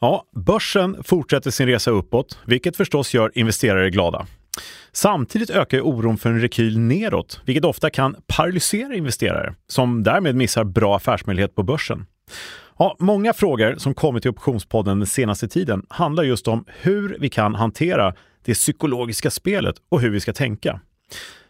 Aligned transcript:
Ja, 0.00 0.24
börsen 0.46 1.02
fortsätter 1.04 1.50
sin 1.50 1.66
resa 1.66 1.90
uppåt, 1.90 2.38
vilket 2.46 2.76
förstås 2.76 3.14
gör 3.14 3.30
investerare 3.34 3.90
glada. 3.90 4.26
Samtidigt 4.92 5.50
ökar 5.50 5.80
oron 5.80 6.18
för 6.18 6.30
en 6.30 6.40
rekyl 6.40 6.78
neråt, 6.78 7.40
vilket 7.44 7.64
ofta 7.64 7.90
kan 7.90 8.16
paralysera 8.26 8.94
investerare, 8.94 9.54
som 9.66 10.02
därmed 10.02 10.34
missar 10.34 10.64
bra 10.64 10.96
affärsmöjlighet 10.96 11.54
på 11.54 11.62
börsen. 11.62 12.06
Ja, 12.78 12.96
många 12.98 13.32
frågor 13.32 13.74
som 13.78 13.94
kommit 13.94 14.22
till 14.22 14.30
Optionspodden 14.30 14.98
den 14.98 15.06
senaste 15.06 15.48
tiden 15.48 15.86
handlar 15.88 16.22
just 16.22 16.48
om 16.48 16.64
hur 16.80 17.16
vi 17.20 17.28
kan 17.28 17.54
hantera 17.54 18.14
det 18.44 18.54
psykologiska 18.54 19.30
spelet 19.30 19.74
och 19.88 20.00
hur 20.00 20.10
vi 20.10 20.20
ska 20.20 20.32
tänka. 20.32 20.80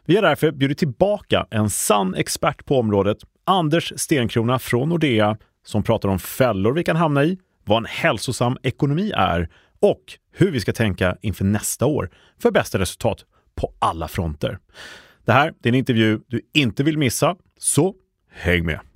Vi 0.05 0.15
har 0.15 0.23
därför 0.23 0.51
bjudit 0.51 0.79
tillbaka 0.79 1.47
en 1.51 1.71
sann 1.71 2.15
expert 2.15 2.65
på 2.65 2.79
området, 2.79 3.19
Anders 3.47 3.93
Stenkrona 3.97 4.59
från 4.59 4.89
Nordea, 4.89 5.37
som 5.67 5.83
pratar 5.83 6.09
om 6.09 6.19
fällor 6.19 6.73
vi 6.73 6.85
kan 6.85 6.97
hamna 6.97 7.25
i, 7.25 7.39
vad 7.69 7.79
en 7.79 7.87
hälsosam 7.89 8.57
ekonomi 8.63 9.13
är 9.17 9.49
och 9.81 10.03
hur 10.33 10.51
vi 10.51 10.61
ska 10.61 10.73
tänka 10.73 11.17
inför 11.21 11.45
nästa 11.45 11.87
år 11.87 12.11
för 12.43 12.51
bästa 12.51 12.79
resultat 12.79 13.25
på 13.55 13.73
alla 13.79 14.09
fronter. 14.09 14.59
Det 15.25 15.33
här 15.33 15.49
är 15.49 15.69
en 15.69 15.75
intervju 15.75 16.21
du 16.27 16.41
inte 16.55 16.83
vill 16.83 16.99
missa, 16.99 17.37
så 17.59 17.95
häng 18.31 18.67
med! 18.67 18.88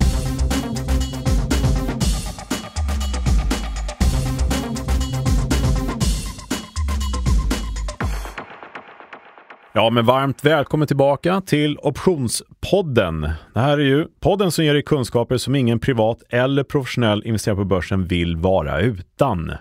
Ja, 9.75 9.89
men 9.89 10.05
varmt 10.05 10.45
välkommen 10.45 10.87
tillbaka 10.87 11.41
till 11.41 11.77
Optionspodden. 11.77 13.21
Det 13.53 13.59
här 13.59 13.77
är 13.77 13.83
ju 13.83 14.07
podden 14.19 14.51
som 14.51 14.65
ger 14.65 14.73
dig 14.73 14.83
kunskaper 14.83 15.37
som 15.37 15.55
ingen 15.55 15.79
privat 15.79 16.23
eller 16.29 16.63
professionell 16.63 17.23
investerare 17.25 17.57
på 17.57 17.63
börsen 17.63 18.05
vill 18.05 18.37
vara 18.37 18.79
utan. 18.79 19.51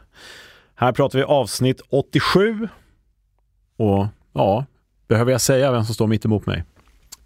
Här 0.74 0.92
pratar 0.92 1.18
vi 1.18 1.24
avsnitt 1.24 1.80
87. 1.90 2.68
Och 3.76 4.06
ja, 4.32 4.64
behöver 5.08 5.32
jag 5.32 5.40
säga 5.40 5.72
vem 5.72 5.84
som 5.84 5.94
står 5.94 6.06
mitt 6.06 6.24
emot 6.24 6.46
mig? 6.46 6.64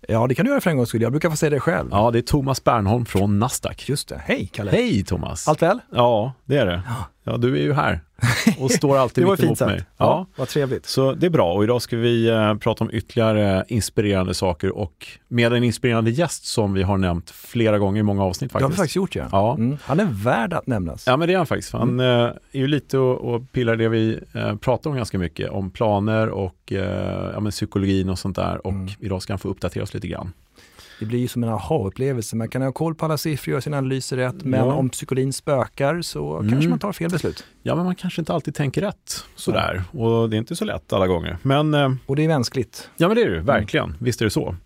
Ja, 0.09 0.27
det 0.27 0.35
kan 0.35 0.45
du 0.45 0.51
göra 0.51 0.61
för 0.61 0.71
en 0.71 0.77
gångs 0.77 0.89
skull. 0.89 1.03
Jag 1.03 1.13
brukar 1.13 1.31
få 1.31 1.37
säga 1.37 1.51
det 1.51 1.61
själv. 1.61 1.89
Ja, 1.91 2.11
det 2.11 2.19
är 2.19 2.23
Thomas 2.23 2.65
Bernholm 2.65 3.07
från 3.07 3.39
Nasdaq. 3.39 3.89
Just 3.89 4.09
det. 4.09 4.21
Hej, 4.25 4.51
Kalle. 4.53 4.71
Hej 4.71 5.05
Thomas! 5.05 5.49
Allt 5.49 5.63
väl? 5.63 5.79
Ja, 5.93 6.33
det 6.45 6.57
är 6.57 6.67
det. 6.67 6.83
Ja, 6.87 7.07
du 7.37 7.57
är 7.59 7.63
ju 7.63 7.73
här 7.73 8.01
och 8.59 8.71
står 8.71 8.97
alltid 8.99 9.25
det 9.27 9.31
mitt 9.31 9.43
emot 9.43 9.61
mig. 9.61 9.83
Ja, 9.97 10.27
vad 10.37 10.49
trevligt. 10.49 10.87
Så 10.87 11.13
det 11.13 11.27
är 11.27 11.31
bra 11.31 11.53
och 11.53 11.65
idag 11.65 11.83
ska 11.83 11.97
vi 11.97 12.29
eh, 12.29 12.55
prata 12.55 12.85
om 12.85 12.91
ytterligare 12.93 13.65
inspirerande 13.69 14.35
saker 14.35 14.77
och 14.79 15.07
med 15.29 15.53
en 15.53 15.65
inspirerande 15.65 16.11
gäst 16.11 16.45
som 16.47 16.75
vi 16.75 16.83
har 16.83 16.99
nämnt 16.99 17.31
flera 17.31 17.79
gånger 17.79 18.01
i 18.01 18.03
många 18.03 18.25
avsnitt 18.25 18.51
Det 18.51 18.53
faktiskt. 18.53 18.63
har 18.65 18.71
vi 18.71 18.77
faktiskt 18.77 18.97
gjort 18.97 19.17
ja. 19.17 19.29
Ja. 19.33 19.55
Mm. 19.55 19.77
Han 19.83 20.01
är 20.01 20.05
värd 20.11 20.53
att 20.53 20.67
nämnas. 20.67 21.05
Ja 21.07 21.17
men 21.17 21.29
det 21.29 21.35
är 21.35 21.39
han 21.39 21.47
faktiskt. 21.47 21.73
Han 21.73 21.89
Mm. 22.01 22.01
eh, 22.27 22.33
är 22.53 22.59
ju 22.59 22.67
lite 22.67 22.99
och, 22.99 23.35
och 23.35 23.53
pillar 23.53 23.77
det 23.77 23.89
vi 23.89 24.19
eh, 24.35 24.57
pratar 24.57 24.91
om 24.91 24.97
ganska 24.97 25.19
mycket. 25.19 25.51
Om 25.51 25.71
planer 25.71 26.29
och 26.29 26.73
eh, 26.73 27.31
ja, 27.35 27.41
men 27.41 27.53
psykologin 27.53 28.09
och 28.09 28.19
sånt 28.19 28.37
där. 28.37 28.67
Och 28.67 28.73
Mm. 28.73 28.89
idag 29.01 29.23
ska 29.23 29.33
han 29.33 29.39
få 29.39 29.49
uppdatera 29.49 29.83
oss 29.83 29.95
lite 29.95 30.09
grann. 30.09 30.33
Det 31.01 31.05
blir 31.07 31.19
ju 31.19 31.29
som 31.29 31.43
en 31.43 31.49
aha-upplevelse. 31.49 32.37
Man 32.37 32.49
kan 32.49 32.63
ha 32.63 32.73
koll 32.73 32.95
på 32.95 33.05
alla 33.05 33.17
siffror, 33.19 33.51
göra 33.53 33.61
sina 33.61 33.79
analyser 33.79 34.17
rätt, 34.17 34.45
men 34.45 34.61
Ja. 34.67 34.75
om 34.75 34.89
psykologin 34.89 35.33
spökar 35.33 36.03
så 36.03 36.37
Mm. 36.37 36.51
kanske 36.51 36.69
man 36.71 36.79
tar 36.79 36.93
fel 36.93 37.11
beslut. 37.11 37.45
Ja 37.63 37.75
men 37.75 37.85
man 37.85 37.95
kanske 37.95 38.21
inte 38.21 38.33
alltid 38.33 38.55
tänker 38.55 38.81
rätt 38.81 39.25
sådär. 39.35 39.83
Och 39.93 40.31
det 40.31 40.37
är 40.37 40.39
inte 40.39 40.57
så 40.57 40.65
lätt 40.65 40.93
alla 40.93 41.07
gånger. 41.07 41.39
Men 41.43 41.75
eh, 41.75 41.93
Och 42.07 42.17
det 42.17 42.25
är 42.25 42.29
mänskligt. 42.29 42.91
ja 42.97 43.09
men 43.09 43.17
det 43.17 43.23
är 43.23 43.31
det 43.31 43.41
verkligen. 43.41 43.95
Visst 44.01 44.21
är 44.21 44.25
det 44.25 44.31
så. 44.31 44.57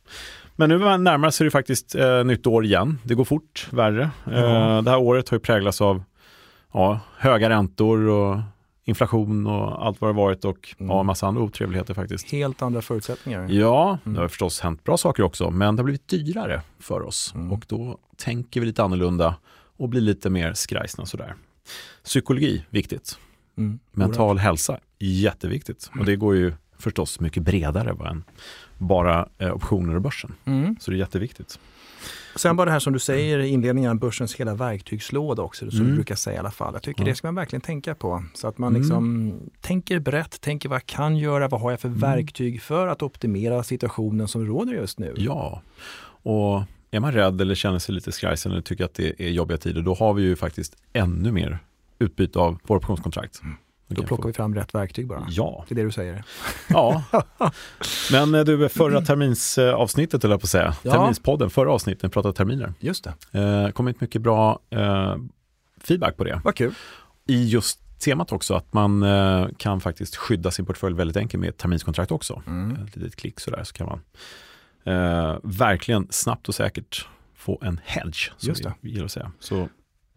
Men 0.57 0.69
nu 0.69 0.79
närmar 0.79 1.31
sig 1.31 1.45
det 1.45 1.51
faktiskt 1.51 1.95
eh, 1.95 2.25
nytt 2.25 2.47
år 2.47 2.65
igen. 2.65 2.99
Det 3.05 3.15
går 3.15 3.25
fort, 3.25 3.69
värre. 3.71 4.11
Ja. 4.25 4.77
Eh, 4.77 4.83
det 4.83 4.91
här 4.91 4.99
året 4.99 5.29
har 5.29 5.35
ju 5.37 5.41
präglats 5.41 5.81
av 5.81 6.03
ja, 6.73 7.01
höga 7.19 7.49
räntor 7.51 8.09
och 8.09 8.39
inflation 8.91 9.47
och 9.47 9.87
allt 9.87 10.01
vad 10.01 10.11
det 10.11 10.15
varit 10.17 10.45
och 10.45 10.75
Mm. 10.79 10.91
ja, 10.91 11.01
en 11.01 11.07
massa 11.07 11.27
andra 11.27 11.43
otrevligheter 11.43 11.95
faktiskt. 11.95 12.31
Helt 12.33 12.63
andra 12.63 12.83
förutsättningar. 12.83 13.49
Ja, 13.51 13.99
det 14.05 14.11
Mm. 14.11 14.21
har 14.23 14.29
förstås 14.29 14.61
hänt 14.61 14.85
bra 14.85 14.97
saker 14.97 15.23
också, 15.23 15.51
men 15.51 15.77
det 15.77 15.81
har 15.81 15.85
blivit 15.85 16.09
dyrare 16.09 16.63
för 16.79 17.03
oss 17.03 17.33
Mm. 17.35 17.53
och 17.53 17.65
då 17.69 17.99
tänker 18.17 18.61
vi 18.61 18.67
lite 18.67 18.83
annorlunda 18.83 19.37
och 19.77 19.89
blir 19.89 20.01
lite 20.01 20.31
mer 20.31 20.53
skrajsna 20.55 21.07
sådär. 21.07 21.35
Psykologi, 22.05 22.65
viktigt. 22.71 23.19
Mm. 23.57 23.79
Mental 23.93 24.39
hälsa, 24.39 24.79
jätteviktigt. 24.99 25.91
Och 25.99 26.05
det 26.05 26.17
går 26.17 26.37
ju 26.37 26.53
förstås 26.79 27.21
mycket 27.21 27.43
bredare 27.43 27.91
än 28.11 28.25
bara 28.79 29.29
eh, 29.39 29.53
optioner 29.53 29.95
och 29.95 30.03
börsen. 30.03 30.33
Mm. 30.45 30.77
Så 30.81 30.91
det 30.91 30.97
är 30.97 30.99
jätteviktigt. 30.99 31.59
Sen 32.37 32.57
bara 32.57 32.65
det 32.65 32.71
här 32.71 32.79
som 32.79 32.93
du 32.93 32.99
säger 32.99 33.39
i 33.39 33.49
inledningen, 33.49 33.99
börsens 33.99 34.35
hela 34.35 34.55
verktygslåda 34.55 35.43
också, 35.43 35.71
som 35.71 35.79
Mm. 35.81 35.89
du 35.91 35.95
brukar 35.95 36.15
säga 36.15 36.37
i 36.37 36.39
alla 36.39 36.51
fall. 36.51 36.75
Jag 36.75 36.83
tycker 36.83 37.03
Ja. 37.03 37.09
det 37.09 37.15
ska 37.15 37.27
man 37.29 37.35
verkligen 37.35 37.61
tänka 37.61 37.95
på. 37.95 38.25
Så 38.35 38.49
att 38.49 38.59
man 38.59 38.69
Mm. 38.69 38.81
liksom 38.81 39.33
tänker 39.61 39.99
brett, 39.99 40.41
tänker 40.41 40.69
vad 40.69 40.77
jag 40.77 40.87
kan 40.87 41.17
göra, 41.17 41.49
vad 41.49 41.61
har 41.61 41.71
jag 41.71 41.81
för 41.81 41.89
Mm. 41.89 42.01
verktyg 42.01 42.63
för 42.63 42.87
att 42.87 43.03
optimera 43.03 43.63
situationen 43.63 44.29
som 44.29 44.47
råder 44.47 44.73
just 44.73 44.99
nu. 44.99 45.15
Ja, 45.17 45.63
och 46.23 46.63
är 46.91 47.01
man 47.01 47.13
rädd 47.13 47.41
eller 47.41 47.55
känner 47.55 47.79
sig 47.79 47.95
lite 47.95 48.13
skrajsen 48.13 48.53
eller 48.53 48.63
tycker 48.63 48.85
att 48.85 48.95
det 48.95 49.23
är 49.23 49.31
jobbiga 49.31 49.59
tider, 49.59 49.83
då 49.83 49.95
har 49.95 50.15
vi 50.15 50.23
ju 50.23 50.37
faktiskt 50.37 50.77
ännu 50.93 51.33
mer 51.33 51.59
utbyte 51.99 52.39
av 52.39 52.59
våra 52.67 52.79
optionskontrakt. 52.79 53.41
Då 53.97 54.03
plockar 54.03 54.27
vi 54.27 54.33
fram 54.33 54.55
rätt 54.55 54.75
verktyg 54.75 55.07
bara. 55.09 55.27
Ja, 55.29 55.65
Det 55.69 55.73
är 55.75 55.77
det 55.77 55.83
du 55.83 55.91
säger. 55.93 56.25
Ja, 56.69 57.03
men 58.13 58.35
eh, 58.35 58.45
du, 58.45 58.69
förra 58.69 59.01
terminsavsnittet 59.03 60.25
eller 60.25 60.37
på 60.39 60.45
att 60.45 60.49
säga, 60.51 60.75
Ja. 60.83 60.93
terminspodden, 60.93 61.51
förra 61.51 61.73
avsnittet 61.73 62.13
pratade 62.13 62.35
terminer. 62.35 62.75
Just 62.81 63.05
det, 63.31 63.39
Eh, 63.41 63.71
kommit 63.71 64.01
mycket 64.01 64.23
bra 64.23 64.59
eh, 64.71 65.17
feedback 65.85 66.17
på 66.17 66.25
det. 66.25 66.41
vad 66.45 66.55
kul. 66.55 66.75
I 67.27 67.49
just 67.49 67.81
temat 67.99 68.33
också 68.33 68.55
att 68.55 68.73
man 68.73 69.03
eh, 69.03 69.47
kan 69.57 69.81
faktiskt 69.81 70.17
skydda 70.17 70.51
sin 70.51 70.67
portfölj 70.67 70.97
väldigt 70.97 71.17
enkelt 71.17 71.41
med 71.41 71.49
ett 71.51 71.59
terminskontrakt 71.59 72.11
också. 72.13 72.43
Mm. 72.47 72.85
Ett 72.87 72.97
litet 72.97 73.17
klick 73.17 73.41
sådär 73.41 73.65
så 73.65 73.73
kan 73.73 73.87
man 73.87 74.01
eh, 74.95 75.39
verkligen 75.43 76.07
snabbt 76.11 76.49
och 76.49 76.55
säkert 76.55 77.09
få 77.37 77.59
en 77.63 77.81
hedge, 77.85 78.31
som 78.37 78.49
Just 78.49 78.63
det. 78.63 78.75
vi 78.81 78.91
gillar 78.91 79.05
att 79.05 79.13
säga. 79.13 79.33
Så 79.41 79.69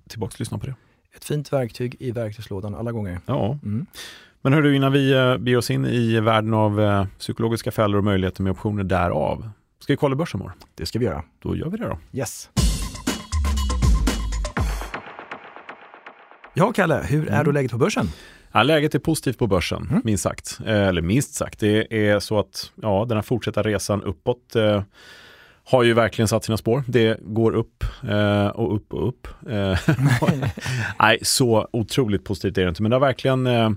tillbaka 0.09 0.33
och 0.35 0.39
lyssna 0.39 0.57
på 0.57 0.65
det. 0.65 0.75
Ett 1.15 1.25
fint 1.25 1.53
verktyg 1.53 1.95
i 1.99 2.11
verktygslådan 2.11 2.75
alla 2.75 2.91
gånger. 2.91 3.19
Ja, 3.25 3.57
Mm. 3.63 3.85
men 4.41 4.53
hörru, 4.53 4.75
innan 4.75 4.91
vi 4.91 5.11
eh, 5.13 5.37
beger 5.37 5.57
oss 5.57 5.71
in 5.71 5.85
i 5.85 6.19
världen 6.19 6.53
av 6.53 6.81
eh, 6.81 7.05
psykologiska 7.19 7.71
fällor 7.71 7.97
och 7.97 8.03
möjligheter 8.03 8.43
med 8.43 8.51
optioner 8.51 8.83
därav, 8.83 9.49
ska 9.79 9.93
vi 9.93 9.97
kolla 9.97 10.15
börsen? 10.15 10.41
Det 10.75 10.85
ska 10.85 10.99
vi 10.99 11.05
göra. 11.05 11.23
Då 11.39 11.55
gör 11.55 11.69
vi 11.69 11.77
det 11.77 11.87
då. 11.87 11.97
Yes. 12.19 12.49
Ja, 16.53 16.71
Kalle, 16.73 17.05
hur 17.09 17.27
är 17.27 17.31
Mm. 17.33 17.45
då 17.45 17.51
läget 17.51 17.71
på 17.71 17.77
börsen? 17.77 18.07
Ja, 18.51 18.63
läget 18.63 18.95
är 18.95 18.99
positivt 18.99 19.37
på 19.37 19.47
börsen, 19.47 19.87
Mm. 19.89 20.01
minst 20.05 20.23
sagt. 20.23 20.59
Eh, 20.65 20.87
Eller 20.87 21.01
minst 21.01 21.33
sagt, 21.33 21.59
det 21.59 22.07
är 22.09 22.19
så 22.19 22.39
att 22.39 22.71
ja, 22.81 23.05
den 23.09 23.17
här 23.17 23.21
fortsatta 23.21 23.63
resan 23.63 24.03
uppåt 24.03 24.55
eh, 24.55 24.83
har 25.65 25.83
ju 25.83 25.93
verkligen 25.93 26.27
satt 26.27 26.43
sina 26.43 26.57
spår. 26.57 26.83
Det 26.87 27.17
går 27.21 27.51
upp 27.55 27.83
eh, 28.09 28.47
och 28.47 28.75
upp 28.75 28.93
och 28.93 29.07
upp. 29.07 29.27
Eh, 29.49 29.79
Nej, 30.99 31.19
så 31.21 31.67
otroligt 31.73 32.23
positivt 32.23 32.57
är 32.57 32.61
det 32.63 32.69
inte, 32.69 32.81
men 32.81 32.89
det 32.91 32.95
har 32.95 33.01
verkligen 33.01 33.47
eh, 33.47 33.71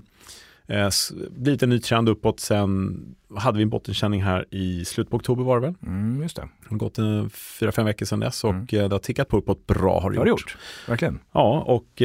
eh, 0.67 0.89
blivit 1.31 1.63
en 1.63 1.69
ny 1.69 1.79
trend 1.79 2.09
uppåt. 2.09 2.39
Sen 2.39 2.99
hade 3.37 3.57
vi 3.57 3.63
en 3.63 3.69
bottenkänning 3.69 4.23
här 4.23 4.45
i 4.51 4.85
slutet 4.85 5.11
på 5.11 5.17
oktober 5.17 5.43
var 5.43 5.59
det 5.59 5.67
väl? 5.67 5.75
Mm, 5.85 6.21
just 6.21 6.35
det. 6.35 6.41
Det 6.41 6.69
har 6.69 6.77
gått 6.77 6.97
eh, 6.97 7.27
fyra, 7.59 7.71
fem 7.71 7.85
veckor 7.85 8.05
sedan 8.05 8.19
dess 8.19 8.43
och 8.43 8.49
Mm. 8.49 8.61
eh, 8.71 8.89
det 8.89 8.95
har 8.95 8.99
tickat 8.99 9.27
på 9.27 9.37
uppåt 9.37 9.67
bra 9.67 9.99
har 9.99 10.09
det 10.09 10.15
Det 10.15 10.19
har 10.21 10.27
gjort. 10.27 10.39
gjort. 10.41 10.57
Verkligen. 10.87 11.19
Ja, 11.31 11.63
och 11.67 12.01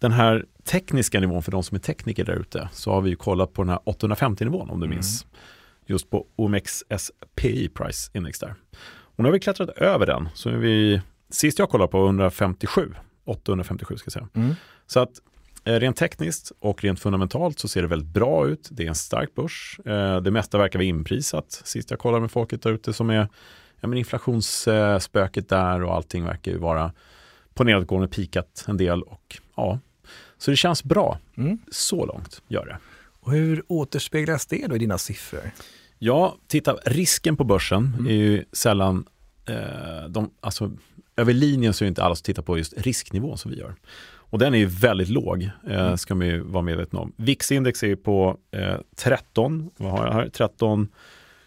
den 0.00 0.12
här 0.12 0.44
tekniska 0.64 1.20
nivån 1.20 1.42
för 1.42 1.52
de 1.52 1.62
som 1.62 1.74
är 1.74 1.78
tekniker 1.80 2.24
där 2.24 2.36
ute 2.36 2.68
så 2.72 2.92
har 2.92 3.00
vi 3.00 3.10
ju 3.10 3.16
kollat 3.16 3.52
på 3.52 3.62
den 3.62 3.68
här 3.68 3.78
850-nivån 3.84 4.70
om 4.70 4.80
du 4.80 4.86
Mm. 4.86 4.96
minns. 4.96 5.26
Just 5.90 6.10
på 6.10 6.26
OMXSPI 6.36 7.68
Price 7.68 8.10
Index 8.14 8.38
där. 8.38 8.54
Och 8.92 9.18
nu 9.22 9.24
har 9.24 9.32
vi 9.32 9.40
klättrat 9.40 9.68
över 9.68 10.06
den. 10.06 10.28
Så 10.34 10.48
är 10.48 10.54
vi, 10.54 11.00
sist 11.30 11.58
jag 11.58 11.70
kollade 11.70 11.90
på 11.90 12.04
157, 12.04 12.94
857 13.24 13.96
ska 13.96 14.06
jag 14.06 14.12
säga. 14.12 14.28
Mm. 14.34 14.54
Så 14.86 15.00
att 15.00 15.10
eh, 15.64 15.74
rent 15.74 15.96
tekniskt 15.96 16.52
och 16.58 16.84
rent 16.84 17.00
fundamentalt 17.00 17.58
så 17.58 17.68
ser 17.68 17.82
det 17.82 17.88
väldigt 17.88 18.08
bra 18.08 18.48
ut. 18.48 18.68
Det 18.70 18.84
är 18.84 18.88
en 18.88 18.94
stark 18.94 19.34
börs. 19.34 19.80
Eh, 19.86 20.20
Det 20.20 20.30
mesta 20.30 20.58
verkar 20.58 20.78
vara 20.78 20.86
inprisat. 20.86 21.62
Sist 21.64 21.90
jag 21.90 21.98
kollade 21.98 22.20
med 22.20 22.30
folket 22.30 22.62
där 22.62 22.72
ute 22.72 22.92
som 22.92 23.10
är 23.10 23.28
ja, 23.80 23.88
men 23.88 23.98
inflationsspöket 23.98 25.48
där 25.48 25.82
och 25.82 25.94
allting 25.94 26.24
verkar 26.24 26.52
ju 26.52 26.58
vara 26.58 26.92
på 27.54 27.64
nedåtgående 27.64 28.08
pikat 28.08 28.64
en 28.68 28.76
del 28.76 29.02
och 29.02 29.38
ja, 29.56 29.78
så 30.38 30.50
det 30.50 30.56
känns 30.56 30.84
bra. 30.84 31.18
Mm. 31.36 31.58
Så 31.70 32.06
långt 32.06 32.42
gör 32.48 32.66
det. 32.66 32.78
Och 33.20 33.32
hur 33.32 33.62
återspeglas 33.68 34.46
det 34.46 34.66
då 34.66 34.76
i 34.76 34.78
dina 34.78 34.98
siffror? 34.98 35.50
Ja, 36.02 36.36
titta, 36.46 36.72
risken 36.84 37.36
på 37.36 37.44
börsen 37.44 37.92
Mm. 37.98 38.06
är 38.06 38.10
ju 38.14 38.44
sällan, 38.52 39.04
eh, 39.48 40.08
de, 40.08 40.30
alltså 40.40 40.70
över 41.16 41.32
linjen 41.32 41.72
så 41.74 41.84
är 41.84 41.86
det 41.86 41.88
inte 41.88 42.04
alla 42.04 42.14
som 42.14 42.22
tittar 42.24 42.42
på 42.42 42.58
just 42.58 42.74
risknivån 42.76 43.38
som 43.38 43.50
vi 43.50 43.58
gör. 43.58 43.74
Och 44.32 44.38
den 44.38 44.54
är 44.54 44.58
ju 44.58 44.66
väldigt 44.66 45.08
låg, 45.08 45.42
eh, 45.42 45.80
Mm. 45.86 45.96
ska 45.98 46.14
man 46.14 46.26
ju 46.26 46.40
vara 46.40 46.62
medveten 46.62 46.98
om. 46.98 47.12
VIX-index 47.16 47.82
är 47.84 47.96
på 47.96 48.36
eh, 48.50 48.74
13, 48.96 49.70
vad 49.76 49.90
har 49.92 50.06
jag 50.06 50.12
här? 50.12 50.28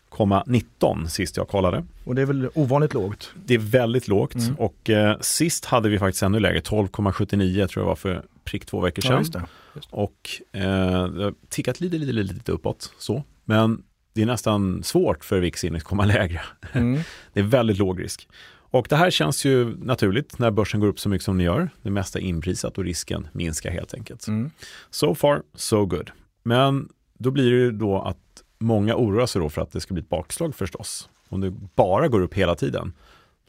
13,19 0.10 1.08
sist 1.08 1.38
jag 1.38 1.48
kollade. 1.48 1.86
Och 2.06 2.16
det 2.16 2.22
är 2.22 2.26
väl 2.26 2.50
ovanligt 2.56 2.94
lågt? 2.94 3.32
Det 3.46 3.54
är 3.54 3.58
väldigt 3.60 4.08
lågt 4.08 4.36
Mm. 4.36 4.56
och 4.56 4.90
eh, 4.90 5.18
sist 5.22 5.66
hade 5.66 5.90
vi 5.90 6.00
faktiskt 6.00 6.24
ännu 6.24 6.40
lägre, 6.40 6.60
12,79 6.60 7.68
tror 7.68 7.84
jag 7.84 7.88
var 7.90 7.96
för 7.96 8.24
prick 8.44 8.66
två 8.66 8.80
veckor 8.80 9.04
Ja, 9.06 9.10
sedan. 9.10 9.20
just 9.20 9.34
det. 9.34 9.46
Och 9.90 10.30
eh, 10.52 11.08
det 11.08 11.24
har 11.24 11.34
tickat 11.50 11.80
lite, 11.82 11.98
lite, 11.98 12.12
lite, 12.12 12.34
lite 12.34 12.52
uppåt. 12.52 12.94
Så. 12.98 13.24
Men 13.46 13.84
det 14.14 14.22
är 14.22 14.26
nästan 14.26 14.84
svårt 14.84 15.26
för 15.26 15.40
VIX-index 15.40 15.84
att 15.84 15.84
komma 15.90 16.06
lägre. 16.06 16.42
Mm. 16.74 17.02
Det 17.34 17.40
är 17.40 17.44
väldigt 17.44 17.78
låg 17.78 18.04
risk. 18.04 18.28
Och 18.74 18.88
det 18.90 18.96
här 18.96 19.12
känns 19.12 19.46
ju 19.46 19.78
naturligt 19.78 20.40
när 20.40 20.52
börsen 20.52 20.80
går 20.80 20.88
upp 20.88 21.00
så 21.00 21.10
mycket 21.10 21.26
som 21.26 21.38
den 21.38 21.46
gör. 21.46 21.70
Det 21.82 21.90
mesta 21.90 22.20
är 22.20 22.24
inprisat 22.24 22.78
och 22.78 22.84
risken 22.84 23.28
minskar 23.32 23.72
helt 23.72 23.94
enkelt. 23.94 24.28
Mm. 24.28 24.52
So 24.90 25.16
far, 25.16 25.44
so 25.56 25.86
good. 25.86 26.12
Men 26.44 26.90
då 27.18 27.32
blir 27.32 27.52
det 27.52 27.58
ju 27.58 27.72
då 27.72 28.02
att 28.02 28.44
många 28.60 28.96
oroar 28.96 29.26
sig 29.26 29.42
då 29.42 29.50
för 29.50 29.62
att 29.62 29.72
det 29.72 29.82
ska 29.82 29.94
bli 29.94 30.04
ett 30.04 30.10
bakslag 30.10 30.56
förstås. 30.56 31.10
Om 31.30 31.42
det 31.42 31.52
bara 31.76 32.08
går 32.08 32.22
upp 32.22 32.34
hela 32.34 32.56
tiden, 32.56 32.94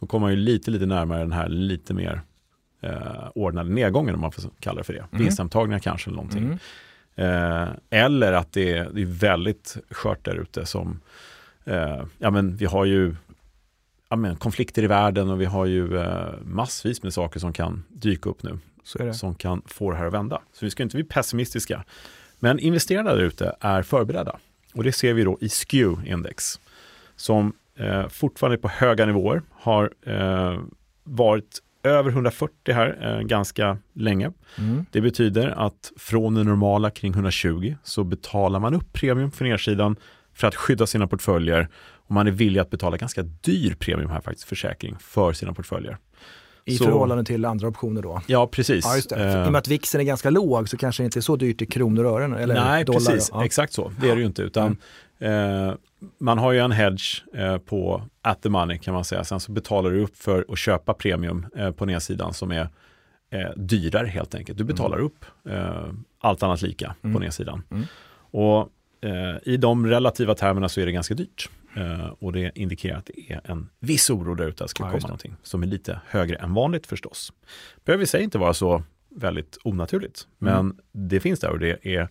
då 0.00 0.06
kommer 0.06 0.26
man 0.26 0.30
ju 0.30 0.36
lite, 0.36 0.70
lite 0.70 0.86
närmare 0.86 1.18
den 1.18 1.32
här 1.32 1.48
lite 1.48 1.94
mer 1.94 2.22
eh, 2.80 3.28
ordnade 3.34 3.70
nedgången 3.70 4.14
om 4.14 4.20
man 4.20 4.32
får 4.32 4.50
kalla 4.60 4.78
det 4.78 4.84
för 4.84 4.92
det. 4.92 5.06
Mm. 5.12 5.24
Vinsthemtagningar 5.24 5.78
kanske 5.78 6.10
eller 6.10 6.16
någonting. 6.16 6.44
Mm. 6.44 6.58
Eh, 7.16 7.68
eller 7.90 8.32
att 8.32 8.52
det 8.52 8.72
är, 8.72 8.90
det 8.92 9.02
är 9.02 9.06
väldigt 9.06 9.76
skört 9.90 10.24
där 10.24 10.36
ute 10.36 10.66
som, 10.66 11.00
eh, 11.64 12.04
ja 12.18 12.30
men 12.30 12.56
vi 12.56 12.64
har 12.64 12.84
ju 12.84 13.14
ja, 14.08 14.16
men, 14.16 14.36
konflikter 14.36 14.82
i 14.82 14.86
världen 14.86 15.30
och 15.30 15.40
vi 15.40 15.44
har 15.44 15.66
ju 15.66 15.98
eh, 15.98 16.32
massvis 16.44 17.02
med 17.02 17.14
saker 17.14 17.40
som 17.40 17.52
kan 17.52 17.84
dyka 17.88 18.30
upp 18.30 18.42
nu 18.42 18.58
som 19.12 19.34
kan 19.34 19.62
få 19.66 19.90
det 19.90 19.96
här 19.96 20.06
att 20.06 20.12
vända. 20.12 20.42
Så 20.52 20.64
vi 20.64 20.70
ska 20.70 20.82
inte 20.82 20.96
bli 20.96 21.04
pessimistiska. 21.04 21.84
Men 22.38 22.58
investerarna 22.58 23.14
där 23.14 23.22
ute 23.22 23.56
är 23.60 23.82
förberedda. 23.82 24.38
Och 24.74 24.84
det 24.84 24.92
ser 24.92 25.14
vi 25.14 25.24
då 25.24 25.38
i 25.40 25.48
SKEW-index 25.48 26.60
som 27.16 27.52
eh, 27.76 28.08
fortfarande 28.08 28.58
på 28.58 28.68
höga 28.68 29.06
nivåer, 29.06 29.42
har 29.50 29.90
eh, 30.02 30.60
varit 31.04 31.62
över 31.84 32.10
140 32.10 32.74
här 32.74 32.98
eh, 33.18 33.26
ganska 33.26 33.78
länge. 33.94 34.32
Mm. 34.58 34.86
Det 34.90 35.00
betyder 35.00 35.48
att 35.66 35.92
från 35.96 36.34
det 36.34 36.44
normala 36.44 36.90
kring 36.90 37.12
120 37.12 37.74
så 37.82 38.04
betalar 38.04 38.60
man 38.60 38.74
upp 38.74 38.92
premium 38.92 39.30
för 39.30 39.44
nedsidan 39.44 39.96
för 40.34 40.48
att 40.48 40.54
skydda 40.54 40.86
sina 40.86 41.06
portföljer 41.06 41.68
och 42.06 42.10
man 42.10 42.26
är 42.26 42.30
villig 42.30 42.60
att 42.60 42.70
betala 42.70 42.96
ganska 42.96 43.22
dyr 43.22 43.74
premium 43.78 44.10
här 44.10 44.20
faktiskt, 44.20 44.48
försäkring, 44.48 44.96
för 45.00 45.32
sina 45.32 45.52
portföljer. 45.52 45.96
I 46.66 46.76
Så- 46.76 46.84
förhållande 46.84 47.24
till 47.24 47.44
andra 47.44 47.68
optioner 47.68 48.02
då. 48.02 48.22
Ja, 48.26 48.46
precis. 48.46 48.84
Ja, 48.84 48.94
just 48.96 49.08
det. 49.10 49.16
För, 49.16 49.28
I 49.28 49.32
Eh, 49.34 49.46
och 49.46 49.52
med 49.52 49.58
att 49.58 49.68
vixen 49.68 50.00
är 50.00 50.04
ganska 50.04 50.30
låg 50.30 50.68
så 50.68 50.76
kanske 50.76 51.02
det 51.02 51.04
inte 51.04 51.18
är 51.18 51.20
så 51.20 51.36
dyrt 51.36 51.62
i 51.62 51.66
kronor 51.66 52.04
och 52.04 52.20
ören 52.20 52.34
eller 52.34 52.54
Nej, 52.54 52.84
dollar. 52.84 52.98
precis. 52.98 53.30
Ja. 53.32 53.44
Exakt 53.44 53.72
så. 53.72 53.92
Det 54.00 54.10
är 54.10 54.14
det 54.14 54.20
ju 54.20 54.26
inte. 54.26 54.42
Utan, 54.42 54.76
eh, 55.18 55.72
man 56.18 56.38
har 56.38 56.52
ju 56.52 56.58
en 56.58 56.72
hedge 56.72 57.22
eh, 57.34 57.58
på 57.58 58.02
at 58.22 58.42
the 58.42 58.48
money 58.48 58.78
kan 58.78 58.94
man 58.94 59.04
säga. 59.04 59.24
Sen 59.24 59.40
så 59.40 59.52
betalar 59.52 59.90
du 59.90 60.00
upp 60.02 60.16
för 60.16 60.44
att 60.48 60.58
köpa 60.58 60.94
premium 60.94 61.46
eh, 61.56 61.70
på 61.70 61.86
nedsidan 61.86 62.34
som 62.34 62.50
är 62.52 62.68
eh, 63.30 63.50
dyrare 63.56 64.06
helt 64.06 64.34
enkelt. 64.34 64.58
Du 64.58 64.64
betalar 64.64 64.98
upp 64.98 65.24
eh, 65.48 65.88
allt 66.20 66.42
annat 66.42 66.62
lika 66.62 66.94
Mm. 67.02 67.14
på 67.14 67.20
nedsidan. 67.20 67.62
Mm. 67.70 67.84
Och 68.30 68.68
eh, 69.00 69.36
i 69.42 69.56
de 69.56 69.86
relativa 69.86 70.34
termerna 70.34 70.68
så 70.68 70.80
är 70.80 70.86
det 70.86 70.92
ganska 70.92 71.14
dyrt. 71.14 71.50
Eh, 71.76 72.06
och 72.06 72.32
det 72.32 72.52
indikerar 72.58 72.98
att 72.98 73.06
det 73.14 73.32
är 73.32 73.40
en 73.44 73.68
viss 73.80 74.10
oro 74.10 74.34
där 74.34 74.46
ute 74.46 74.64
att 74.64 74.68
det 74.68 74.70
ska 74.70 74.84
Ja, 74.84 74.88
komma 74.90 74.98
det. 75.00 75.06
någonting 75.06 75.36
som 75.42 75.62
är 75.62 75.66
lite 75.66 76.00
högre 76.06 76.36
än 76.36 76.54
vanligt 76.54 76.86
förstås. 76.86 77.32
Behöver 77.84 78.04
i 78.04 78.06
sig 78.06 78.22
inte 78.22 78.38
vara 78.38 78.54
så 78.54 78.82
väldigt 79.08 79.58
onaturligt, 79.64 80.26
men 80.38 80.54
Mm. 80.54 80.76
det 80.92 81.20
finns 81.20 81.40
där 81.40 81.50
och 81.50 81.58
det 81.58 81.86
är 81.86 82.08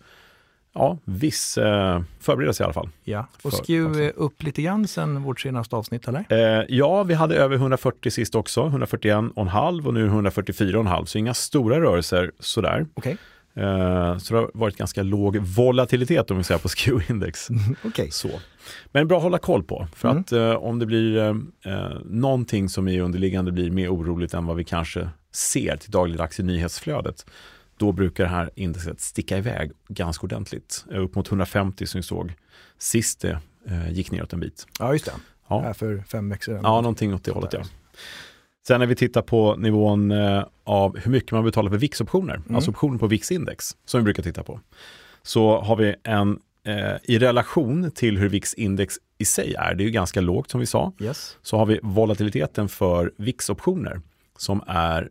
ja, 0.73 0.97
viss 1.05 1.57
eh, 1.57 2.01
förberedelse 2.19 2.63
i 2.63 2.65
alla 2.65 2.73
fall. 2.73 2.89
Ja. 3.03 3.27
Och 3.41 3.53
För- 3.53 4.01
är 4.01 4.11
upp 4.15 4.43
lite 4.43 4.61
grann 4.61 4.87
sen 4.87 5.23
vårt 5.23 5.39
senaste 5.41 5.75
avsnitt 5.75 6.07
eller? 6.07 6.25
Eh, 6.29 6.65
ja, 6.69 7.03
vi 7.03 7.13
hade 7.13 7.35
över 7.35 7.55
140 7.55 8.11
sist 8.11 8.35
också, 8.35 8.63
141,5 8.63 9.85
och 9.87 9.93
nu 9.93 10.07
144,5, 10.09 11.05
så 11.05 11.17
inga 11.17 11.33
stora 11.33 11.81
rörelser 11.81 12.31
sådär. 12.39 12.85
Okej. 12.93 13.17
Eh, 13.55 14.17
så 14.17 14.33
det 14.33 14.39
har 14.39 14.51
varit 14.53 14.77
ganska 14.77 15.03
låg 15.03 15.37
volatilitet 15.37 16.31
om 16.31 16.37
vi 16.37 16.43
säger 16.43 16.59
på 16.59 16.67
SKEW-index. 16.77 17.49
Okej. 17.85 18.11
Så. 18.11 18.29
Men 18.91 19.07
bra 19.07 19.17
att 19.17 19.23
hålla 19.23 19.37
koll 19.37 19.63
på, 19.63 19.87
för 19.95 20.09
Mm. 20.09 20.21
att 20.21 20.31
eh, 20.31 20.53
om 20.53 20.79
det 20.79 20.85
blir 20.85 21.17
eh, 21.17 21.35
eh, 21.73 21.91
någonting 22.05 22.69
som 22.69 22.87
är 22.87 23.01
underliggande 23.01 23.51
blir 23.51 23.71
mer 23.71 23.89
oroligt 23.93 24.33
än 24.33 24.45
vad 24.45 24.55
vi 24.57 24.63
kanske 24.63 25.09
ser 25.31 25.77
till 25.77 25.91
dagligdags 25.91 26.39
i 26.39 26.43
nyhetsflödet, 26.43 27.25
då 27.85 27.91
brukar 27.91 28.23
det 28.23 28.29
här 28.29 28.49
indexet 28.55 29.01
sticka 29.01 29.37
iväg 29.37 29.71
ganska 29.87 30.23
ordentligt. 30.23 30.85
Eh, 30.91 30.99
upp 31.03 31.15
mot 31.15 31.27
150 31.27 31.85
som 31.87 31.97
vi 31.99 32.03
såg 32.03 32.33
sist 32.77 33.19
det 33.21 33.39
eh, 33.67 33.91
gick 33.91 34.11
neråt 34.11 34.33
en 34.33 34.39
bit. 34.39 34.67
Ja, 34.79 34.93
just 34.93 35.05
det. 35.05 35.11
Ja. 35.47 35.61
Här 35.61 35.73
för 35.73 36.03
fem 36.07 36.29
veckor 36.29 36.43
sedan. 36.45 36.59
Ja, 36.63 36.81
någonting 36.81 37.13
åt 37.13 37.23
det 37.23 37.31
hållet 37.31 37.53
ja. 37.53 37.63
Sen 38.67 38.79
när 38.79 38.87
vi 38.87 38.95
tittar 38.95 39.21
på 39.21 39.55
nivån 39.55 40.11
eh, 40.11 40.43
av 40.63 40.97
hur 40.97 41.11
mycket 41.11 41.31
man 41.31 41.43
betalar 41.43 41.69
för 41.69 41.77
VIX-optioner, 41.77 42.35
Mm. 42.35 42.55
alltså 42.55 42.71
optioner 42.71 42.97
på 42.99 43.07
VIX-index, 43.07 43.75
som 43.85 43.99
vi 43.99 44.03
brukar 44.03 44.23
titta 44.23 44.43
på, 44.43 44.59
så 45.23 45.61
har 45.61 45.75
vi 45.75 45.95
en 46.03 46.39
eh, 46.65 46.95
i 47.03 47.19
relation 47.19 47.91
till 47.91 48.17
hur 48.17 48.29
VIX-index 48.29 48.93
i 49.17 49.25
sig 49.25 49.53
är, 49.53 49.75
det 49.75 49.83
är 49.83 49.85
ju 49.85 49.91
ganska 49.91 50.21
lågt 50.21 50.51
som 50.51 50.59
vi 50.59 50.65
sa, 50.65 50.93
Yes. 50.99 51.37
så 51.41 51.57
har 51.57 51.65
vi 51.65 51.79
volatiliteten 51.83 52.69
för 52.69 53.11
VIX-optioner 53.17 54.01
som 54.37 54.63
är, 54.67 55.09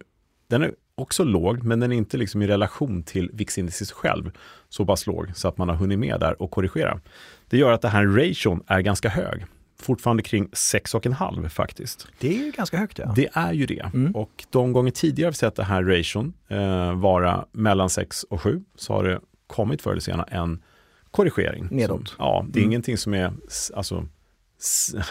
den 0.48 0.62
är 0.62 0.72
också 1.02 1.24
låg, 1.24 1.62
men 1.62 1.80
den 1.80 1.92
är 1.92 1.96
inte 1.96 2.16
liksom 2.16 2.42
i 2.42 2.46
relation 2.46 3.02
till 3.02 3.30
VIX-indexet 3.32 3.90
själv 3.90 4.30
så 4.68 4.86
pass 4.86 5.06
låg 5.06 5.26
så 5.34 5.48
att 5.48 5.58
man 5.58 5.68
har 5.68 5.76
hunnit 5.76 5.98
med 5.98 6.20
där 6.20 6.42
och 6.42 6.50
korrigera. 6.50 7.00
Det 7.48 7.58
gör 7.58 7.72
att 7.72 7.82
den 7.82 7.90
här 7.90 8.06
ration 8.06 8.62
är 8.66 8.80
ganska 8.80 9.08
hög, 9.08 9.44
fortfarande 9.80 10.22
kring 10.22 10.48
6,5 10.48 11.48
faktiskt. 11.48 12.06
Det 12.18 12.28
är 12.28 12.44
ju 12.44 12.50
ganska 12.50 12.76
högt 12.76 12.98
ja. 12.98 13.12
Det 13.16 13.28
är 13.32 13.52
ju 13.52 13.66
det. 13.66 13.90
Mm. 13.94 14.14
Och 14.14 14.44
de 14.50 14.72
gånger 14.72 14.90
tidigare 14.90 15.30
vi 15.30 15.34
sett 15.36 15.54
det 15.56 15.64
här 15.64 15.82
ration 15.82 16.32
eh, 16.48 16.94
vara 16.94 17.44
mellan 17.52 17.90
6 17.90 18.24
och 18.24 18.40
7 18.42 18.62
så 18.76 18.92
har 18.92 19.04
det 19.04 19.20
kommit 19.46 19.82
förr 19.82 19.90
eller 19.90 20.00
senare 20.00 20.28
en 20.30 20.62
korrigering. 21.10 21.68
Nedåt. 21.70 22.08
Som, 22.08 22.16
ja, 22.18 22.46
det 22.48 22.58
är 22.58 22.62
Mm. 22.62 22.70
ingenting 22.70 22.98
som 22.98 23.14
är 23.14 23.32
alltså, 23.74 24.06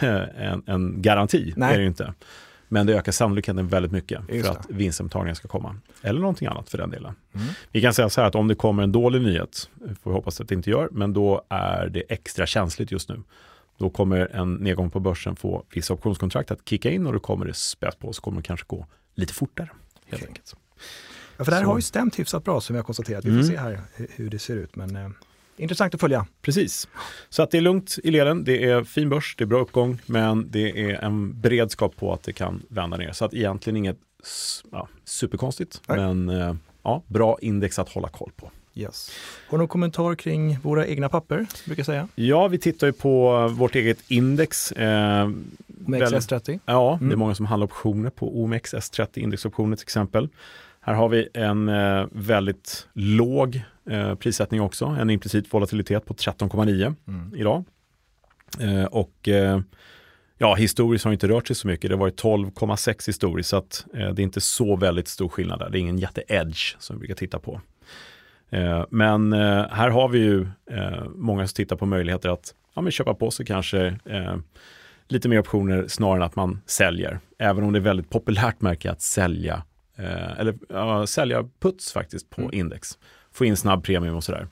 en, 0.36 0.62
en 0.66 1.02
garanti. 1.02 1.52
Nej. 1.56 1.74
är 1.74 1.78
det 1.78 1.86
inte. 1.86 2.14
Men 2.72 2.86
det 2.86 2.94
ökar 2.94 3.12
sannolikheten 3.12 3.68
väldigt 3.68 3.92
mycket 3.92 4.20
Just 4.28 4.46
för 4.46 4.54
det. 4.54 4.60
att 4.60 4.70
vinsthemtagningen 4.70 5.36
ska 5.36 5.48
komma. 5.48 5.76
Eller 6.02 6.20
någonting 6.20 6.48
annat 6.48 6.68
för 6.70 6.78
den 6.78 6.90
delen. 6.90 7.14
Mm. 7.34 7.46
Vi 7.72 7.80
kan 7.82 7.94
säga 7.94 8.10
så 8.10 8.20
här 8.20 8.28
att 8.28 8.34
om 8.34 8.48
det 8.48 8.54
kommer 8.54 8.82
en 8.82 8.92
dålig 8.92 9.22
nyhet, 9.22 9.70
får 10.02 10.10
vi 10.10 10.14
hoppas 10.16 10.40
att 10.40 10.48
det 10.48 10.54
inte 10.54 10.70
gör, 10.70 10.88
men 10.92 11.12
då 11.12 11.42
är 11.48 11.88
det 11.88 12.00
extra 12.00 12.46
känsligt 12.46 12.92
just 12.92 13.08
nu. 13.08 13.22
Då 13.78 13.90
kommer 13.90 14.18
en 14.36 14.54
nedgång 14.54 14.90
på 14.90 15.00
börsen 15.00 15.36
få 15.36 15.64
vissa 15.74 15.94
optionskontrakt 15.94 16.50
att 16.50 16.68
kicka 16.68 16.90
in 16.90 17.06
och 17.06 17.12
då 17.12 17.18
kommer 17.18 17.46
det 17.46 17.54
späs 17.54 17.94
på, 17.94 18.12
så 18.12 18.22
kommer 18.22 18.36
det 18.36 18.42
kanske 18.46 18.66
gå 18.68 18.86
lite 19.14 19.34
fortare. 19.34 19.68
Helt 20.06 20.22
Okej. 20.22 20.28
enkelt. 20.28 20.56
Ja, 21.36 21.44
för 21.44 21.52
det 21.52 21.56
här 21.56 21.64
Så. 21.64 21.70
har 21.70 21.76
ju 21.78 21.82
stämt 21.82 22.18
hyfsat 22.18 22.44
bra 22.44 22.60
som 22.60 22.74
vi 22.74 22.78
har 22.78 22.84
konstaterat. 22.84 23.24
Vi 23.24 23.28
får 23.30 23.34
Mm. 23.34 23.46
se 23.46 23.56
här 23.56 23.80
hu- 23.96 24.06
hur 24.16 24.30
det 24.30 24.38
ser 24.38 24.56
ut. 24.56 24.76
Men 24.76 24.96
eh, 24.96 25.08
intressant 25.56 25.94
att 25.94 26.00
följa. 26.00 26.26
Precis. 26.42 26.88
Så 27.28 27.42
att 27.42 27.50
det 27.50 27.56
är 27.58 27.62
lugnt 27.62 27.96
i 28.04 28.10
leden, 28.10 28.44
det 28.44 28.64
är 28.64 28.84
fin 28.84 29.08
börs, 29.08 29.34
det 29.38 29.44
är 29.44 29.46
bra 29.46 29.58
uppgång, 29.60 29.98
men 30.06 30.50
det 30.50 30.90
är 30.90 31.04
en 31.04 31.40
beredskap 31.40 31.96
på 31.96 32.12
att 32.12 32.22
det 32.22 32.32
kan 32.32 32.62
vända 32.68 32.96
ner. 32.96 33.12
Så 33.12 33.24
att 33.24 33.34
egentligen 33.34 33.76
inget 33.76 33.98
ja, 34.72 34.88
superkonstigt, 35.04 35.80
Nej. 35.88 35.98
men 35.98 36.28
eh, 36.28 36.54
ja, 36.82 37.02
bra 37.06 37.38
index 37.40 37.78
att 37.78 37.88
hålla 37.88 38.08
koll 38.08 38.30
på. 38.36 38.50
Yes. 38.74 39.10
Har 39.48 39.58
du 39.58 39.62
någon 39.62 39.68
kommentar 39.68 40.14
kring 40.14 40.58
våra 40.62 40.86
egna 40.86 41.08
papper, 41.08 41.46
brukar 41.66 41.82
säga? 41.84 42.08
Ja, 42.14 42.48
vi 42.48 42.58
tittar 42.58 42.86
ju 42.86 42.92
på 42.92 43.48
vårt 43.48 43.74
eget 43.74 43.98
index. 44.10 44.72
Eh, 44.72 45.28
Med 45.66 46.00
väl- 46.00 46.14
XS30? 46.14 46.58
Ja, 46.66 46.96
det 47.00 47.04
är 47.04 47.06
Mm. 47.06 47.18
många 47.18 47.34
som 47.34 47.46
handlar 47.46 47.64
optioner 47.64 48.10
på 48.10 48.42
OMX 48.42 48.74
S30 48.74 49.18
indexoptioner 49.18 49.76
till 49.76 49.84
exempel. 49.84 50.28
Här 50.80 50.94
har 50.94 51.08
vi 51.08 51.28
en 51.34 51.68
eh, 51.68 52.06
väldigt 52.12 52.86
låg 52.92 53.62
eh, 53.90 54.14
prissättning 54.14 54.60
också, 54.60 54.84
en 54.86 55.10
implicit 55.10 55.54
volatilitet 55.54 56.06
på 56.06 56.14
13,9 56.14 56.94
Mm. 57.08 57.34
idag. 57.34 57.64
Eh, 58.60 58.84
och 58.84 59.28
eh, 59.28 59.60
ja, 60.38 60.54
historiskt 60.54 61.04
har 61.04 61.10
det 61.10 61.14
inte 61.14 61.28
rört 61.28 61.46
sig 61.46 61.56
så 61.56 61.68
mycket, 61.68 61.90
det 61.90 61.94
har 61.96 62.00
varit 62.00 62.22
12,6 62.22 63.06
historiskt, 63.06 63.48
så 63.48 63.56
att 63.56 63.86
eh, 63.94 64.08
det 64.10 64.22
är 64.22 64.24
inte 64.24 64.40
så 64.40 64.76
väldigt 64.76 65.08
stor 65.08 65.28
skillnad 65.28 65.58
där. 65.58 65.70
Det 65.70 65.78
är 65.78 65.80
ingen 65.80 65.98
jätte-edge 65.98 66.76
som 66.78 66.96
vi 66.96 66.98
brukar 66.98 67.14
titta 67.14 67.38
på. 67.38 67.60
Eh, 68.50 68.84
men 68.90 69.32
eh, 69.32 69.66
här 69.70 69.88
har 69.90 70.08
vi 70.08 70.18
ju 70.18 70.46
många 71.14 71.46
som 71.46 71.54
tittar 71.54 71.76
på 71.76 71.86
möjligheter 71.86 72.28
att 72.28 72.54
ja, 72.74 72.82
men 72.82 72.92
köpa 72.92 73.14
på 73.14 73.30
sig 73.30 73.46
kanske 73.46 73.98
lite 75.08 75.28
mer 75.28 75.38
optioner 75.38 75.86
snarare 75.88 76.16
än 76.16 76.22
att 76.22 76.36
man 76.36 76.60
säljer. 76.66 77.20
Även 77.38 77.64
om 77.64 77.72
det 77.72 77.78
är 77.78 77.80
väldigt 77.80 78.10
populärt 78.10 78.60
märke 78.60 78.90
att 78.90 79.00
sälja, 79.02 79.62
eh, 79.96 80.40
eller 80.40 80.54
ja, 80.68 81.06
sälja 81.06 81.48
puts 81.60 81.92
faktiskt 81.92 82.30
på 82.30 82.40
Mm. 82.40 82.54
index. 82.54 82.98
Få 83.32 83.44
in 83.44 83.56
snabb 83.56 83.84
premium 83.84 84.14
och 84.16 84.24
sådär. 84.24 84.48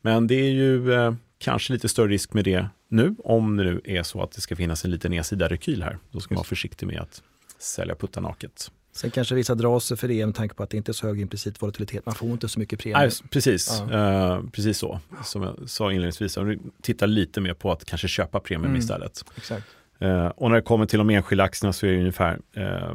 Men 0.00 0.26
det 0.26 0.34
är 0.34 0.50
ju 0.50 0.92
eh, 0.92 1.14
kanske 1.38 1.72
lite 1.72 1.88
större 1.88 2.08
risk 2.08 2.32
med 2.34 2.44
det 2.44 2.66
nu, 2.88 3.14
om 3.24 3.56
det 3.56 3.64
nu 3.64 3.80
är 3.84 4.02
så 4.02 4.22
att 4.22 4.32
det 4.32 4.40
ska 4.40 4.56
finnas 4.56 4.84
en 4.84 4.90
liten 4.90 5.10
nedsida 5.10 5.48
rekyl 5.48 5.82
här. 5.82 5.98
Då 6.10 6.20
ska 6.20 6.34
man 6.34 6.36
vara 6.36 6.44
försiktig 6.44 6.86
med 6.86 7.00
att 7.00 7.22
sälja 7.58 7.94
putta 7.94 8.20
naket. 8.20 8.70
Sen 8.92 9.10
kanske 9.10 9.34
vissa 9.34 9.54
drar 9.54 9.80
sig 9.80 9.96
för 9.96 10.08
det 10.08 10.26
med 10.26 10.34
tanke 10.34 10.54
på 10.54 10.62
att 10.62 10.70
det 10.70 10.76
inte 10.76 10.90
är 10.90 10.92
så 10.92 11.06
hög 11.06 11.20
implicit 11.20 11.62
volatilitet. 11.62 12.06
Man 12.06 12.14
får 12.14 12.28
inte 12.30 12.48
så 12.48 12.58
mycket 12.60 12.78
premie. 12.80 12.98
Nej, 12.98 13.10
precis, 13.30 13.82
Ja. 13.90 14.34
eh, 14.36 14.42
precis 14.52 14.78
så. 14.78 15.00
Som 15.24 15.42
jag 15.42 15.56
sa 15.66 15.92
inledningsvis, 15.92 16.36
om 16.36 16.46
du 16.48 16.58
tittar 16.82 17.06
lite 17.06 17.40
mer 17.40 17.54
på 17.54 17.72
att 17.72 17.84
kanske 17.84 18.08
köpa 18.08 18.40
premium 18.40 18.64
Mm. 18.70 18.78
istället. 18.78 19.24
Exakt. 19.36 19.66
Eh, 19.98 20.26
och 20.26 20.48
när 20.50 20.56
det 20.56 20.62
kommer 20.62 20.86
till 20.86 20.98
de 20.98 21.10
enskilda 21.10 21.44
aktierna 21.44 21.72
så 21.72 21.86
är 21.86 21.90
det 21.92 21.98
ungefär 21.98 22.38
eh, 22.52 22.94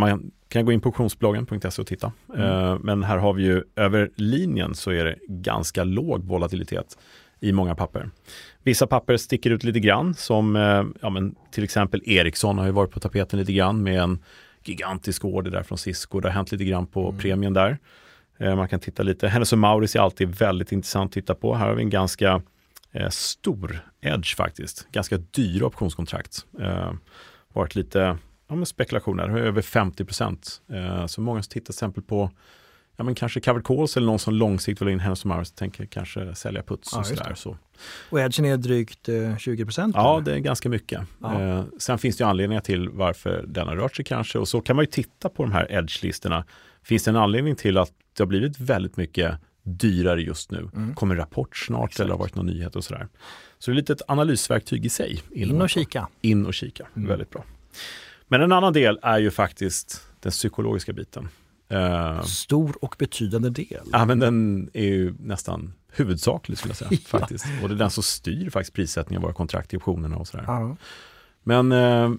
ja, 0.00 0.06
man 0.06 0.30
kan 0.48 0.64
gå 0.64 0.72
in 0.72 0.80
på 0.80 0.88
optionsbloggen.se 0.88 1.82
och 1.82 1.86
titta. 1.86 2.12
Mm. 2.34 2.78
Men 2.82 3.02
här 3.02 3.18
har 3.18 3.32
vi 3.32 3.42
ju 3.42 3.62
över 3.76 4.10
linjen 4.14 4.74
så 4.74 4.90
är 4.90 5.04
det 5.04 5.16
ganska 5.28 5.84
låg 5.84 6.24
volatilitet 6.24 6.98
i 7.40 7.52
många 7.52 7.74
papper. 7.74 8.10
Vissa 8.62 8.86
papper 8.86 9.16
sticker 9.16 9.50
ut 9.50 9.64
lite 9.64 9.80
grann 9.80 10.14
som 10.14 10.54
ja, 11.02 11.10
men 11.10 11.34
till 11.50 11.64
exempel 11.64 12.02
Ericsson 12.06 12.58
har 12.58 12.66
ju 12.66 12.72
varit 12.72 12.90
på 12.90 13.00
tapeten 13.00 13.38
lite 13.38 13.52
grann 13.52 13.82
med 13.82 14.00
en 14.00 14.18
gigantisk 14.64 15.24
order 15.24 15.50
där 15.50 15.62
från 15.62 15.78
Cisco. 15.78 16.20
Det 16.20 16.28
har 16.28 16.34
hänt 16.34 16.52
lite 16.52 16.64
grann 16.64 16.86
på 16.86 17.08
mm. 17.08 17.20
premien 17.20 17.52
där. 17.52 17.78
Man 18.38 18.68
kan 18.68 18.80
titta 18.80 19.02
lite. 19.02 19.28
Hennes 19.28 19.52
och 19.52 19.58
Mauritz 19.58 19.96
är 19.96 20.00
alltid 20.00 20.28
väldigt 20.28 20.72
intressant 20.72 21.08
att 21.08 21.12
titta 21.12 21.34
på. 21.34 21.54
Här 21.54 21.68
har 21.68 21.74
vi 21.74 21.82
en 21.82 21.90
ganska 21.90 22.42
eh, 22.92 23.08
stor 23.08 23.80
edge 24.00 24.36
faktiskt. 24.36 24.86
Ganska 24.92 25.16
dyra 25.16 25.66
optionskontrakt. 25.66 26.46
Eh, 26.60 26.92
varit 27.52 27.74
lite 27.74 28.18
ja, 28.48 28.54
men 28.54 28.66
spekulationer, 28.66 29.28
över 29.28 29.62
50 29.62 30.04
procent. 30.04 30.62
Eh, 30.72 31.06
så 31.06 31.20
många 31.20 31.42
som 31.42 31.50
tittar 31.50 31.64
till 31.64 31.72
exempel 31.72 32.02
på 32.02 32.30
ja, 32.96 33.04
men 33.04 33.14
kanske 33.14 33.40
covered 33.40 33.66
calls 33.66 33.96
eller 33.96 34.06
någon 34.06 34.18
som 34.18 34.34
långsiktigt 34.34 34.82
vill 34.82 34.92
in 34.92 35.00
Hennes 35.00 35.22
och 35.22 35.26
Mauritz 35.26 35.52
tänker 35.52 35.86
kanske 35.86 36.34
sälja 36.34 36.62
puts 36.62 36.90
ja, 36.92 36.98
och 36.98 37.06
sådär. 37.06 37.34
Så. 37.34 37.56
Och 38.10 38.20
edgen 38.20 38.44
är 38.44 38.56
drygt 38.56 39.08
eh, 39.08 39.36
20 39.36 39.64
procent? 39.64 39.94
Ja, 39.96 40.22
det 40.24 40.34
är 40.34 40.38
ganska 40.38 40.68
mycket. 40.68 41.00
Ja. 41.22 41.42
Eh, 41.42 41.64
sen 41.78 41.98
finns 41.98 42.16
det 42.16 42.24
ju 42.24 42.28
anledningar 42.28 42.60
till 42.60 42.88
varför 42.88 43.44
den 43.48 43.68
har 43.68 43.76
rört 43.76 43.96
sig 43.96 44.04
kanske 44.04 44.38
och 44.38 44.48
så 44.48 44.60
kan 44.60 44.76
man 44.76 44.82
ju 44.82 44.90
titta 44.90 45.28
på 45.28 45.42
de 45.42 45.52
här 45.52 45.72
edge-listorna. 45.72 46.44
Finns 46.82 47.04
det 47.04 47.10
en 47.10 47.16
anledning 47.16 47.56
till 47.56 47.78
att 47.78 47.92
det 48.16 48.22
har 48.22 48.28
blivit 48.28 48.60
väldigt 48.60 48.96
mycket 48.96 49.34
dyrare 49.62 50.22
just 50.22 50.50
nu. 50.50 50.68
Mm. 50.74 50.94
Kommer 50.94 51.16
rapport 51.16 51.56
snart 51.56 51.84
Exakt. 51.84 52.00
eller 52.00 52.10
har 52.10 52.18
varit 52.18 52.34
någon 52.34 52.46
nyhet 52.46 52.76
och 52.76 52.84
sådär. 52.84 53.08
Så 53.58 53.70
det 53.70 53.74
är 53.74 53.76
lite 53.76 53.92
ett 53.92 54.02
analysverktyg 54.08 54.86
i 54.86 54.88
sig. 54.88 55.22
In 55.30 55.62
och 55.62 55.70
kika. 55.70 56.08
In 56.20 56.46
och 56.46 56.54
kika, 56.54 56.86
mm. 56.96 57.08
väldigt 57.08 57.30
bra. 57.30 57.44
Men 58.28 58.40
en 58.40 58.52
annan 58.52 58.72
del 58.72 58.98
är 59.02 59.18
ju 59.18 59.30
faktiskt 59.30 60.08
den 60.20 60.32
psykologiska 60.32 60.92
biten. 60.92 61.28
Uh, 61.72 62.22
Stor 62.22 62.84
och 62.84 62.96
betydande 62.98 63.50
del. 63.50 63.84
Ja, 63.92 64.04
men 64.04 64.18
den 64.18 64.70
är 64.72 64.84
ju 64.84 65.14
nästan 65.18 65.72
huvudsaklig 65.92 66.58
skulle 66.58 66.70
jag 66.70 66.76
säga. 66.76 66.90
ja. 67.12 67.18
faktiskt. 67.18 67.46
Och 67.62 67.68
det 67.68 67.74
är 67.74 67.78
den 67.78 67.90
som 67.90 68.02
styr 68.02 68.50
faktiskt 68.50 68.74
prissättningen 68.74 69.18
av 69.18 69.22
våra 69.22 69.34
kontrakt 69.34 69.74
i 69.74 69.76
optionerna 69.76 70.16
och 70.16 70.28
sådär. 70.28 70.44
Ja. 70.46 70.76
Men 71.42 71.72
uh, 71.72 72.14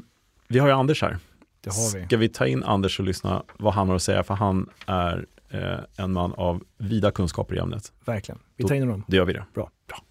vi 0.48 0.60
har 0.60 0.68
ju 0.68 0.74
Anders 0.74 1.02
här. 1.02 1.18
Det 1.62 1.70
har 1.70 2.00
vi. 2.00 2.06
Ska 2.06 2.18
vi 2.18 2.30
ta 2.30 2.48
in 2.48 2.64
Anders 2.64 3.00
och 3.00 3.06
lyssna 3.06 3.44
vad 3.58 3.74
han 3.74 3.88
har 3.88 3.96
att 3.96 4.04
säga? 4.04 4.24
För 4.24 4.34
han 4.34 4.70
är 4.86 5.26
eh, 5.50 5.80
en 5.96 6.14
man 6.14 6.34
av 6.34 6.64
vida 6.78 7.12
kunskaper 7.12 7.56
i 7.56 7.60
ämnet. 7.60 7.94
Verkligen. 8.06 8.40
Vi 8.56 8.64
tar 8.64 8.76
in 8.76 8.82
honom. 8.82 9.04
Det 9.08 9.18
gör 9.18 9.26
vi 9.26 9.34
det. 9.34 9.46
Bra. 9.54 9.72
Bra. 9.88 10.02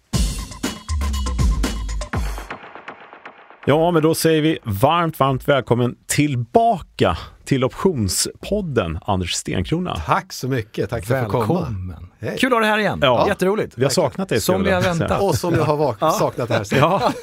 Ja, 3.69 3.91
men 3.91 4.01
då 4.01 4.15
säger 4.15 4.41
vi 4.41 4.57
varmt, 4.63 5.19
varmt 5.19 5.47
välkommen 5.47 5.95
tillbaka 6.05 7.17
till 7.45 7.63
Optionspodden, 7.63 8.99
Anders 9.05 9.33
Stenkrona. 9.33 9.95
Tack 10.05 10.33
så 10.33 10.47
mycket, 10.47 10.89
tack 10.89 11.05
för 11.05 11.15
att 11.15 11.27
komma. 11.27 11.67
Hej. 12.19 12.37
Kul 12.37 12.47
att 12.47 12.53
ha 12.53 12.59
dig 12.59 12.69
här 12.69 12.77
igen, 12.77 12.99
ja. 13.01 13.27
jätteroligt. 13.27 13.77
Vi 13.77 13.83
har 13.83 13.89
saknat 13.89 14.29
dig. 14.29 14.41
Som 14.41 14.63
vi 14.63 14.71
har 14.71 14.81
väntat. 14.81 15.21
Och 15.21 15.35
som 15.35 15.53
jag 15.53 15.63
har 15.63 16.11
saknat 16.11 16.47
det 16.47 16.53
här. 16.53 16.65
Ja. 16.71 17.13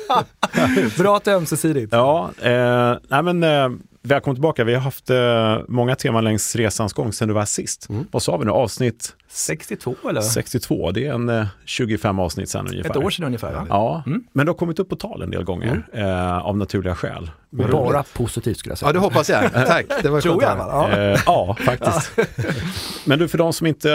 Bra 0.98 1.16
att 1.16 1.24
det 1.24 1.32
är 1.32 1.36
ömsesidigt. 1.36 1.92
Ja, 1.92 2.30
eh, 2.42 2.94
nej 3.08 3.22
men 3.22 3.42
eh, 3.42 3.68
Välkommen 4.06 4.36
tillbaka. 4.36 4.64
Vi 4.64 4.74
har 4.74 4.80
haft 4.80 5.10
eh, 5.10 5.58
många 5.68 5.96
teman 5.96 6.24
längs 6.24 6.56
resans 6.56 6.92
gång 6.92 7.12
sedan 7.12 7.28
du 7.28 7.34
var 7.34 7.44
sist. 7.44 7.88
Mm. 7.88 8.06
Vad 8.10 8.22
sa 8.22 8.36
vi 8.36 8.44
nu? 8.44 8.50
Avsnitt 8.50 9.16
62 9.28 9.94
eller? 10.10 10.20
62, 10.20 10.90
det 10.90 11.06
är 11.06 11.12
en 11.12 11.28
eh, 11.28 11.46
25 11.64 12.18
avsnitt 12.18 12.48
sedan 12.48 12.66
ungefär. 12.68 12.90
Ett 12.90 12.96
år 12.96 13.10
sedan 13.10 13.24
ungefär. 13.24 13.52
Ja, 13.52 13.66
ja. 13.68 14.02
Mm. 14.06 14.24
men 14.32 14.46
det 14.46 14.52
har 14.52 14.56
kommit 14.56 14.78
upp 14.78 14.88
på 14.88 14.96
tal 14.96 15.22
en 15.22 15.30
del 15.30 15.44
gånger 15.44 15.86
mm. 15.92 16.08
eh, 16.08 16.38
av 16.38 16.56
naturliga 16.56 16.94
skäl. 16.94 17.30
Men 17.50 17.70
Bara 17.70 18.02
positivt 18.02 18.58
skulle 18.58 18.70
jag 18.70 18.78
säga. 18.78 18.88
Ja, 18.88 18.92
det 18.92 18.98
hoppas 18.98 19.30
jag. 19.30 19.52
Tack, 19.66 19.86
det 20.02 20.08
var 20.08 20.20
Tror 20.20 20.42
jag. 20.42 20.58
Ja. 20.58 20.98
Eh, 20.98 21.20
ja, 21.26 21.56
faktiskt. 21.60 22.12
men 23.04 23.18
du, 23.18 23.28
för 23.28 23.38
de 23.38 23.52
som 23.52 23.66
inte 23.66 23.92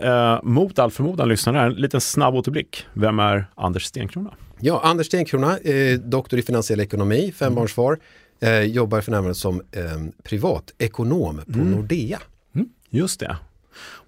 eh, 0.00 0.42
mot 0.42 0.78
all 0.78 0.90
förmodan 0.90 1.28
lyssnar 1.28 1.52
här, 1.52 1.66
en 1.66 1.72
liten 1.72 2.00
snabb 2.00 2.34
återblick. 2.34 2.86
Vem 2.92 3.18
är 3.18 3.46
Anders 3.54 3.84
Stenkrona? 3.84 4.30
Ja, 4.60 4.80
Anders 4.84 5.06
Stenkrona, 5.06 5.58
eh, 5.58 5.98
doktor 5.98 6.38
i 6.38 6.42
finansiell 6.42 6.80
ekonomi, 6.80 7.34
fembarnsfar. 7.36 7.92
Mm 7.92 8.00
eh, 8.40 8.60
jobbar 8.60 9.00
för 9.00 9.10
närvarande 9.10 9.34
som 9.34 9.62
eh, 9.72 9.82
privatekonom 10.22 11.40
på 11.46 11.58
mm. 11.58 11.70
Nordea. 11.70 12.20
Mm. 12.54 12.68
Just 12.90 13.20
det. 13.20 13.36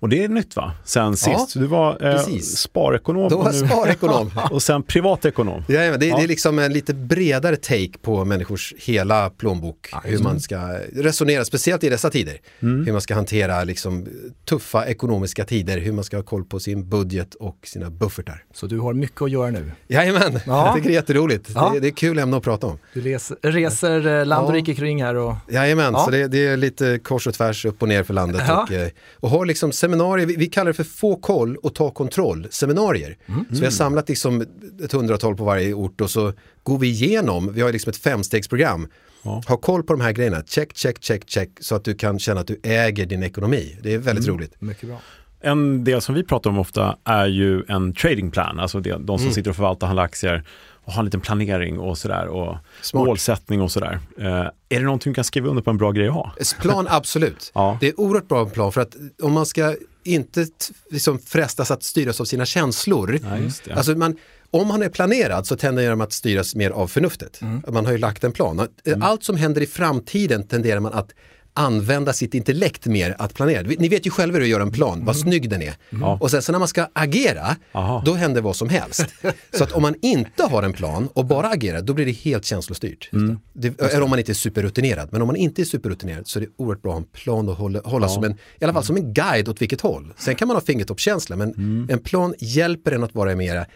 Och 0.00 0.08
det 0.08 0.24
är 0.24 0.28
nytt 0.28 0.56
va? 0.56 0.72
Sen 0.84 1.16
sist. 1.16 1.54
Ja, 1.54 1.60
du 1.60 1.66
var 1.66 2.06
eh, 2.06 2.38
sparekonom. 2.38 3.28
Då 3.28 3.38
var 3.38 3.52
sparekonom. 3.52 4.30
och 4.50 4.62
sen 4.62 4.82
privatekonom. 4.82 5.64
Ja, 5.68 5.80
det, 5.80 5.96
det, 5.96 6.10
är 6.10 6.26
liksom 6.26 6.58
en 6.58 6.72
lite 6.72 6.94
bredare 6.94 7.56
take 7.56 7.98
på 8.02 8.24
människors 8.24 8.74
hela 8.78 9.30
plånbok. 9.30 9.88
Ja, 9.92 10.00
hur 10.04 10.18
man 10.18 10.40
ska 10.40 10.78
resonera, 10.92 11.44
speciellt 11.44 11.84
i 11.84 11.88
dessa 11.88 12.10
tider. 12.10 12.38
Mm. 12.62 12.86
Hur 12.86 12.92
man 12.92 13.00
ska 13.00 13.14
hantera 13.14 13.64
liksom, 13.64 14.06
tuffa 14.44 14.86
ekonomiska 14.86 15.44
tider, 15.44 15.78
hur 15.78 15.92
man 15.92 16.04
ska 16.04 16.16
ha 16.16 16.24
koll 16.24 16.44
på 16.44 16.60
sin 16.60 16.88
budget 16.88 17.34
och 17.34 17.58
sina 17.62 17.90
buffertar. 17.90 18.44
Så 18.54 18.66
du 18.66 18.78
har 18.78 18.94
mycket 18.94 19.22
att 19.22 19.30
göra 19.30 19.50
nu? 19.50 19.72
Jajamän, 19.88 20.40
ja. 20.46 20.66
jag 20.66 20.74
tycker 20.74 20.88
det 20.88 20.94
är 20.94 21.00
jätteroligt. 21.00 21.50
Ja. 21.54 21.70
Det, 21.74 21.80
det 21.80 21.88
är 21.88 21.92
kul 21.92 22.18
ämne 22.18 22.36
att 22.36 22.42
prata 22.42 22.66
om. 22.66 22.78
Du 22.94 23.00
reser, 23.00 23.36
reser 23.42 24.06
eh, 24.06 24.26
land 24.26 24.46
och 24.46 24.52
rike 24.52 24.74
kring 24.74 25.02
här? 25.02 25.14
Och... 25.14 25.34
Jajamän, 25.48 25.92
ja. 25.92 26.04
så 26.04 26.10
det, 26.10 26.28
det 26.28 26.46
är 26.46 26.56
lite 26.56 26.98
kors 26.98 27.26
och 27.26 27.34
tvärs 27.34 27.64
upp 27.64 27.82
och 27.82 27.88
ner 27.88 28.02
för 28.02 28.14
landet. 28.14 28.42
Och, 28.50 28.72
eh, 28.72 28.88
och 29.16 29.30
har 29.30 29.46
liksom 29.46 29.57
seminarier, 29.72 30.26
vi, 30.26 30.36
vi, 30.36 30.46
kallar 30.46 30.66
det 30.66 30.74
för 30.74 30.84
få 30.84 31.16
koll 31.16 31.56
och 31.56 31.74
ta 31.74 31.90
kontroll 31.90 32.46
seminarier. 32.50 33.16
Mm. 33.26 33.44
Så 33.50 33.58
vi 33.58 33.64
har 33.64 33.70
samlat 33.70 34.08
liksom 34.08 34.46
ett 34.84 34.92
hundratal 34.92 35.36
på 35.36 35.44
varje 35.44 35.74
ort 35.74 36.00
och 36.00 36.10
så 36.10 36.32
går 36.62 36.78
vi 36.78 36.86
igenom, 36.86 37.52
vi 37.54 37.60
har 37.60 37.72
liksom 37.72 37.90
ett 37.90 37.96
femstegsprogram. 37.96 38.88
Ja. 39.22 39.42
Ha 39.46 39.56
koll 39.56 39.82
på 39.82 39.92
de 39.92 40.00
här 40.00 40.12
grejerna, 40.12 40.42
check, 40.46 40.76
check, 40.76 40.96
check, 41.00 41.22
check, 41.26 41.50
så 41.60 41.74
att 41.74 41.84
du 41.84 41.94
kan 41.94 42.18
känna 42.18 42.40
att 42.40 42.46
du 42.46 42.60
äger 42.62 43.06
din 43.06 43.22
ekonomi. 43.22 43.76
Det 43.82 43.94
är 43.94 43.98
väldigt 43.98 44.24
mm. 44.24 44.36
roligt. 44.36 44.60
Mycket 44.60 44.88
bra. 44.88 45.00
En 45.40 45.84
del 45.84 46.00
som 46.00 46.14
vi 46.14 46.24
pratar 46.24 46.50
om 46.50 46.58
ofta 46.58 46.96
är 47.04 47.26
ju 47.26 47.64
en 47.68 47.94
trading 47.94 48.30
plan, 48.30 48.58
alltså 48.58 48.80
de, 48.80 49.06
som 49.06 49.18
mm. 49.18 49.32
sitter 49.32 49.50
och 49.50 49.56
förvaltar 49.56 49.86
handlar 49.86 50.04
aktier 50.04 50.44
och 50.88 50.94
ha 50.94 51.00
en 51.00 51.04
liten 51.04 51.20
planering 51.20 51.78
och 51.78 51.98
sådär 51.98 52.26
och 52.26 52.56
Smart. 52.82 53.06
målsättning 53.06 53.60
och 53.60 53.72
sådär. 53.72 54.00
Eh, 54.18 54.26
är 54.28 54.52
det 54.68 54.80
någonting 54.80 55.12
du 55.12 55.14
kan 55.14 55.24
skriva 55.24 55.48
under 55.48 55.62
på 55.62 55.70
en 55.70 55.76
bra 55.76 55.92
grej 55.92 56.08
att 56.08 56.14
ha? 56.14 56.32
Plan, 56.60 56.86
absolut. 56.90 57.50
ja. 57.54 57.78
Det 57.80 57.88
är 57.88 58.00
oerhört 58.00 58.28
bra 58.28 58.46
plan 58.46 58.72
för 58.72 58.80
att 58.80 58.96
om 59.22 59.32
man 59.32 59.46
ska 59.46 59.74
inte 60.04 60.46
liksom 60.90 61.18
frestas 61.18 61.70
att 61.70 61.82
styras 61.82 62.20
av 62.20 62.24
sina 62.24 62.46
känslor. 62.46 63.18
Ja, 63.22 63.74
alltså 63.76 63.94
man, 63.94 64.16
om 64.50 64.68
man 64.68 64.82
är 64.82 64.88
planerad 64.88 65.46
så 65.46 65.56
tenderar 65.56 65.94
man 65.94 66.06
att 66.06 66.12
styras 66.12 66.54
mer 66.54 66.70
av 66.70 66.86
förnuftet. 66.86 67.40
Mm. 67.40 67.62
Man 67.68 67.86
har 67.86 67.92
ju 67.92 67.98
lagt 67.98 68.24
en 68.24 68.32
plan. 68.32 68.68
Mm. 68.84 69.02
Allt 69.02 69.24
som 69.24 69.36
händer 69.36 69.60
i 69.60 69.66
framtiden 69.66 70.46
tenderar 70.46 70.80
man 70.80 70.92
att 70.92 71.10
använda 71.58 72.12
sitt 72.12 72.34
intellekt 72.34 72.86
mer 72.86 73.16
att 73.18 73.34
planera. 73.34 73.62
Ni 73.78 73.88
vet 73.88 74.06
ju 74.06 74.10
själva 74.10 74.36
hur 74.36 74.42
att 74.42 74.48
göra 74.48 74.62
en 74.62 74.72
plan, 74.72 75.04
vad 75.04 75.16
mm. 75.16 75.22
snygg 75.22 75.50
den 75.50 75.62
är. 75.62 75.74
Mm. 75.90 76.02
Och 76.02 76.30
sen 76.30 76.42
så 76.42 76.52
när 76.52 76.58
man 76.58 76.68
ska 76.68 76.88
agera, 76.92 77.56
Aha. 77.72 78.02
då 78.04 78.14
händer 78.14 78.40
vad 78.40 78.56
som 78.56 78.68
helst. 78.68 79.06
så 79.54 79.64
att 79.64 79.72
om 79.72 79.82
man 79.82 79.94
inte 80.02 80.42
har 80.42 80.62
en 80.62 80.72
plan 80.72 81.08
och 81.12 81.24
bara 81.24 81.48
agerar, 81.48 81.82
då 81.82 81.94
blir 81.94 82.06
det 82.06 82.12
helt 82.12 82.44
känslostyrt. 82.44 83.12
Mm. 83.12 83.38
Det, 83.52 83.80
eller 83.80 84.02
om 84.02 84.10
man 84.10 84.18
inte 84.18 84.32
är 84.32 84.34
superrutinerad. 84.34 85.08
Men 85.12 85.22
om 85.22 85.26
man 85.26 85.36
inte 85.36 85.62
är 85.62 85.64
superrutinerad 85.64 86.28
så 86.28 86.38
är 86.38 86.40
det 86.40 86.48
oerhört 86.56 86.82
bra 86.82 86.90
att 86.90 86.94
ha 86.94 87.00
en 87.00 87.08
plan 87.12 87.48
och 87.48 87.54
hålla, 87.54 87.80
hålla 87.84 88.06
ja. 88.06 88.14
som 88.14 88.24
en, 88.24 88.32
i 88.32 88.64
alla 88.64 88.72
fall 88.72 88.84
som 88.84 88.96
en 88.96 89.14
guide 89.14 89.48
åt 89.48 89.62
vilket 89.62 89.80
håll. 89.80 90.12
Sen 90.18 90.34
kan 90.34 90.48
man 90.48 90.56
ha 90.56 90.60
fingertoppskänsla, 90.60 91.36
men 91.36 91.54
mm. 91.54 91.88
en 91.90 91.98
plan 91.98 92.34
hjälper 92.38 92.92
en 92.92 93.04
att 93.04 93.14
vara 93.14 93.36
mer 93.36 93.66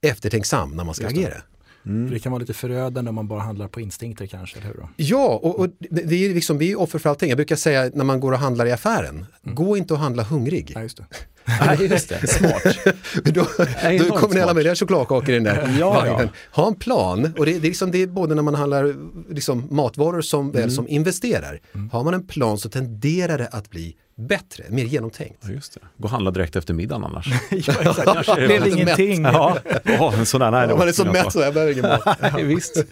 eftertänksam 0.00 0.76
när 0.76 0.84
man 0.84 0.94
ska 0.94 1.06
agera. 1.06 1.34
Mm. 1.86 2.08
För 2.08 2.14
det 2.14 2.20
kan 2.20 2.32
vara 2.32 2.40
lite 2.40 2.54
förödande 2.54 3.08
om 3.08 3.14
man 3.14 3.28
bara 3.28 3.40
handlar 3.40 3.68
på 3.68 3.80
instinkter 3.80 4.26
kanske, 4.26 4.58
eller 4.58 4.68
hur? 4.68 4.74
Då? 4.74 4.88
Ja, 4.96 5.40
och, 5.42 5.58
och 5.58 5.68
det 5.78 6.24
är 6.24 6.34
liksom, 6.34 6.58
vi 6.58 6.72
är 6.72 6.80
offer 6.80 6.98
för 6.98 7.10
allting. 7.10 7.28
Jag 7.28 7.38
brukar 7.38 7.56
säga 7.56 7.90
när 7.94 8.04
man 8.04 8.20
går 8.20 8.32
och 8.32 8.38
handlar 8.38 8.66
i 8.66 8.72
affären, 8.72 9.26
mm. 9.42 9.54
gå 9.54 9.76
inte 9.76 9.94
och 9.94 10.00
handla 10.00 10.22
hungrig. 10.22 10.72
Ja. 10.74 11.04
Nej, 11.60 11.86
just 11.90 12.08
det. 12.08 12.26
Smart. 12.26 12.62
då, 13.24 13.46
då 13.98 14.16
kommer 14.16 14.34
det 14.34 14.42
alla 14.42 14.54
möjliga 14.54 14.74
chokladkakor 14.74 15.30
i 15.30 15.34
den 15.34 15.44
där 15.44 15.76
ja, 15.80 15.90
vagnen. 15.90 16.28
Ja. 16.32 16.62
Ha 16.62 16.68
en 16.68 16.74
plan, 16.74 17.32
och 17.38 17.46
det, 17.46 17.52
det, 17.52 17.58
är 17.58 17.60
liksom, 17.60 17.90
det 17.90 18.02
är 18.02 18.06
både 18.06 18.34
när 18.34 18.42
man 18.42 18.54
handlar 18.54 18.94
liksom, 19.34 19.66
matvaror 19.70 20.20
som 20.20 20.52
väl 20.52 20.62
mm. 20.62 20.70
som 20.70 20.88
investerar. 20.88 21.60
Mm. 21.74 21.90
Har 21.90 22.04
man 22.04 22.14
en 22.14 22.26
plan 22.26 22.58
så 22.58 22.68
tenderar 22.68 23.38
det 23.38 23.46
att 23.46 23.70
bli 23.70 23.96
bättre, 24.16 24.64
mer 24.68 24.84
genomtänkt. 24.84 25.38
Ja, 25.42 25.50
just 25.50 25.74
det. 25.74 25.80
Gå 25.98 26.04
och 26.04 26.10
handla 26.10 26.30
direkt 26.30 26.56
efter 26.56 26.74
middagen 26.74 27.04
annars. 27.04 27.26
ja, 27.50 27.56
exakt. 27.58 28.26
det 28.36 28.46
blev 28.46 28.66
ingenting. 28.66 29.22
Ja. 29.22 29.58
Oh, 29.84 30.18
en 30.18 30.26
sån 30.26 30.40
där, 30.40 30.50
nej, 30.50 30.66
ja, 30.68 30.76
man 30.76 30.88
är 30.88 30.92
så 30.92 31.04
mätt 31.04 31.32
så 31.32 31.40
jag 31.40 31.54
behöver 31.54 31.72
ingen 31.72 31.86
mat. 31.86 32.18
Visst. 32.42 32.76
Men, 32.76 32.86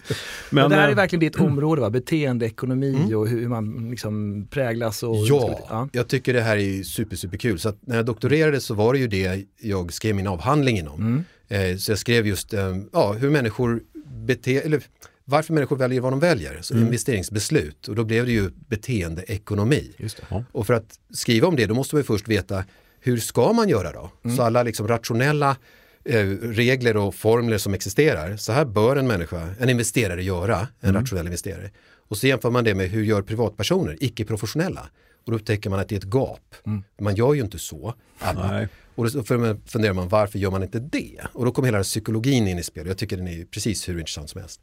Men, 0.49 0.69
det 0.69 0.75
här 0.75 0.83
är 0.83 0.89
eh, 0.89 0.95
verkligen 0.95 1.19
ditt 1.19 1.35
område, 1.35 1.81
va? 1.81 1.89
beteendeekonomi 1.89 2.95
mm. 2.95 3.17
och 3.17 3.27
hur 3.27 3.47
man 3.47 3.89
liksom 3.89 4.47
präglas. 4.49 5.03
Och, 5.03 5.15
ja, 5.15 5.59
ja, 5.69 5.89
jag 5.91 6.07
tycker 6.07 6.33
det 6.33 6.41
här 6.41 6.57
är 6.57 6.83
super, 6.83 7.15
super 7.15 7.37
kul. 7.37 7.59
Så 7.59 7.73
när 7.79 7.95
jag 7.95 8.05
doktorerade 8.05 8.44
så 8.59 8.73
var 8.73 8.93
det 8.93 8.99
ju 8.99 9.07
det 9.07 9.45
jag 9.59 9.93
skrev 9.93 10.15
min 10.15 10.27
avhandling 10.27 10.77
inom. 10.77 10.99
Mm. 11.01 11.23
Eh, 11.71 11.77
så 11.77 11.91
jag 11.91 11.99
skrev 11.99 12.27
just 12.27 12.53
eh, 12.53 12.77
ja, 12.93 13.13
hur 13.13 13.29
människor 13.29 13.83
beter 14.05 14.81
varför 15.25 15.53
människor 15.53 15.75
väljer 15.75 16.01
vad 16.01 16.11
de 16.13 16.19
väljer, 16.19 16.61
så 16.61 16.73
mm. 16.73 16.85
investeringsbeslut. 16.85 17.87
Och 17.87 17.95
då 17.95 18.03
blev 18.03 18.25
det 18.25 18.31
ju 18.31 18.49
beteendeekonomi. 18.67 19.91
Just 19.97 20.17
det, 20.17 20.23
ja. 20.29 20.43
Och 20.51 20.67
för 20.67 20.73
att 20.73 20.99
skriva 21.13 21.47
om 21.47 21.55
det, 21.55 21.65
då 21.65 21.73
måste 21.73 21.95
man 21.95 22.03
först 22.03 22.27
veta 22.27 22.63
hur 22.99 23.17
ska 23.17 23.53
man 23.53 23.69
göra 23.69 23.91
då? 23.91 24.11
Mm. 24.23 24.37
Så 24.37 24.43
alla 24.43 24.63
liksom 24.63 24.87
rationella 24.87 25.57
eh, 26.03 26.25
regler 26.41 26.97
och 26.97 27.15
formler 27.15 27.57
som 27.57 27.73
existerar, 27.73 28.37
så 28.37 28.51
här 28.51 28.65
bör 28.65 28.95
en 28.95 29.07
människa, 29.07 29.49
en 29.59 29.69
investerare 29.69 30.23
göra, 30.23 30.67
en 30.79 30.89
mm. 30.89 31.01
rationell 31.01 31.25
investerare. 31.25 31.71
Och 32.07 32.17
så 32.17 32.27
jämför 32.27 32.51
man 32.51 32.63
det 32.63 32.75
med 32.75 32.89
hur 32.89 33.03
gör 33.03 33.21
privatpersoner, 33.21 33.97
icke-professionella. 33.99 34.89
Och 35.25 35.31
då 35.31 35.37
upptäcker 35.37 35.69
man 35.69 35.79
att 35.79 35.89
det 35.89 35.95
är 35.95 35.99
ett 35.99 36.13
gap. 36.13 36.55
Mm. 36.65 36.83
Man 37.01 37.15
gör 37.15 37.33
ju 37.33 37.41
inte 37.41 37.59
så, 37.59 37.93
alla. 38.19 38.67
Och 38.95 39.11
då 39.11 39.23
funderar 39.23 39.93
man 39.93 40.09
varför 40.09 40.39
gör 40.39 40.51
man 40.51 40.63
inte 40.63 40.79
det? 40.79 41.21
Och 41.33 41.45
då 41.45 41.51
kommer 41.51 41.67
hela 41.67 41.83
psykologin 41.83 42.47
in 42.47 42.59
i 42.59 42.63
spel. 42.63 42.87
Jag 42.87 42.97
tycker 42.97 43.17
den 43.17 43.27
är 43.27 43.45
precis 43.45 43.89
hur 43.89 43.99
intressant 43.99 44.29
som 44.29 44.41
helst. 44.41 44.61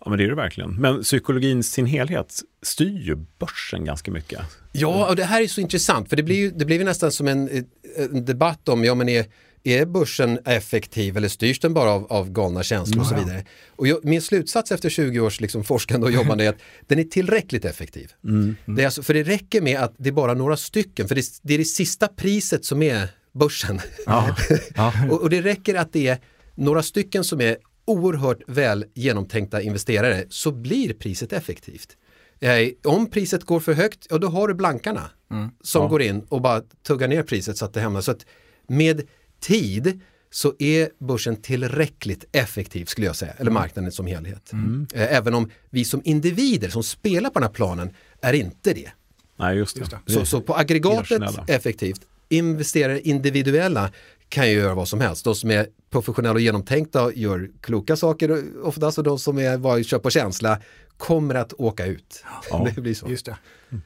Ja, 0.00 0.10
men 0.10 0.18
det 0.18 0.24
är 0.24 0.28
det 0.28 0.34
verkligen. 0.34 0.80
Men 0.80 1.02
psykologin 1.02 1.62
sin 1.62 1.86
helhet 1.86 2.40
styr 2.62 2.98
ju 2.98 3.16
börsen 3.38 3.84
ganska 3.84 4.10
mycket. 4.10 4.40
Ja, 4.72 5.08
och 5.08 5.16
det 5.16 5.24
här 5.24 5.42
är 5.42 5.46
så 5.46 5.60
intressant, 5.60 6.08
för 6.08 6.16
det 6.16 6.22
blir 6.22 6.36
ju, 6.36 6.50
det 6.50 6.64
blir 6.64 6.78
ju 6.78 6.84
nästan 6.84 7.12
som 7.12 7.28
en, 7.28 7.66
en 7.96 8.24
debatt 8.24 8.68
om, 8.68 8.84
ja 8.84 8.94
men 8.94 9.08
är, 9.08 9.26
är 9.64 9.86
börsen 9.86 10.38
effektiv 10.44 11.16
eller 11.16 11.28
styrs 11.28 11.60
den 11.60 11.74
bara 11.74 11.90
av, 11.90 12.12
av 12.12 12.30
galna 12.30 12.62
känslor 12.62 13.00
och 13.00 13.06
så 13.06 13.14
vidare? 13.14 13.44
Och 13.68 13.88
jag, 13.88 14.04
min 14.04 14.22
slutsats 14.22 14.72
efter 14.72 14.88
20 14.88 15.20
års 15.20 15.40
liksom 15.40 15.64
forskande 15.64 16.06
och 16.06 16.12
jobbande 16.12 16.44
är 16.44 16.48
att 16.48 16.58
den 16.86 16.98
är 16.98 17.04
tillräckligt 17.04 17.64
effektiv. 17.64 18.12
Mm. 18.24 18.42
Mm. 18.42 18.76
Det 18.76 18.82
är 18.82 18.86
alltså, 18.86 19.02
för 19.02 19.14
det 19.14 19.22
räcker 19.22 19.60
med 19.60 19.80
att 19.80 19.94
det 19.98 20.08
är 20.08 20.12
bara 20.12 20.34
några 20.34 20.56
stycken, 20.56 21.08
för 21.08 21.14
det, 21.14 21.24
det 21.42 21.54
är 21.54 21.58
det 21.58 21.64
sista 21.64 22.08
priset 22.08 22.64
som 22.64 22.82
är 22.82 23.08
börsen. 23.32 23.80
Ja. 24.06 24.36
Ja. 24.74 24.92
och, 25.10 25.22
och 25.22 25.30
det 25.30 25.42
räcker 25.42 25.74
att 25.74 25.92
det 25.92 26.08
är 26.08 26.18
några 26.54 26.82
stycken 26.82 27.24
som 27.24 27.40
är 27.40 27.56
oerhört 27.84 28.42
väl 28.46 28.84
genomtänkta 28.94 29.62
investerare 29.62 30.24
så 30.28 30.52
blir 30.52 30.94
priset 30.94 31.32
effektivt. 31.32 31.96
Eh, 32.40 32.68
om 32.84 33.10
priset 33.10 33.44
går 33.44 33.60
för 33.60 33.72
högt, 33.72 34.06
ja 34.10 34.18
då 34.18 34.28
har 34.28 34.48
du 34.48 34.54
blankarna 34.54 35.10
mm. 35.30 35.50
som 35.60 35.82
ja. 35.82 35.88
går 35.88 36.02
in 36.02 36.22
och 36.28 36.40
bara 36.40 36.62
tuggar 36.86 37.08
ner 37.08 37.22
priset 37.22 37.56
så 37.56 37.64
att 37.64 37.74
det 37.74 37.80
hämnar. 37.80 38.00
Så 38.00 38.10
att 38.10 38.26
med 38.66 39.02
tid 39.44 40.00
så 40.30 40.54
är 40.58 40.88
börsen 40.98 41.36
tillräckligt 41.36 42.24
effektiv 42.32 42.84
skulle 42.84 43.06
jag 43.06 43.16
säga, 43.16 43.32
eller 43.32 43.50
mm. 43.50 43.54
marknaden 43.54 43.92
som 43.92 44.06
helhet. 44.06 44.52
Mm. 44.52 44.86
Eh, 44.94 45.16
även 45.16 45.34
om 45.34 45.50
vi 45.70 45.84
som 45.84 46.02
individer 46.04 46.68
som 46.68 46.82
spelar 46.82 47.30
på 47.30 47.38
den 47.38 47.48
här 47.48 47.54
planen 47.54 47.90
är 48.20 48.32
inte 48.32 48.72
det. 48.72 48.90
Nej, 49.36 49.56
just 49.56 49.74
det. 49.76 49.80
Just 49.80 49.92
det. 50.06 50.12
Så, 50.12 50.26
så, 50.26 50.40
på 50.40 50.56
aggregatet 50.56 51.22
effektivt, 51.48 52.00
investerare 52.28 53.00
individuella 53.00 53.90
kan 54.28 54.50
ju 54.50 54.56
göra 54.56 54.74
vad 54.74 54.88
som 54.88 55.00
helst. 55.00 55.24
De 55.24 55.34
som 55.34 55.50
är 55.50 55.66
professionella 55.90 56.34
och 56.34 56.40
genomtänkta 56.40 57.12
gör 57.14 57.50
kloka 57.60 57.96
saker 57.96 58.44
oftast 58.62 58.98
och 58.98 59.04
de 59.04 59.18
som 59.18 59.38
är, 59.38 59.58
bara 59.58 59.82
kör 59.82 59.98
på 59.98 60.10
känsla 60.10 60.60
kommer 60.96 61.34
att 61.34 61.52
åka 61.52 61.86
ut. 61.86 62.24
Ja, 62.50 62.68
det 62.74 62.80
blir 62.80 62.94
så. 62.94 63.08
Just 63.08 63.26
det. 63.26 63.36
Mm. 63.70 63.82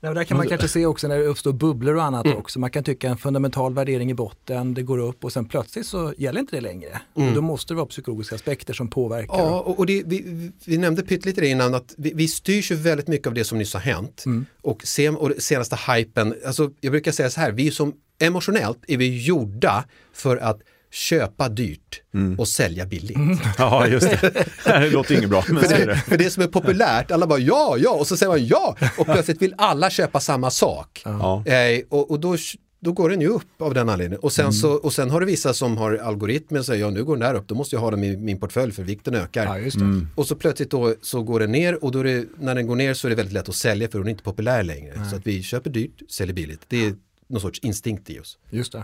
Ja, 0.00 0.14
där 0.14 0.24
kan 0.24 0.36
man 0.36 0.48
kanske 0.48 0.68
se 0.68 0.86
också 0.86 1.08
när 1.08 1.18
det 1.18 1.24
uppstår 1.24 1.52
bubblor 1.52 1.94
och 1.94 2.02
annat 2.02 2.26
mm. 2.26 2.38
också. 2.38 2.58
Man 2.58 2.70
kan 2.70 2.84
tycka 2.84 3.08
en 3.08 3.16
fundamental 3.16 3.74
värdering 3.74 4.10
i 4.10 4.14
botten, 4.14 4.74
det 4.74 4.82
går 4.82 4.98
upp 4.98 5.24
och 5.24 5.32
sen 5.32 5.44
plötsligt 5.44 5.86
så 5.86 6.14
gäller 6.16 6.40
inte 6.40 6.56
det 6.56 6.60
längre. 6.60 7.00
Mm. 7.16 7.34
Då 7.34 7.40
måste 7.40 7.74
det 7.74 7.76
vara 7.76 7.86
psykologiska 7.86 8.34
aspekter 8.34 8.74
som 8.74 8.90
påverkar. 8.90 9.38
Ja, 9.38 9.60
och 9.60 9.86
det, 9.86 10.02
vi, 10.06 10.50
vi 10.64 10.78
nämnde 10.78 11.02
pyttelite 11.02 11.46
innan 11.46 11.74
att 11.74 11.94
vi, 11.96 12.12
vi 12.14 12.28
styrs 12.28 12.70
ju 12.70 12.74
väldigt 12.74 13.08
mycket 13.08 13.26
av 13.26 13.34
det 13.34 13.44
som 13.44 13.58
nyss 13.58 13.74
har 13.74 13.80
hänt. 13.80 14.22
Mm. 14.26 14.46
Och, 14.62 14.86
sen, 14.86 15.16
och 15.16 15.32
senaste 15.38 15.78
hypen, 15.92 16.34
alltså 16.46 16.70
jag 16.80 16.90
brukar 16.90 17.12
säga 17.12 17.30
så 17.30 17.40
här, 17.40 17.52
vi 17.52 17.70
som 17.70 17.92
emotionellt 18.18 18.78
är 18.88 18.96
vi 18.96 19.24
gjorda 19.24 19.84
för 20.12 20.36
att 20.36 20.60
köpa 20.90 21.48
dyrt 21.48 22.02
mm. 22.14 22.38
och 22.38 22.48
sälja 22.48 22.86
billigt. 22.86 23.16
Mm. 23.16 23.38
Ja, 23.58 23.86
just 23.86 24.10
det. 24.10 24.46
Det 24.64 24.90
låter 24.90 25.14
inget 25.14 25.30
bra. 25.30 25.44
Men 25.48 25.62
för, 25.62 25.86
det, 25.86 25.96
för 25.96 26.18
det 26.18 26.30
som 26.30 26.42
är 26.42 26.46
populärt, 26.46 27.10
alla 27.10 27.26
bara 27.26 27.38
ja, 27.38 27.76
ja, 27.78 27.90
och 27.90 28.06
så 28.06 28.16
säger 28.16 28.30
man 28.30 28.46
ja, 28.46 28.76
och 28.98 29.06
plötsligt 29.06 29.42
vill 29.42 29.54
alla 29.58 29.90
köpa 29.90 30.20
samma 30.20 30.50
sak. 30.50 31.02
Ja. 31.04 31.46
Eh, 31.46 31.82
och, 31.88 32.10
och 32.10 32.20
då, 32.20 32.36
då 32.80 32.92
går 32.92 33.10
den 33.10 33.20
ju 33.20 33.28
upp 33.28 33.62
av 33.62 33.74
den 33.74 33.88
anledningen. 33.88 34.20
Och 34.20 34.32
sen, 34.32 34.44
mm. 34.44 34.52
så, 34.52 34.72
och 34.72 34.92
sen 34.92 35.10
har 35.10 35.20
du 35.20 35.26
vissa 35.26 35.54
som 35.54 35.76
har 35.76 35.96
algoritmer 35.96 36.58
och 36.58 36.66
säger 36.66 36.84
ja 36.84 36.90
nu 36.90 37.04
går 37.04 37.16
den 37.16 37.28
där 37.28 37.34
upp, 37.34 37.48
då 37.48 37.54
måste 37.54 37.76
jag 37.76 37.80
ha 37.80 37.90
den 37.90 38.04
i 38.04 38.16
min 38.16 38.40
portfölj 38.40 38.72
för 38.72 38.82
vikten 38.82 39.14
ökar. 39.14 39.58
Ja, 39.58 39.80
mm. 39.80 40.08
Och 40.14 40.26
så 40.26 40.36
plötsligt 40.36 40.70
då 40.70 40.94
så 41.02 41.22
går 41.22 41.40
den 41.40 41.52
ner 41.52 41.84
och 41.84 41.92
då 41.92 42.02
det, 42.02 42.26
när 42.38 42.54
den 42.54 42.66
går 42.66 42.76
ner 42.76 42.94
så 42.94 43.06
är 43.06 43.10
det 43.10 43.16
väldigt 43.16 43.34
lätt 43.34 43.48
att 43.48 43.54
sälja 43.54 43.88
för 43.88 43.98
den 43.98 44.06
är 44.06 44.10
inte 44.10 44.22
populär 44.22 44.62
längre. 44.62 44.94
Nej. 44.96 45.10
Så 45.10 45.16
att 45.16 45.26
vi 45.26 45.42
köper 45.42 45.70
dyrt, 45.70 46.10
säljer 46.10 46.34
billigt. 46.34 46.60
Det 46.68 46.86
är 46.86 46.94
någon 47.28 47.40
sorts 47.40 47.58
instinkt 47.58 48.10
i 48.10 48.20
oss. 48.20 48.38
Just 48.50 48.72
det. 48.72 48.82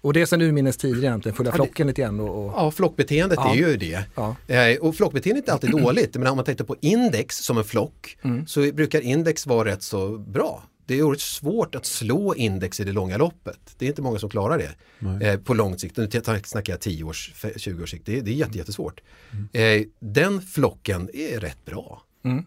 Och 0.00 0.12
det 0.12 0.20
är 0.20 0.26
sedan 0.26 0.42
urminnes 0.42 0.76
tider 0.76 0.98
egentligen, 0.98 1.36
följa 1.36 1.52
flocken 1.52 1.86
lite 1.86 2.00
grann. 2.00 2.20
Och, 2.20 2.44
och... 2.44 2.52
Ja, 2.56 2.70
flockbeteendet 2.70 3.38
ja. 3.42 3.52
är 3.52 3.56
ju 3.56 3.76
det. 3.76 4.04
Ja. 4.14 4.36
Eh, 4.46 4.78
och 4.78 4.96
flockbeteendet 4.96 5.48
är 5.48 5.52
alltid 5.52 5.70
dåligt, 5.70 6.16
men 6.16 6.26
om 6.26 6.36
man 6.36 6.44
tittar 6.44 6.64
på 6.64 6.76
index 6.80 7.36
som 7.36 7.58
en 7.58 7.64
flock 7.64 8.18
mm. 8.22 8.46
så 8.46 8.72
brukar 8.72 9.00
index 9.00 9.46
vara 9.46 9.68
rätt 9.68 9.82
så 9.82 10.18
bra. 10.18 10.62
Det 10.86 10.98
är 10.98 11.02
oerhört 11.02 11.20
svårt 11.20 11.74
att 11.74 11.86
slå 11.86 12.34
index 12.34 12.80
i 12.80 12.84
det 12.84 12.92
långa 12.92 13.16
loppet. 13.16 13.74
Det 13.78 13.84
är 13.84 13.88
inte 13.88 14.02
många 14.02 14.18
som 14.18 14.30
klarar 14.30 14.58
det 14.58 15.26
eh, 15.26 15.40
på 15.40 15.54
lång 15.54 15.78
sikt. 15.78 15.96
Nu 15.96 16.08
snackar 16.44 16.72
jag 16.72 16.80
10 16.80 17.04
års, 17.04 17.32
20 17.56 17.82
års 17.82 17.90
sikt. 17.90 18.06
Det, 18.06 18.20
det 18.20 18.30
är 18.30 18.56
jättesvårt. 18.56 19.00
Mm. 19.32 19.80
Eh, 19.80 19.86
den 19.98 20.42
flocken 20.42 21.10
är 21.14 21.40
rätt 21.40 21.64
bra. 21.64 22.02
Mm. 22.24 22.44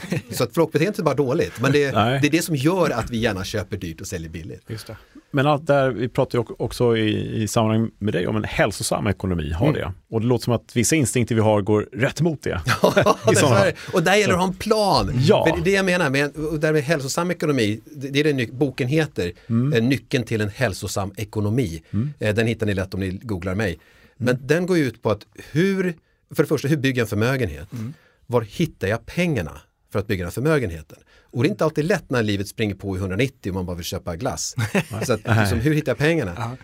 Så 0.30 0.44
att 0.44 0.54
flockbeteendet 0.54 0.98
är 0.98 1.02
bara 1.02 1.14
dåligt, 1.14 1.60
men 1.60 1.72
det, 1.72 1.90
det, 1.90 2.26
är 2.26 2.30
det 2.30 2.42
som 2.42 2.56
gör 2.56 2.90
att 2.90 3.10
vi 3.10 3.18
gärna 3.18 3.44
köper 3.44 3.76
dyrt 3.76 4.00
och 4.00 4.06
säljer 4.06 4.30
billigt. 4.30 4.62
Just 4.68 4.86
det. 4.86 4.96
Men 5.30 5.46
allt 5.46 5.66
där, 5.66 5.90
vi 5.90 6.08
pratar 6.08 6.38
ju 6.38 6.44
också 6.58 6.96
i, 6.96 7.42
i 7.42 7.48
sammanhang 7.48 7.90
med 7.98 8.14
dig 8.14 8.26
om 8.26 8.36
en 8.36 8.44
hälsosam 8.44 9.06
ekonomi, 9.06 9.52
har 9.52 9.68
mm. 9.68 9.80
det. 9.80 9.92
Och 10.10 10.20
det 10.20 10.26
låter 10.26 10.44
som 10.44 10.52
att 10.52 10.76
vissa 10.76 10.96
instinkter 10.96 11.34
vi 11.34 11.40
har 11.40 11.60
går 11.60 11.88
rätt 11.92 12.20
emot 12.20 12.42
det. 12.42 12.60
Ja, 12.82 13.72
och 13.92 14.02
där 14.02 14.14
gäller 14.14 14.28
det 14.28 14.34
att 14.34 14.40
ha 14.40 14.48
en 14.48 14.54
plan. 14.54 15.12
Ja. 15.16 15.46
För 15.46 15.56
det 15.56 15.60
är 15.60 15.64
det 15.64 15.70
jag 15.70 15.84
menar 15.84 16.10
med, 16.10 16.36
och 16.36 16.60
där 16.60 16.72
med 16.72 16.82
hälsosam 16.82 17.30
ekonomi, 17.30 17.80
det 17.84 18.20
är 18.20 18.32
det 18.32 18.52
boken 18.52 18.88
heter, 18.88 19.32
mm. 19.46 19.72
Eh, 19.72 19.82
Nyckeln 19.82 20.24
till 20.24 20.40
en 20.40 20.48
hälsosam 20.48 21.12
ekonomi. 21.16 21.82
Mm. 21.90 22.12
Eh, 22.18 22.34
den 22.34 22.46
hittar 22.46 22.66
ni 22.66 22.74
lätt 22.74 22.94
om 22.94 23.00
ni 23.00 23.10
googlar 23.22 23.54
mig. 23.54 23.78
Men 24.16 24.34
mm. 24.34 24.46
den 24.46 24.66
går 24.66 24.78
ut 24.78 25.02
på 25.02 25.10
att 25.10 25.26
hur, 25.52 25.94
för 26.34 26.42
det 26.42 26.48
första, 26.48 26.68
hur 26.68 26.76
bygger 26.76 27.00
jag 27.00 27.04
en 27.04 27.08
förmögenhet? 27.08 27.72
Mm. 27.72 27.94
Var 28.26 28.40
hittar 28.40 28.88
jag 28.88 29.06
pengarna? 29.06 29.60
För 29.92 29.98
att 29.98 30.06
bygga 30.06 30.24
den 30.24 30.32
förmögenheten. 30.32 30.98
Och 31.30 31.42
det 31.42 31.48
är 31.48 31.50
inte 31.50 31.64
alltid 31.64 31.84
lätt 31.84 32.10
när 32.10 32.22
livet 32.22 32.48
springer 32.48 32.74
på 32.74 32.96
i 32.96 32.98
190 32.98 33.50
och 33.50 33.54
man 33.54 33.66
bara 33.66 33.76
vill 33.76 33.84
köpa 33.84 34.16
glass. 34.16 34.54
så 35.06 35.12
att, 35.12 35.20
liksom, 35.38 35.60
hur 35.60 35.74
hittar 35.74 35.90
jag 35.92 35.98
pengarna? 35.98 36.56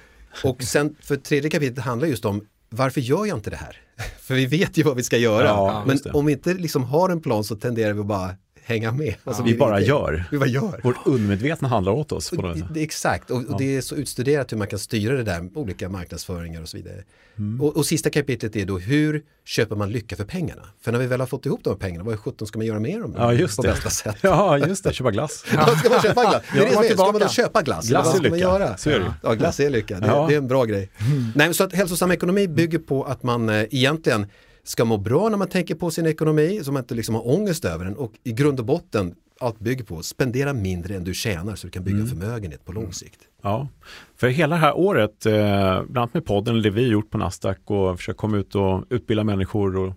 Och 0.44 0.62
sen 0.62 0.96
för 1.00 1.16
tredje 1.16 1.50
kapitlet 1.50 1.84
handlar 1.84 2.08
just 2.08 2.24
om 2.24 2.46
varför 2.68 3.00
gör 3.00 3.26
jag 3.26 3.38
inte 3.38 3.50
det 3.50 3.56
här? 3.56 3.80
för 4.20 4.34
vi 4.34 4.46
vet 4.46 4.78
ju 4.78 4.82
vad 4.82 4.96
vi 4.96 5.02
ska 5.02 5.16
göra. 5.16 5.46
Ja, 5.46 5.84
Men 5.86 5.98
om 6.12 6.26
vi 6.26 6.32
inte 6.32 6.54
liksom 6.54 6.84
har 6.84 7.08
en 7.10 7.20
plan 7.20 7.44
så 7.44 7.56
tenderar 7.56 7.92
vi 7.92 8.00
att 8.00 8.06
bara 8.06 8.34
hänga 8.64 8.92
med. 8.92 9.14
Alltså, 9.24 9.42
vi, 9.42 9.52
vi, 9.52 9.58
bara 9.58 9.78
inte, 9.78 9.88
gör. 9.88 10.24
vi 10.30 10.38
bara 10.38 10.48
gör. 10.48 10.80
Vårt 10.84 11.06
undermedvetna 11.06 11.68
handlar 11.68 11.92
åt 11.92 12.12
oss. 12.12 12.30
På 12.30 12.42
något 12.42 12.58
sätt. 12.58 12.76
Exakt, 12.76 13.30
och, 13.30 13.44
och, 13.44 13.58
det 13.58 13.76
är 13.76 13.80
så 13.80 13.94
utstuderat 13.94 14.52
hur 14.52 14.56
man 14.58 14.66
kan 14.66 14.78
styra 14.78 15.16
det 15.16 15.22
där 15.22 15.40
med 15.40 15.56
olika 15.56 15.88
marknadsföringar 15.88 16.62
och 16.62 16.68
så 16.68 16.76
vidare. 16.76 17.04
Mm. 17.38 17.60
Och, 17.60 17.76
och, 17.76 17.86
sista 17.86 18.10
kapitlet 18.10 18.56
är 18.56 18.64
då 18.66 18.78
hur 18.78 19.22
köper 19.44 19.76
man 19.76 19.92
lycka 19.92 20.16
för 20.16 20.24
pengarna? 20.24 20.62
För 20.80 20.92
när 20.92 20.98
vi 20.98 21.06
väl 21.06 21.20
har 21.20 21.26
fått 21.26 21.46
ihop 21.46 21.60
de 21.64 21.70
här 21.70 21.76
pengarna, 21.76 22.04
vad 22.04 22.18
sjutton 22.18 22.48
ska 22.48 22.58
man 22.58 22.66
göra 22.66 22.80
med 22.80 23.00
dem? 23.00 23.14
Ja, 23.16 23.32
just 23.32 23.56
på 23.56 23.62
det. 23.62 23.68
bästa 23.68 23.90
sätt? 23.90 24.16
Ja, 24.20 24.58
just 24.58 24.84
det, 24.84 24.92
köpa 24.92 25.10
glass. 25.10 25.44
ja, 25.54 25.66
ska 25.66 25.90
man 25.90 26.02
köpa 26.02 26.22
glass? 26.22 26.42
Det 26.52 26.58
är 26.58 26.64
det 26.64 26.72
som 26.72 26.84
är, 26.84 26.88
ska 26.88 27.12
man 27.12 27.20
då 27.20 27.28
köpa 27.28 27.62
glass? 27.62 27.88
Glass 27.88 28.14
är 28.14 28.20
lycka. 28.20 28.36
Göra? 28.36 28.76
Så 28.76 28.90
är 28.90 28.98
det. 28.98 29.14
Ja, 29.22 29.34
glass 29.34 29.60
är 29.60 29.70
lycka. 29.70 30.00
Det, 30.00 30.06
ja. 30.06 30.26
det 30.28 30.34
är 30.34 30.38
en 30.38 30.48
bra 30.48 30.64
grej. 30.64 30.90
Mm. 31.00 31.32
Nej, 31.34 31.54
så 31.54 31.64
att 31.64 31.72
hälsosam 31.72 32.10
ekonomi 32.10 32.48
bygger 32.48 32.78
på 32.78 33.04
att 33.04 33.22
man 33.22 33.48
eh, 33.48 33.64
egentligen 33.70 34.26
ska 34.64 34.84
må 34.84 34.96
bra 34.96 35.28
när 35.28 35.36
man 35.36 35.48
tänker 35.48 35.74
på 35.74 35.90
sin 35.90 36.06
ekonomi, 36.06 36.60
så 36.62 36.72
man 36.72 36.82
inte 36.82 36.94
liksom 36.94 37.14
har 37.14 37.28
ångest 37.28 37.64
över 37.64 37.84
den 37.84 37.96
och 37.96 38.12
i 38.24 38.32
grund 38.32 38.60
och 38.60 38.66
botten 38.66 39.14
allt 39.40 39.58
bygger 39.58 39.84
på, 39.84 40.02
spendera 40.02 40.52
mindre 40.52 40.96
än 40.96 41.04
du 41.04 41.14
tjänar 41.14 41.54
så 41.54 41.66
du 41.66 41.70
kan 41.70 41.84
bygga 41.84 41.96
mm. 41.96 42.08
förmögenhet 42.08 42.64
på 42.64 42.72
lång 42.72 42.92
sikt. 42.92 43.20
Ja, 43.42 43.68
för 44.16 44.28
hela 44.28 44.54
det 44.54 44.60
här 44.60 44.76
året, 44.76 45.26
eh, 45.26 45.32
bland 45.32 45.96
annat 45.96 46.14
med 46.14 46.24
podden, 46.24 46.62
det 46.62 46.70
vi 46.70 46.88
gjort 46.88 47.10
på 47.10 47.18
Nasdaq 47.18 47.58
och 47.64 47.96
försökt 47.96 48.18
komma 48.18 48.36
ut 48.36 48.54
och 48.54 48.84
utbilda 48.90 49.24
människor 49.24 49.76
och 49.76 49.94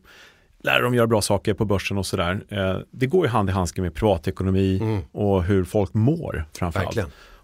lära 0.63 0.81
dem 0.81 0.93
göra 0.95 1.07
bra 1.07 1.21
saker 1.21 1.53
på 1.53 1.65
börsen 1.65 1.97
och 1.97 2.05
sådär. 2.05 2.43
Eh, 2.49 2.77
det 2.91 3.07
går 3.07 3.25
ju 3.25 3.31
hand 3.31 3.49
i 3.49 3.51
handske 3.51 3.81
med 3.81 3.93
privatekonomi 3.93 4.79
mm. 4.81 5.01
och 5.11 5.43
hur 5.43 5.63
folk 5.63 5.93
mår 5.93 6.45
framförallt. 6.53 6.99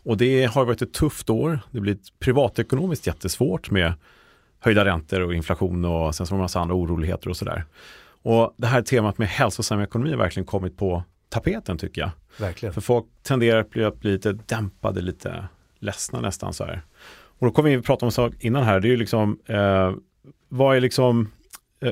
Och 0.05 0.17
det 0.17 0.45
har 0.45 0.65
varit 0.65 0.81
ett 0.81 0.93
tufft 0.93 1.29
år. 1.29 1.59
Det 1.71 1.79
blir 1.79 1.97
privatekonomiskt 2.19 3.07
jättesvårt 3.07 3.71
med 3.71 3.93
höjda 4.63 4.86
räntor 4.86 5.21
och 5.21 5.34
inflation 5.34 5.86
och 5.86 6.15
sen 6.15 6.28
så 6.28 6.34
har 6.34 6.38
man 6.38 6.43
massa 6.43 6.60
andra 6.60 6.76
oroligheter 6.76 7.30
och 7.30 7.38
sådär. 7.38 7.65
Och 8.21 8.54
det 8.58 8.67
här 8.67 8.82
temat 8.82 9.17
med 9.17 9.28
hälsosam 9.28 9.82
ekonomi 9.82 10.10
har 10.12 10.17
verkligen 10.17 10.45
kommit 10.45 10.78
på 10.78 11.04
tapeten 11.30 11.78
tycker 11.78 12.02
jag. 12.02 12.12
Verkligen. 12.38 12.73
För 12.73 12.82
folk 12.82 13.06
tenderar 13.23 13.60
att 13.60 13.69
bli, 13.69 13.84
att 13.84 13.99
bli 13.99 14.12
lite 14.12 14.34
dämpade, 14.34 15.02
lite 15.02 15.47
ledsna 15.80 16.21
nästan 16.21 16.54
så 16.54 16.65
här. 16.65 16.82
Och 17.39 17.47
då 17.47 17.52
kommer 17.52 17.69
vi 17.69 17.76
att 17.76 17.86
prata 17.86 18.06
om 18.06 18.08
en 18.08 18.12
sak 18.12 18.34
innan 18.39 18.63
här, 18.63 18.80
det 18.80 18.88
är 18.88 18.89
ju 18.89 18.97
liksom 18.97 19.39
eh, 19.45 19.91
vad 20.49 20.78
är 20.78 20.82
liksom 20.82 21.32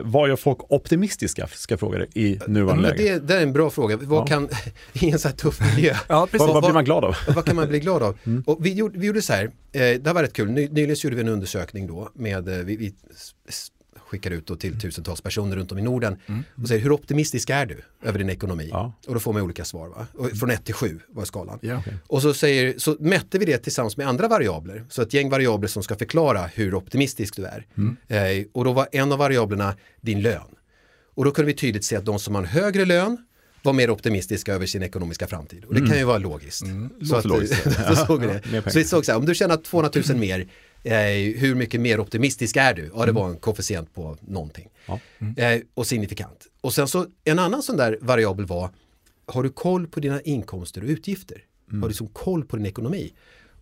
vad 0.03 0.29
gör 0.29 0.35
folk 0.35 0.57
optimistiska, 0.69 1.47
ska 1.47 1.73
jag 1.73 1.79
fråga 1.79 1.97
dig, 1.97 2.09
i 2.13 2.39
nuvarande 2.47 2.89
läge? 2.89 3.03
Det, 3.03 3.19
det, 3.19 3.35
är 3.35 3.43
en 3.43 3.53
bra 3.53 3.69
fråga. 3.69 3.97
Vad 4.01 4.21
ja. 4.21 4.25
kan, 4.25 4.49
i 4.93 5.11
en 5.11 5.19
så 5.19 5.27
här 5.27 5.35
tuff 5.35 5.59
miljö, 5.75 5.95
ja, 6.09 6.27
vad, 6.31 6.53
vad, 6.53 6.63
blir 6.63 6.73
man 6.73 6.85
glad 6.85 7.05
av? 7.05 7.15
Vad 7.35 7.45
kan 7.45 7.55
man 7.55 7.67
bli 7.67 7.79
glad 7.79 8.03
av? 8.03 8.17
Mm. 8.31 8.43
Och 8.47 8.65
vi, 8.65 8.73
gjorde, 8.73 8.99
vi 8.99 9.07
gjorde 9.07 9.21
så 9.21 9.33
här, 9.33 9.45
eh, 9.71 9.81
det 9.81 10.13
var 10.13 10.23
rätt 10.23 10.33
kul, 10.33 10.51
Ny, 10.51 10.67
nyligen 10.67 10.95
gjorde 10.99 11.15
vi 11.15 11.21
en 11.21 11.27
undersökning 11.27 11.87
då 11.87 12.09
med, 12.13 12.47
eh, 12.47 12.57
vi, 12.57 12.75
vi 12.75 12.93
skickar 14.11 14.31
ut 14.31 14.59
till 14.59 14.79
tusentals 14.79 15.21
personer 15.21 15.55
runt 15.55 15.71
om 15.71 15.77
i 15.77 15.81
Norden 15.81 16.17
mm. 16.27 16.43
och 16.61 16.67
säger 16.67 16.81
hur 16.81 16.91
optimistisk 16.91 17.49
är 17.49 17.65
du 17.65 17.77
över 18.03 18.19
din 18.19 18.29
ekonomi? 18.29 18.69
Ja. 18.71 18.93
Och 19.07 19.13
då 19.13 19.19
får 19.19 19.33
man 19.33 19.41
olika 19.41 19.65
svar. 19.65 19.87
Va? 19.87 20.07
Och 20.13 20.31
från 20.37 20.51
1 20.51 20.65
till 20.65 20.73
7 20.73 20.99
var 21.07 21.25
skalan. 21.25 21.59
Ja, 21.61 21.79
okay. 21.79 21.93
Och 22.07 22.21
så, 22.21 22.33
säger, 22.33 22.73
så 22.77 22.97
mätte 22.99 23.39
vi 23.39 23.45
det 23.45 23.57
tillsammans 23.57 23.97
med 23.97 24.07
andra 24.07 24.27
variabler. 24.27 24.85
Så 24.89 25.01
ett 25.01 25.13
gäng 25.13 25.29
variabler 25.29 25.67
som 25.67 25.83
ska 25.83 25.95
förklara 25.95 26.45
hur 26.45 26.75
optimistisk 26.75 27.35
du 27.35 27.45
är. 27.45 27.65
Mm. 27.77 27.97
Eh, 28.07 28.45
och 28.53 28.65
då 28.65 28.73
var 28.73 28.87
en 28.91 29.11
av 29.11 29.17
variablerna 29.17 29.75
din 30.01 30.21
lön. 30.21 30.55
Och 31.15 31.25
då 31.25 31.31
kunde 31.31 31.47
vi 31.47 31.57
tydligt 31.57 31.83
se 31.83 31.95
att 31.95 32.05
de 32.05 32.19
som 32.19 32.35
har 32.35 32.41
en 32.41 32.47
högre 32.47 32.85
lön 32.85 33.17
var 33.63 33.73
mer 33.73 33.89
optimistiska 33.89 34.53
över 34.53 34.65
sin 34.65 34.83
ekonomiska 34.83 35.27
framtid. 35.27 35.65
Och 35.65 35.73
det 35.73 35.87
kan 35.87 35.97
ju 35.97 36.03
vara 36.03 36.17
logiskt. 36.17 36.63
Mm. 36.63 36.89
Så, 37.09 37.15
att, 37.15 37.25
logiskt. 37.25 37.63
så 37.87 37.95
såg 37.95 38.21
vi 38.21 38.27
det. 38.27 38.71
så 38.71 38.79
vi 38.79 38.85
såg 38.85 39.05
så 39.05 39.11
här, 39.11 39.19
om 39.19 39.25
du 39.25 39.35
tjänar 39.35 39.57
200 39.57 39.91
000 40.09 40.17
mer, 40.17 40.47
eh, 40.83 40.93
hur 41.39 41.55
mycket 41.55 41.81
mer 41.81 41.99
optimistisk 41.99 42.55
är 42.55 42.73
du? 42.73 42.91
Ja, 42.95 43.05
det 43.05 43.11
var 43.11 43.29
en 43.29 43.37
koefficient 43.37 43.93
på 43.93 44.17
någonting. 44.21 44.69
Ja. 44.85 44.99
Mm. 45.19 45.35
Eh, 45.37 45.61
och 45.73 45.87
signifikant. 45.87 46.47
Och 46.61 46.73
sen 46.73 46.87
så 46.87 47.05
en 47.23 47.39
annan 47.39 47.63
sån 47.63 47.77
där 47.77 47.97
variabel 48.01 48.45
var, 48.45 48.69
har 49.25 49.43
du 49.43 49.49
koll 49.49 49.87
på 49.87 49.99
dina 49.99 50.21
inkomster 50.21 50.83
och 50.83 50.87
utgifter? 50.87 51.43
Mm. 51.69 51.81
Har 51.81 51.87
du 51.87 51.91
liksom 51.91 52.07
koll 52.07 52.45
på 52.45 52.55
din 52.57 52.65
ekonomi? 52.65 53.13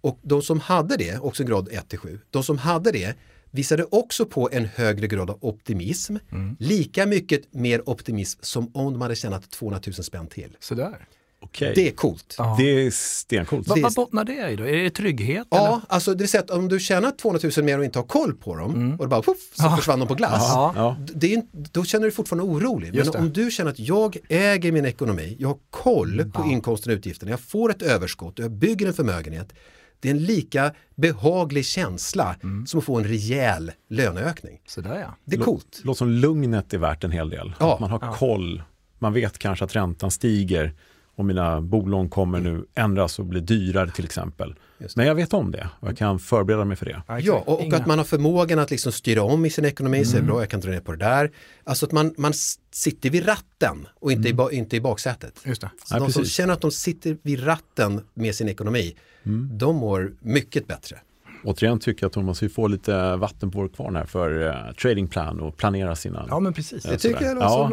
Och 0.01 0.19
de 0.21 0.41
som 0.41 0.59
hade 0.59 0.97
det, 0.97 1.17
också 1.19 1.43
grad 1.43 1.69
1 1.71 1.89
till 1.89 1.99
7, 1.99 2.19
de 2.29 2.43
som 2.43 2.57
hade 2.57 2.91
det 2.91 3.15
visade 3.51 3.83
också 3.83 4.25
på 4.25 4.49
en 4.51 4.65
högre 4.65 5.07
grad 5.07 5.29
av 5.29 5.37
optimism. 5.41 6.15
Mm. 6.31 6.55
Lika 6.59 7.05
mycket 7.05 7.53
mer 7.53 7.89
optimism 7.89 8.39
som 8.41 8.71
om 8.75 8.93
de 8.93 9.01
hade 9.01 9.15
tjänat 9.15 9.51
200 9.51 9.81
000 9.87 9.93
spänn 9.93 10.27
till. 10.27 10.57
Sådär. 10.59 11.07
Okay. 11.41 11.73
Det 11.73 11.87
är 11.87 11.91
coolt. 11.91 12.35
Ja. 12.37 12.55
Det 12.59 12.85
är 12.85 12.91
stencoolt. 12.91 13.67
Vad, 13.67 13.79
vad 13.79 13.93
bottnar 13.93 14.23
det 14.23 14.49
i 14.49 14.55
då? 14.55 14.63
Är 14.63 14.83
det 14.83 14.89
trygghet? 14.89 15.47
Ja, 15.49 15.67
eller? 15.67 15.81
alltså 15.87 16.13
det 16.13 16.23
är 16.23 16.27
så 16.27 16.39
att 16.39 16.49
om 16.49 16.67
du 16.67 16.79
tjänar 16.79 17.11
200 17.11 17.49
000 17.57 17.65
mer 17.65 17.79
och 17.79 17.85
inte 17.85 17.99
har 17.99 18.03
koll 18.03 18.33
på 18.33 18.55
dem 18.55 18.75
mm. 18.75 18.91
och 18.99 19.05
det 19.05 19.09
bara 19.09 19.21
puff, 19.21 19.37
så 19.53 19.63
ja. 19.63 19.75
försvann 19.77 19.99
de 19.99 20.07
på 20.07 20.15
glass. 20.15 20.51
Ja. 20.53 20.97
Det 21.15 21.33
är, 21.33 21.43
då 21.51 21.83
känner 21.83 22.05
du 22.05 22.11
fortfarande 22.11 22.53
orolig. 22.53 22.95
Men 22.95 23.09
om 23.15 23.33
du 23.33 23.51
känner 23.51 23.71
att 23.71 23.79
jag 23.79 24.17
äger 24.29 24.71
min 24.71 24.85
ekonomi, 24.85 25.35
jag 25.39 25.47
har 25.47 25.57
koll 25.69 26.31
på 26.33 26.41
ja. 26.41 26.51
inkomsten 26.51 26.93
och 26.93 26.97
utgifterna, 26.97 27.31
jag 27.31 27.39
får 27.39 27.71
ett 27.71 27.81
överskott 27.81 28.39
och 28.39 28.45
jag 28.45 28.51
bygger 28.51 28.87
en 28.87 28.93
förmögenhet 28.93 29.53
det 29.99 30.09
är 30.09 30.11
en 30.11 30.23
lika 30.23 30.73
behaglig 30.95 31.65
känsla 31.65 32.35
mm. 32.43 32.65
som 32.67 32.79
att 32.79 32.85
få 32.85 32.97
en 32.97 33.03
rejäl 33.03 33.71
löneökning. 33.89 34.59
Sådär 34.67 34.99
ja. 34.99 35.15
Det 35.25 35.35
är 35.35 35.39
coolt. 35.39 35.81
Låter 35.83 35.97
som 35.97 36.09
lugnet 36.09 36.73
är 36.73 36.77
värt 36.77 37.03
en 37.03 37.11
hel 37.11 37.29
del. 37.29 37.53
Ja. 37.59 37.73
Att 37.73 37.79
man 37.79 37.91
har 37.91 37.99
ja. 38.01 38.13
koll. 38.13 38.63
Man 38.99 39.13
vet 39.13 39.39
kanske 39.39 39.65
att 39.65 39.75
räntan 39.75 40.11
stiger 40.11 40.73
och 41.19 41.25
mina 41.25 41.61
bolån 41.61 42.09
kommer 42.09 42.39
nu 42.39 42.65
ändras 42.75 43.19
och 43.19 43.25
bli 43.25 43.39
dyrare 43.39 43.91
till 43.91 44.05
exempel. 44.05 44.55
Men 44.95 45.05
jag 45.05 45.15
vet 45.15 45.33
om 45.33 45.51
det 45.51 45.69
och 45.79 45.87
jag 45.87 45.97
kan 45.97 46.19
förbereda 46.19 46.65
mig 46.65 46.77
för 46.77 46.85
det. 46.85 47.01
Ja, 47.21 47.43
och, 47.45 47.67
och 47.67 47.73
att 47.73 47.85
man 47.85 47.97
har 47.97 48.05
förmågan 48.05 48.59
att 48.59 48.71
liksom 48.71 48.91
styra 48.91 49.23
om 49.23 49.45
i 49.45 49.49
sin 49.49 49.65
ekonomi, 49.65 49.97
mm. 49.97 50.05
säga 50.05 50.23
bra, 50.23 50.39
jag 50.39 50.49
kan 50.49 50.59
dra 50.59 50.71
ner 50.71 50.79
på 50.79 50.91
det 50.91 50.97
där. 50.97 51.31
Alltså 51.63 51.85
att 51.85 51.91
man, 51.91 52.13
man 52.17 52.33
sitter 52.71 53.09
vid 53.09 53.27
ratten 53.27 53.87
och 53.99 54.11
inte, 54.11 54.29
mm. 54.29 54.49
i, 54.51 54.55
inte 54.55 54.75
i 54.75 54.81
baksätet. 54.81 55.41
Just 55.45 55.61
det. 55.61 55.69
Så 55.85 55.95
ja, 55.95 55.99
de 55.99 56.05
precis. 56.05 56.15
som 56.15 56.25
känner 56.25 56.53
att 56.53 56.61
de 56.61 56.71
sitter 56.71 57.17
vid 57.21 57.47
ratten 57.47 58.01
med 58.13 58.35
sin 58.35 58.49
ekonomi, 58.49 58.95
mm. 59.23 59.49
de 59.57 59.75
mår 59.75 60.13
mycket 60.19 60.67
bättre. 60.67 60.97
Återigen 61.43 61.79
tycker 61.79 62.03
jag 62.03 62.09
att 62.09 62.15
man 62.15 62.25
måste 62.25 62.49
få 62.49 62.67
lite 62.67 63.15
vatten 63.15 63.51
på 63.51 63.59
vår 63.59 63.67
kvarn 63.67 63.95
här 63.95 64.05
för 64.05 64.41
uh, 64.41 64.73
tradingplan 64.81 65.39
och 65.39 65.57
planera 65.57 65.95
sina... 65.95 66.25
Ja 66.29 66.39
men 66.39 66.53
precis. 66.53 66.83
Det 66.83 66.97
tycker 66.97 67.25
jag 67.25 67.35
låter 67.35 67.47
ja. 67.47 67.67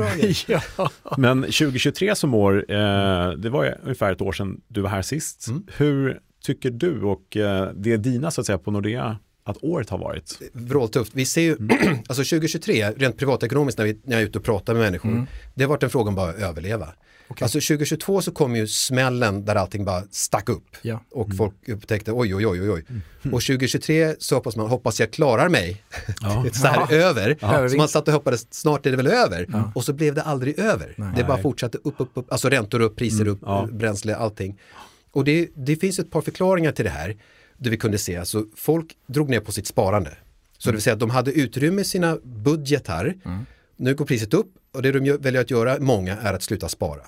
bra 0.47 0.61
ja. 1.05 1.17
Men 1.19 1.43
2023 1.43 2.15
som 2.15 2.35
år, 2.35 2.55
uh, 2.57 3.31
det 3.31 3.51
var 3.51 3.79
ungefär 3.83 4.13
ett 4.13 4.21
år 4.21 4.33
sedan 4.33 4.61
du 4.69 4.81
var 4.81 4.91
här 4.91 5.03
sist. 5.03 5.49
Mm. 5.49 5.67
Hur 5.77 6.21
tycker 6.45 6.71
du 6.71 7.03
och 7.03 7.27
det 7.75 7.93
är 7.93 7.99
dina 7.99 8.31
så 8.31 8.41
att 8.41 8.47
säga 8.47 8.59
på 8.59 8.71
Nordea 8.71 9.19
att 9.47 9.57
året 9.63 9.91
har 9.91 9.99
varit? 9.99 10.39
Vråltufft. 10.53 11.13
Vi 11.15 11.27
ser 11.27 11.43
ju, 11.43 11.57
mm. 11.57 11.69
alltså 12.09 12.25
2023, 12.25 12.91
rent 12.91 13.19
privatekonomiskt 13.19 13.79
när, 13.79 13.85
vi, 13.85 14.01
när 14.05 14.17
jag 14.17 14.23
är 14.23 14.27
ute 14.27 14.39
och 14.39 14.45
pratar 14.45 14.75
med 14.75 14.83
människor, 14.83 15.09
mm. 15.09 15.27
det 15.55 15.65
har 15.65 15.69
varit 15.69 15.83
en 15.83 15.91
fråga 15.91 16.09
om 16.09 16.15
bara 16.15 16.31
att 16.31 16.39
överleva. 16.39 16.89
Okay. 17.29 17.45
Alltså 17.45 17.59
2022 17.59 18.23
så 18.23 18.33
kom 18.33 18.57
ju 18.57 18.67
smällen 18.67 19.45
där 19.45 19.55
allting 19.55 19.85
bara 19.85 20.03
stack 20.11 20.49
upp 20.49 20.77
ja. 20.83 21.01
och 21.11 21.27
mm. 21.27 21.37
folk 21.37 21.69
upptäckte 21.69 22.13
oj 22.13 22.35
oj 22.35 22.47
oj 22.47 22.61
oj. 22.61 22.71
oj. 22.71 22.85
Mm. 22.89 23.35
Och 23.35 23.43
2023 23.43 24.15
så 24.19 24.35
hoppas 24.35 24.57
man, 24.57 24.69
hoppas 24.69 25.01
jag 25.01 25.11
klarar 25.11 25.49
mig. 25.49 25.83
Ja. 26.21 26.45
så 26.53 26.67
här 26.67 26.87
ja. 26.91 26.97
över. 26.97 27.37
Ja. 27.41 27.69
Så 27.69 27.77
man 27.77 27.89
satt 27.89 28.09
och 28.09 28.15
hoppades 28.15 28.47
snart 28.51 28.87
är 28.87 28.91
det 28.91 28.97
väl 28.97 29.07
över. 29.07 29.71
Och 29.75 29.85
så 29.85 29.93
blev 29.93 30.15
det 30.15 30.23
aldrig 30.23 30.59
över. 30.59 30.95
Nej. 30.97 31.13
Det 31.17 31.25
bara 31.25 31.43
fortsatte 31.43 31.79
upp, 31.79 31.95
upp, 31.99 32.11
upp, 32.15 32.33
alltså 32.33 32.49
räntor 32.49 32.81
upp, 32.81 32.97
priser 32.97 33.25
mm. 33.25 33.33
upp, 33.33 33.71
bränsle, 33.73 34.17
allting. 34.17 34.59
Och 35.13 35.25
det, 35.25 35.49
det 35.55 35.77
finns 35.77 35.99
ett 35.99 36.11
par 36.11 36.21
förklaringar 36.21 36.73
till 36.73 36.85
det 36.85 36.91
här. 36.91 37.17
Det 37.59 37.71
vi 37.71 37.77
kunde 37.77 37.99
se, 37.99 38.17
alltså 38.17 38.45
folk 38.57 38.97
drog 39.07 39.29
ner 39.29 39.41
på 39.41 39.53
sitt 39.53 39.67
sparande. 39.67 40.11
Så 40.59 40.69
det 40.69 40.73
vill 40.73 40.83
säga 40.83 40.95
att 40.95 41.01
de 41.01 41.11
hade 41.11 41.33
utrymme 41.33 41.83
i 41.83 41.85
sina 41.85 42.19
budgetar. 42.23 43.15
Mm. 43.25 43.47
Nu 43.77 43.95
går 43.95 44.05
priset 44.05 44.35
upp 44.35 44.55
och 44.73 44.83
det 44.83 44.93
de 44.93 45.17
väljer 45.17 45.41
att 45.41 45.51
göra, 45.51 45.77
många, 45.81 46.17
är 46.17 46.35
att 46.35 46.43
sluta 46.43 46.69
spara. 46.69 47.03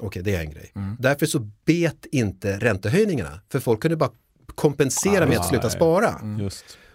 Okej, 0.00 0.22
det 0.22 0.34
är 0.34 0.40
en 0.40 0.50
grej. 0.50 0.72
Mm. 0.74 0.96
Därför 0.98 1.26
så 1.26 1.38
bet 1.64 2.06
inte 2.12 2.58
räntehöjningarna. 2.58 3.40
För 3.48 3.60
folk 3.60 3.80
kunde 3.80 3.96
bara 3.96 4.10
kompensera 4.54 5.24
ah, 5.24 5.28
med 5.28 5.38
att 5.38 5.48
sluta 5.48 5.70
spara. 5.70 6.08
Mm. 6.22 6.50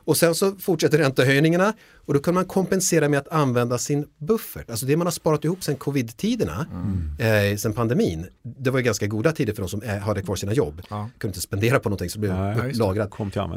Och 0.06 0.18
sen 0.18 0.36
så 0.36 0.56
fortsätter 0.56 0.98
räntehöjningarna 0.98 1.74
och 1.96 2.14
då 2.14 2.20
kan 2.20 2.34
man 2.34 2.46
kompensera 2.46 3.10
med 3.10 3.20
att 3.20 3.28
använda 3.28 3.78
sin 3.78 4.06
buffert. 4.18 4.70
Alltså 4.70 4.86
det 4.86 4.98
man 4.98 5.08
har 5.08 5.12
sparat 5.12 5.44
ihop 5.44 5.64
sen 5.64 5.76
covid-tiderna, 5.76 6.66
mm. 6.72 7.52
eh, 7.52 7.58
sen 7.58 7.74
pandemin. 7.74 8.28
Det 8.44 8.70
var 8.70 8.80
ju 8.80 8.86
ganska 8.86 9.08
goda 9.08 9.32
tider 9.32 9.54
för 9.54 9.62
de 9.62 9.70
som 9.70 9.82
eh, 9.82 9.98
hade 9.98 10.22
kvar 10.22 10.36
sina 10.36 10.54
jobb. 10.54 10.82
Ja. 10.90 11.10
Kunde 11.18 11.32
inte 11.32 11.42
spendera 11.42 11.80
på 11.80 11.90
någonting 11.90 12.10
så 12.10 12.20
blev 12.20 12.32
ja, 12.32 12.64
lagrat. 12.74 13.12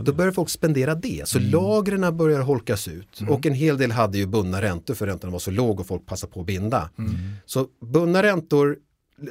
Då 0.04 0.12
börjar 0.12 0.32
folk 0.32 0.50
spendera 0.50 0.94
det. 0.94 1.28
Så 1.28 1.38
mm. 1.38 1.50
lagren 1.50 2.16
börjar 2.16 2.40
holkas 2.40 2.88
ut. 2.88 3.20
Mm. 3.20 3.32
Och 3.32 3.46
en 3.46 3.54
hel 3.54 3.78
del 3.78 3.92
hade 3.92 4.18
ju 4.18 4.26
bundna 4.26 4.62
räntor 4.62 4.94
för 4.94 5.06
räntorna 5.06 5.32
var 5.32 5.38
så 5.38 5.50
låg 5.50 5.80
och 5.80 5.86
folk 5.86 6.06
passade 6.06 6.32
på 6.32 6.40
att 6.40 6.46
binda. 6.46 6.90
Mm. 6.98 7.10
Så 7.46 7.66
bundna 7.80 8.22
räntor, 8.22 8.76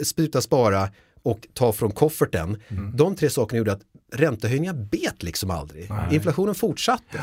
spruta, 0.04 0.42
spara 0.42 0.90
och 1.28 1.48
ta 1.54 1.74
från 1.74 1.92
kofferten. 1.92 2.62
Mm. 2.68 2.96
De 2.96 3.16
tre 3.16 3.30
sakerna 3.30 3.58
gjorde 3.58 3.72
att 3.72 3.82
räntehöjningar 4.14 4.74
bet 4.74 5.24
liksom 5.24 5.52
aldrig. 5.52 5.90
Nej. 5.90 6.16
Inflationen 6.16 6.56
fortsatte. 6.56 7.22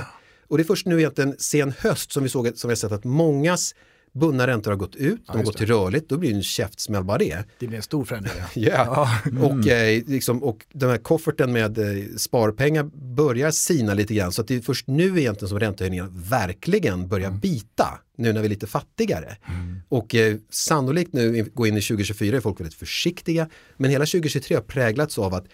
Och 0.48 0.56
det 0.56 0.62
är 0.62 0.64
först 0.64 0.86
nu 0.86 0.98
egentligen 0.98 1.34
sen 1.38 1.74
höst 1.78 2.12
som 2.12 2.22
vi 2.22 2.28
såg 2.28 2.52
som 2.54 2.68
vi 2.68 2.72
har 2.72 2.76
sett 2.76 2.92
att 2.92 3.04
mångas 3.04 3.74
bundna 4.14 4.46
räntor 4.46 4.70
har 4.70 4.78
gått 4.78 4.96
ut, 4.96 5.26
de 5.26 5.36
har 5.36 5.44
gått 5.44 5.56
till 5.56 5.66
rörligt, 5.66 6.08
då 6.08 6.16
blir 6.16 6.30
det 6.30 6.36
en 6.36 6.42
käftsmäll 6.42 7.04
bara 7.04 7.18
det. 7.18 7.44
Det 7.58 7.66
blir 7.66 7.76
en 7.76 7.82
stor 7.82 8.04
förändring. 8.04 8.32
yeah. 8.54 8.86
ja. 8.86 9.30
Mm. 9.30 9.42
Och, 9.42 9.68
eh, 9.68 10.02
liksom, 10.06 10.42
och 10.42 10.66
den 10.72 10.90
här 10.90 10.98
kofferten 10.98 11.52
med 11.52 11.78
eh, 11.78 12.04
sparpengar 12.16 12.82
börjar 13.14 13.50
sina 13.50 13.94
lite 13.94 14.14
grann 14.14 14.32
så 14.32 14.42
att 14.42 14.48
det 14.48 14.56
är 14.56 14.60
först 14.60 14.86
nu 14.86 15.20
egentligen 15.20 15.48
som 15.48 15.60
räntehöjningarna 15.60 16.10
verkligen 16.12 17.08
börjar 17.08 17.28
mm. 17.28 17.40
bita 17.40 17.98
nu 18.16 18.32
när 18.32 18.40
vi 18.40 18.46
är 18.46 18.50
lite 18.50 18.66
fattigare. 18.66 19.36
Mm. 19.48 19.80
Och 19.88 20.14
eh, 20.14 20.36
sannolikt 20.50 21.12
nu 21.12 21.50
gå 21.54 21.66
in 21.66 21.76
i 21.76 21.80
2024 21.80 22.36
är 22.36 22.40
folk 22.40 22.60
väldigt 22.60 22.74
försiktiga 22.74 23.48
men 23.76 23.90
hela 23.90 24.06
2023 24.06 24.54
har 24.54 24.62
präglats 24.62 25.18
av 25.18 25.34
att 25.34 25.44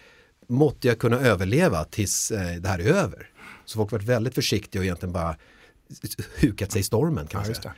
måtte 0.49 0.89
jag 0.89 0.99
kunna 0.99 1.21
överleva 1.21 1.85
tills 1.85 2.31
eh, 2.31 2.57
det 2.61 2.69
här 2.69 2.79
är 2.79 2.93
över. 2.93 3.31
Så 3.65 3.77
folk 3.77 3.91
har 3.91 3.99
varit 3.99 4.09
väldigt 4.09 4.35
försiktiga 4.35 4.81
och 4.81 4.85
egentligen 4.85 5.13
bara 5.13 5.37
hukat 6.41 6.73
sig 6.73 6.81
i 6.81 6.85
stormen 6.85 7.27
kan 7.27 7.45
ja. 7.65 7.73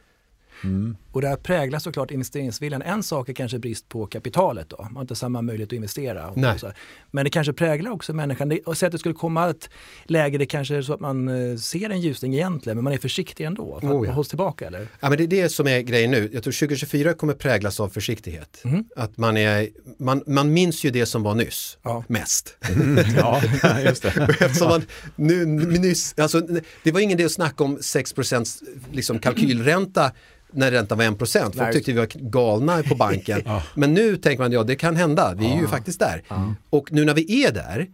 Mm. 0.65 1.02
Och 1.13 1.21
det 1.21 1.29
här 1.29 1.37
präglar 1.37 1.79
såklart 1.79 2.11
investeringsviljan. 2.11 2.83
En 2.83 3.03
sak 3.03 3.29
är 3.29 3.33
kanske 3.33 3.59
brist 3.59 3.89
på 3.89 4.07
kapitalet 4.07 4.69
då. 4.69 4.77
Man 4.83 4.95
har 4.95 5.03
inte 5.03 5.15
samma 5.15 5.43
möjlighet 5.43 5.69
att 5.69 5.73
investera. 5.73 6.29
Och 6.29 6.61
så. 6.61 6.73
Men 7.11 7.25
det 7.25 7.31
kanske 7.31 7.53
präglar 7.53 7.91
också 7.91 8.13
människan. 8.13 8.59
Och 8.67 8.79
säg 8.79 8.87
att 8.87 8.93
det 8.93 8.99
skulle 8.99 9.15
komma 9.15 9.51
ett 9.51 9.71
läge 10.05 10.39
det 10.39 10.47
kanske 10.47 10.77
är 10.77 10.83
så 10.83 10.95
att 10.95 11.01
man 11.01 11.29
eh, 11.29 11.57
ser 11.57 11.91
en 11.91 12.01
ljusning 12.01 12.35
egentligen 12.35 12.77
men 12.77 12.85
man 12.85 12.93
är 12.93 12.99
försiktig 12.99 13.45
ändå. 13.45 13.81
För 13.81 13.89
oh, 13.89 14.07
ja. 14.07 14.13
hålls 14.13 14.29
tillbaka 14.29 14.67
eller? 14.67 14.89
Ja 15.01 15.09
men 15.09 15.19
det 15.19 15.25
är 15.25 15.29
det 15.29 15.49
som 15.49 15.67
är 15.67 15.81
grejen 15.81 16.11
nu. 16.11 16.31
Jag 16.33 16.43
tror 16.43 16.53
2024 16.53 17.15
kommer 17.15 17.35
präglas 17.35 17.81
av 17.81 17.89
försiktighet. 17.89 18.61
Mm. 18.65 18.85
Att 18.97 19.17
man, 19.17 19.37
är, 19.37 19.69
man, 19.99 20.23
man 20.27 20.53
minns 20.53 20.85
ju 20.85 20.91
det 20.91 21.07
som 21.07 21.23
var 21.23 21.35
nyss 21.35 21.79
ja. 21.83 22.05
mest. 22.09 22.57
Mm. 22.75 23.05
ja, 23.17 23.43
just 23.85 24.03
det. 24.03 24.61
man, 24.61 24.83
nu, 25.17 25.47
nyss, 25.47 26.15
alltså, 26.19 26.41
det 26.83 26.93
var 26.93 27.01
ingen 27.01 27.19
idé 27.19 27.25
att 27.25 27.33
snacka 27.33 27.65
om 27.65 27.79
6% 27.79 28.63
liksom 28.93 29.19
kalkylränta 29.19 30.13
när 30.53 30.71
räntan 30.71 30.99
var 30.99 31.02
1%. 31.03 31.57
Folk 31.57 31.73
tyckte 31.73 31.93
vi 31.93 31.99
var 31.99 32.09
galna 32.31 32.83
på 32.83 32.95
banken. 32.95 33.43
ja. 33.47 33.63
Men 33.75 33.95
nu 33.95 34.17
tänker 34.17 34.43
man, 34.43 34.53
ja 34.53 34.63
det 34.63 34.77
kan 34.77 34.97
hända, 34.97 35.35
vi 35.35 35.53
är 35.53 35.61
ju 35.61 35.67
faktiskt 35.67 35.99
där. 35.99 36.23
Och 36.71 36.93
nu 36.93 37.05
när 37.05 37.15
vi 37.15 37.45
är 37.45 37.53
där, 37.53 37.87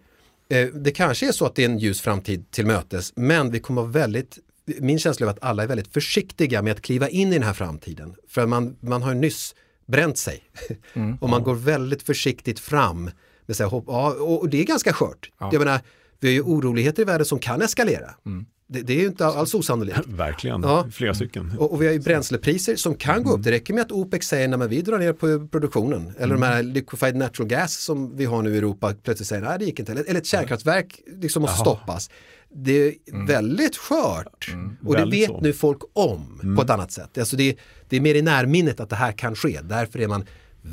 eh, 0.51 0.67
det 0.67 0.91
kanske 0.91 1.29
är 1.29 1.33
så 1.33 1.47
att 1.47 1.55
det 1.55 1.65
är 1.65 1.69
en 1.69 1.79
ljus 1.79 2.01
framtid 2.01 2.51
till 2.51 2.67
mötes, 2.67 3.13
men 3.17 3.51
vi 3.51 3.61
kommer 3.61 3.83
vara 3.83 3.93
väldigt 3.93 4.39
min 4.81 4.99
känsla 4.99 5.27
är 5.27 5.31
att 5.31 5.43
alla 5.43 5.63
är 5.63 5.67
väldigt 5.67 5.93
försiktiga 5.93 6.63
med 6.63 6.73
att 6.73 6.81
kliva 6.81 7.09
in 7.09 7.29
i 7.29 7.35
den 7.35 7.43
här 7.43 7.53
framtiden. 7.53 8.15
För 8.29 8.47
man, 8.47 8.77
man 8.81 9.03
har 9.03 9.15
nyss 9.15 9.55
bränt 9.87 10.19
sig. 10.19 10.43
Mm. 10.95 11.17
och 11.21 11.29
man 11.29 11.43
går 11.43 11.55
väldigt 11.55 12.03
försiktigt 12.03 12.61
fram. 12.61 13.11
Med 13.47 13.57
så 13.57 13.69
här, 13.69 13.83
ja, 13.87 14.13
och 14.13 14.49
det 14.49 14.61
är 14.61 14.65
ganska 14.65 14.93
skört. 14.93 15.31
Ja. 15.39 15.51
Jag 15.53 15.59
menar, 15.59 15.81
vi 16.21 16.29
har 16.29 16.33
ju 16.33 16.43
oroligheter 16.43 17.03
i 17.03 17.05
världen 17.05 17.25
som 17.25 17.39
kan 17.39 17.63
eskalera. 17.63 18.11
Mm. 18.27 18.47
Det, 18.71 18.83
det, 18.83 18.93
är 18.93 19.01
ju 19.01 19.07
inte 19.07 19.27
alls 19.27 19.55
osannolikt. 19.55 19.99
Verkligen, 20.07 20.63
ja. 20.63 20.87
flera 20.93 21.15
stycken. 21.15 21.53
Och, 21.59 21.73
och, 21.73 21.83
vi 21.83 21.87
har 21.87 21.93
ju 21.93 22.01
bränslepriser 22.01 22.77
som 22.77 22.95
kan 22.95 23.15
mm. 23.15 23.25
gå 23.25 23.31
upp. 23.31 23.37
Mm. 23.37 23.43
Det 23.43 23.51
räcker 23.51 23.75
med 23.75 23.83
att 23.83 23.93
OPEC 23.93 24.25
säger 24.25 24.63
att 24.63 24.71
vi 24.71 24.83
drar 24.83 24.99
ner 24.99 25.13
på 25.13 25.49
produktionen. 25.49 26.13
Eller 26.17 26.35
mm. 26.35 26.41
de 26.41 26.47
här 26.47 26.63
liquefied 26.63 27.17
natural 27.17 27.49
gas 27.49 27.75
som 27.75 28.17
vi 28.17 28.25
har 28.25 28.43
nu 28.43 28.55
i 28.55 28.59
Europa 28.59 28.95
plötsligt 29.03 29.29
säger 29.29 29.43
att 29.43 29.59
det 29.59 29.65
gick 29.65 29.79
inte. 29.79 29.93
Eller 29.93 30.15
ett 30.15 30.27
kärnkraftverk 30.27 31.01
liksom 31.07 31.43
måste 31.43 31.57
Jaha. 31.57 31.77
stoppas. 31.77 32.11
Det 32.51 32.89
är 32.89 32.95
mm. 33.13 33.27
väldigt 33.27 33.77
skört. 33.77 34.49
Mm. 34.53 34.77
Och 34.85 34.95
väldigt 34.95 35.11
det 35.11 35.27
vet 35.27 35.37
så. 35.37 35.41
nu 35.41 35.53
folk 35.53 35.83
om 35.93 36.39
på 36.39 36.63
ett 36.63 36.71
mm. 36.71 36.71
annat 36.71 36.93
sätt. 36.93 37.19
Alltså 37.19 37.37
det, 37.37 37.57
det 37.89 37.97
är 37.97 38.01
mer 38.01 38.15
i 38.15 38.23
närminnet 38.23 38.81
att 38.81 38.91
det 38.91 38.97
här 38.97 39.13
kan 39.13 39.35
ske. 39.35 39.61
Därför 39.63 39.99
är 39.99 40.09
man 40.09 40.25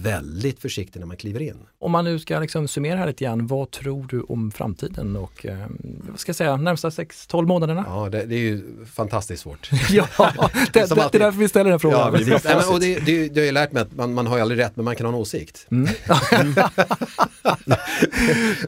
väldigt 0.02 0.60
försiktig 0.60 1.00
när 1.00 1.08
man 1.08 1.18
kliver 1.18 1.42
in. 1.42 1.58
Om 1.80 1.92
man 1.92 2.06
nu 2.06 2.20
ska 2.20 2.40
liksom 2.40 2.68
summera 2.68 2.98
här 2.98 3.08
lite 3.08 3.24
grann, 3.24 3.48
vad 3.48 3.72
tror 3.72 4.08
du 4.10 4.22
om 4.22 4.52
framtiden 4.52 5.16
och 5.16 5.46
eh, 5.46 5.66
vad 6.10 6.20
ska 6.20 6.30
jag 6.30 6.36
säga, 6.36 6.58
närmsta 6.58 6.90
6-12 6.90 7.46
månaderna? 7.46 7.86
Ja, 7.88 8.10
det, 8.10 8.26
det, 8.26 8.36
är 8.36 8.40
ju 8.40 8.86
fantastiskt 8.86 9.44
svårt. 9.44 9.70
ja, 9.90 10.08
det, 10.74 10.74
det, 10.74 10.96
det, 10.96 11.16
är 11.16 11.20
därför 11.20 11.40
vi 11.40 11.50
ställer 11.50 11.70
den 11.70 11.80
frågan. 11.80 12.00
Ja, 12.00 12.12
precis. 12.12 12.44
Nej, 12.44 12.56
men, 12.56 12.74
och 12.74 12.80
det, 12.80 13.00
det, 13.00 13.30
det 13.30 13.40
har 13.40 13.46
jag 13.46 13.54
lärt 13.54 13.72
mig 13.72 13.82
att 13.82 13.96
man, 13.96 14.14
man 14.14 14.28
har 14.28 14.36
ju 14.36 14.42
aldrig 14.42 14.60
rätt, 14.60 14.76
men 14.76 14.86
man 14.86 14.96
kan 14.96 15.06
ha 15.06 15.14
en 15.14 15.20
åsikt. 15.20 15.68
Mm. 15.72 15.86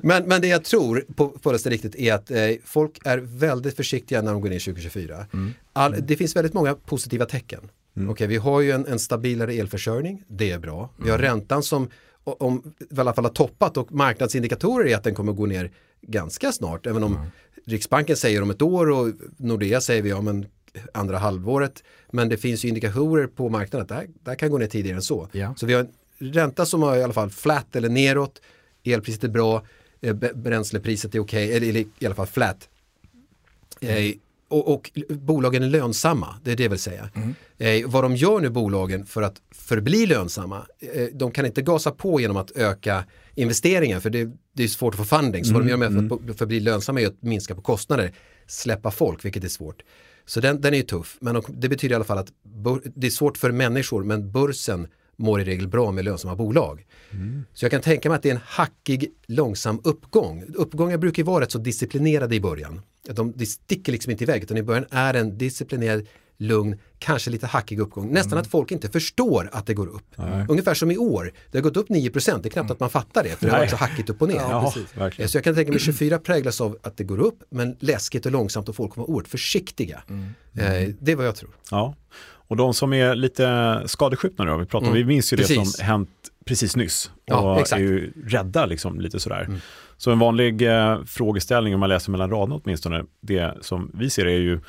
men, 0.01 0.23
men 0.23 0.41
det 0.41 0.47
jag 0.47 0.63
tror, 0.63 1.05
på, 1.15 1.29
på 1.29 1.51
det 1.51 1.65
riktigt, 1.65 1.95
är 1.95 2.13
att 2.13 2.31
eh, 2.31 2.37
folk 2.65 2.99
är 3.05 3.17
väldigt 3.17 3.75
försiktiga 3.75 4.21
när 4.21 4.31
de 4.31 4.41
går 4.41 4.51
in 4.51 4.57
i 4.57 4.59
2024. 4.59 5.25
Mm. 5.33 5.53
All, 5.73 5.95
det 5.99 6.15
finns 6.15 6.35
väldigt 6.35 6.53
många 6.53 6.75
positiva 6.75 7.25
tecken. 7.25 7.69
Mm. 7.97 8.09
Okej, 8.09 8.27
vi 8.27 8.37
har 8.37 8.61
ju 8.61 8.71
en, 8.71 8.85
en, 8.85 8.99
stabilare 8.99 9.53
elförsörjning, 9.53 10.23
det 10.27 10.51
är 10.51 10.59
bra. 10.59 10.89
Vi 10.97 11.09
har 11.09 11.19
mm. 11.19 11.31
räntan 11.31 11.63
som 11.63 11.89
om, 12.23 12.73
i 12.91 12.99
alla 12.99 13.13
fall 13.13 13.25
har 13.25 13.31
toppat 13.31 13.77
och 13.77 13.91
marknadsindikatorer 13.91 14.89
är 14.89 14.95
att 14.95 15.03
den 15.03 15.15
kommer 15.15 15.33
gå 15.33 15.45
ner 15.45 15.71
ganska 16.01 16.51
snart. 16.51 16.85
Även 16.85 17.03
om 17.03 17.15
mm. 17.15 17.27
Riksbanken 17.65 18.17
säger 18.17 18.41
om 18.41 18.49
ett 18.49 18.61
år 18.61 18.89
och 18.89 19.13
Nordea 19.37 19.81
säger 19.81 20.01
vi 20.01 20.13
om 20.13 20.27
en 20.27 20.45
andra 20.93 21.17
halvåret. 21.17 21.83
Men 22.11 22.29
det 22.29 22.37
finns 22.37 22.65
ju 22.65 22.69
indikatorer 22.69 23.27
på 23.27 23.49
marknaden 23.49 23.81
att 23.81 23.89
det 23.89 23.95
här, 23.95 24.07
det 24.23 24.29
här 24.31 24.35
kan 24.35 24.51
gå 24.51 24.57
ner 24.57 24.67
tidigare 24.67 24.95
än 24.95 25.01
så. 25.01 25.29
Ja. 25.31 25.55
Så 25.57 25.65
vi 25.65 25.73
har 25.73 25.81
en 25.81 26.33
ränta 26.33 26.65
som 26.65 26.81
har 26.81 26.97
i 26.97 27.03
alla 27.03 27.13
fall 27.13 27.29
flat 27.29 27.75
eller 27.75 27.89
neråt. 27.89 28.41
Elpriset 28.83 29.23
är 29.23 29.27
bra, 29.27 29.65
eh, 30.01 30.13
bränslepriset 30.15 31.15
är 31.15 31.19
okej, 31.19 31.47
okay, 31.47 31.69
eller 31.69 31.85
i 31.99 32.05
alla 32.05 32.15
fall 32.15 32.27
flat. 32.27 32.69
Mm. 33.81 34.19
Och, 34.49 34.73
och, 34.73 34.91
bolagen 35.09 35.63
är 35.63 35.67
lönsamma, 35.67 36.35
det 36.43 36.51
är 36.51 36.55
det 36.55 36.63
jag 36.63 36.69
vill 36.69 36.79
säga. 36.79 37.09
Mm. 37.15 37.35
Eh, 37.57 37.89
vad 37.89 38.03
de 38.03 38.15
gör 38.15 38.39
nu 38.39 38.49
bolagen 38.49 39.05
för 39.05 39.21
att 39.21 39.41
förbli 39.51 40.05
lönsamma, 40.05 40.65
eh, 40.79 41.05
de 41.13 41.31
kan 41.31 41.45
inte 41.45 41.61
gasa 41.61 41.91
på 41.91 42.21
genom 42.21 42.37
att 42.37 42.51
öka 42.51 43.03
investeringen 43.35 44.01
för 44.01 44.09
det, 44.09 44.29
det 44.53 44.63
är 44.63 44.67
svårt 44.67 44.93
att 44.93 44.97
få 44.97 45.17
funding. 45.17 45.45
Så 45.45 45.49
mm. 45.49 45.53
vad 45.53 45.65
de 45.65 45.69
gör 45.69 45.77
med 45.77 46.09
för 46.09 46.15
att 46.15 46.21
mm. 46.21 46.35
förbli 46.35 46.59
lönsamma 46.59 47.01
är 47.01 47.07
att 47.07 47.21
minska 47.23 47.55
på 47.55 47.61
kostnader, 47.61 48.11
släppa 48.47 48.91
folk, 48.91 49.25
vilket 49.25 49.43
är 49.43 49.47
svårt. 49.47 49.83
Så 50.25 50.39
den, 50.39 50.61
den 50.61 50.73
är 50.73 50.77
ju 50.77 50.83
tuff, 50.83 51.17
men 51.21 51.41
det 51.49 51.69
betyder 51.69 51.93
i 51.93 51.95
alla 51.95 52.05
fall 52.05 52.17
att 52.17 52.31
det 52.95 53.07
är 53.07 53.11
svårt 53.11 53.37
för 53.37 53.51
människor, 53.51 54.03
men 54.03 54.31
börsen 54.31 54.87
mår 55.17 55.41
i 55.41 55.43
regel 55.43 55.67
bra 55.67 55.91
med 55.91 56.05
lönsamma 56.05 56.35
bolag. 56.35 56.85
Mm. 57.11 57.45
Så 57.53 57.65
jag 57.65 57.71
kan 57.71 57.81
tänka 57.81 58.09
mig 58.09 58.15
att 58.15 58.23
det 58.23 58.29
är 58.29 58.35
en 58.35 58.41
hackig, 58.45 59.11
långsam 59.27 59.81
uppgång. 59.83 60.43
Uppgångar 60.55 60.97
brukar 60.97 61.23
vara 61.23 61.43
rätt 61.43 61.51
så 61.51 61.57
disciplinerade 61.57 62.35
i 62.35 62.41
början. 62.41 62.81
De, 63.09 63.33
de 63.35 63.45
sticker 63.45 63.91
liksom 63.91 64.11
inte 64.11 64.23
iväg 64.23 64.43
utan 64.43 64.57
i 64.57 64.63
början 64.63 64.85
är 64.89 65.13
en 65.13 65.37
disciplinerad, 65.37 66.07
lugn, 66.37 66.79
kanske 66.99 67.31
lite 67.31 67.47
hackig 67.47 67.79
uppgång. 67.79 68.11
Nästan 68.11 68.31
mm. 68.31 68.41
att 68.41 68.47
folk 68.47 68.71
inte 68.71 68.89
förstår 68.89 69.49
att 69.51 69.65
det 69.65 69.73
går 69.73 69.87
upp. 69.87 70.05
Nej. 70.15 70.45
Ungefär 70.49 70.73
som 70.73 70.91
i 70.91 70.97
år, 70.97 71.33
det 71.51 71.57
har 71.57 71.63
gått 71.63 71.77
upp 71.77 71.89
9 71.89 72.09
det 72.09 72.17
är 72.17 72.33
knappt 72.33 72.55
mm. 72.55 72.71
att 72.71 72.79
man 72.79 72.89
fattar 72.89 73.23
det 73.23 73.29
för 73.29 73.45
det 73.45 73.51
har 73.51 73.59
varit 73.59 73.69
så 73.69 73.75
hackigt 73.75 74.09
upp 74.09 74.21
och 74.21 74.27
ner. 74.27 74.35
Ja, 74.35 74.73
ja, 75.17 75.27
så 75.27 75.37
jag 75.37 75.43
kan 75.43 75.55
tänka 75.55 75.71
mig 75.71 75.79
24 75.79 76.19
präglas 76.19 76.61
av 76.61 76.77
att 76.83 76.97
det 76.97 77.03
går 77.03 77.19
upp 77.19 77.43
men 77.49 77.75
läskigt 77.79 78.25
och 78.25 78.31
långsamt 78.31 78.69
och 78.69 78.75
folk 78.75 78.93
kommer 78.93 79.07
vara 79.07 79.15
oerhört 79.15 79.27
försiktiga. 79.27 80.03
Mm. 80.09 80.25
Eh, 80.53 80.93
det 80.99 81.11
är 81.11 81.15
vad 81.15 81.25
jag 81.25 81.35
tror. 81.35 81.51
Ja. 81.71 81.95
Och 82.47 82.57
de 82.57 82.73
som 82.73 82.93
är 82.93 83.15
lite 83.15 83.81
skadeskjutna 83.85 84.45
då, 84.45 84.57
vi, 84.57 84.65
pratar, 84.65 84.87
mm. 84.87 84.97
vi 84.97 85.05
minns 85.05 85.33
ju 85.33 85.37
precis. 85.37 85.57
det 85.57 85.65
som 85.65 85.85
hänt 85.85 86.09
precis 86.45 86.75
nyss 86.75 87.11
och 87.15 87.23
ja, 87.25 87.65
är 87.71 87.79
ju 87.79 88.13
rädda 88.25 88.65
liksom 88.65 89.01
lite 89.01 89.19
sådär. 89.19 89.43
Mm. 89.43 89.59
Så 89.97 90.11
en 90.11 90.19
vanlig 90.19 90.61
eh, 90.61 91.03
frågeställning 91.03 91.73
om 91.73 91.79
man 91.79 91.89
läser 91.89 92.11
mellan 92.11 92.29
raderna 92.29 92.61
åtminstone, 92.63 93.03
det 93.21 93.57
som 93.61 93.91
vi 93.93 94.09
ser 94.09 94.25
är 94.25 94.39
ju 94.39 94.59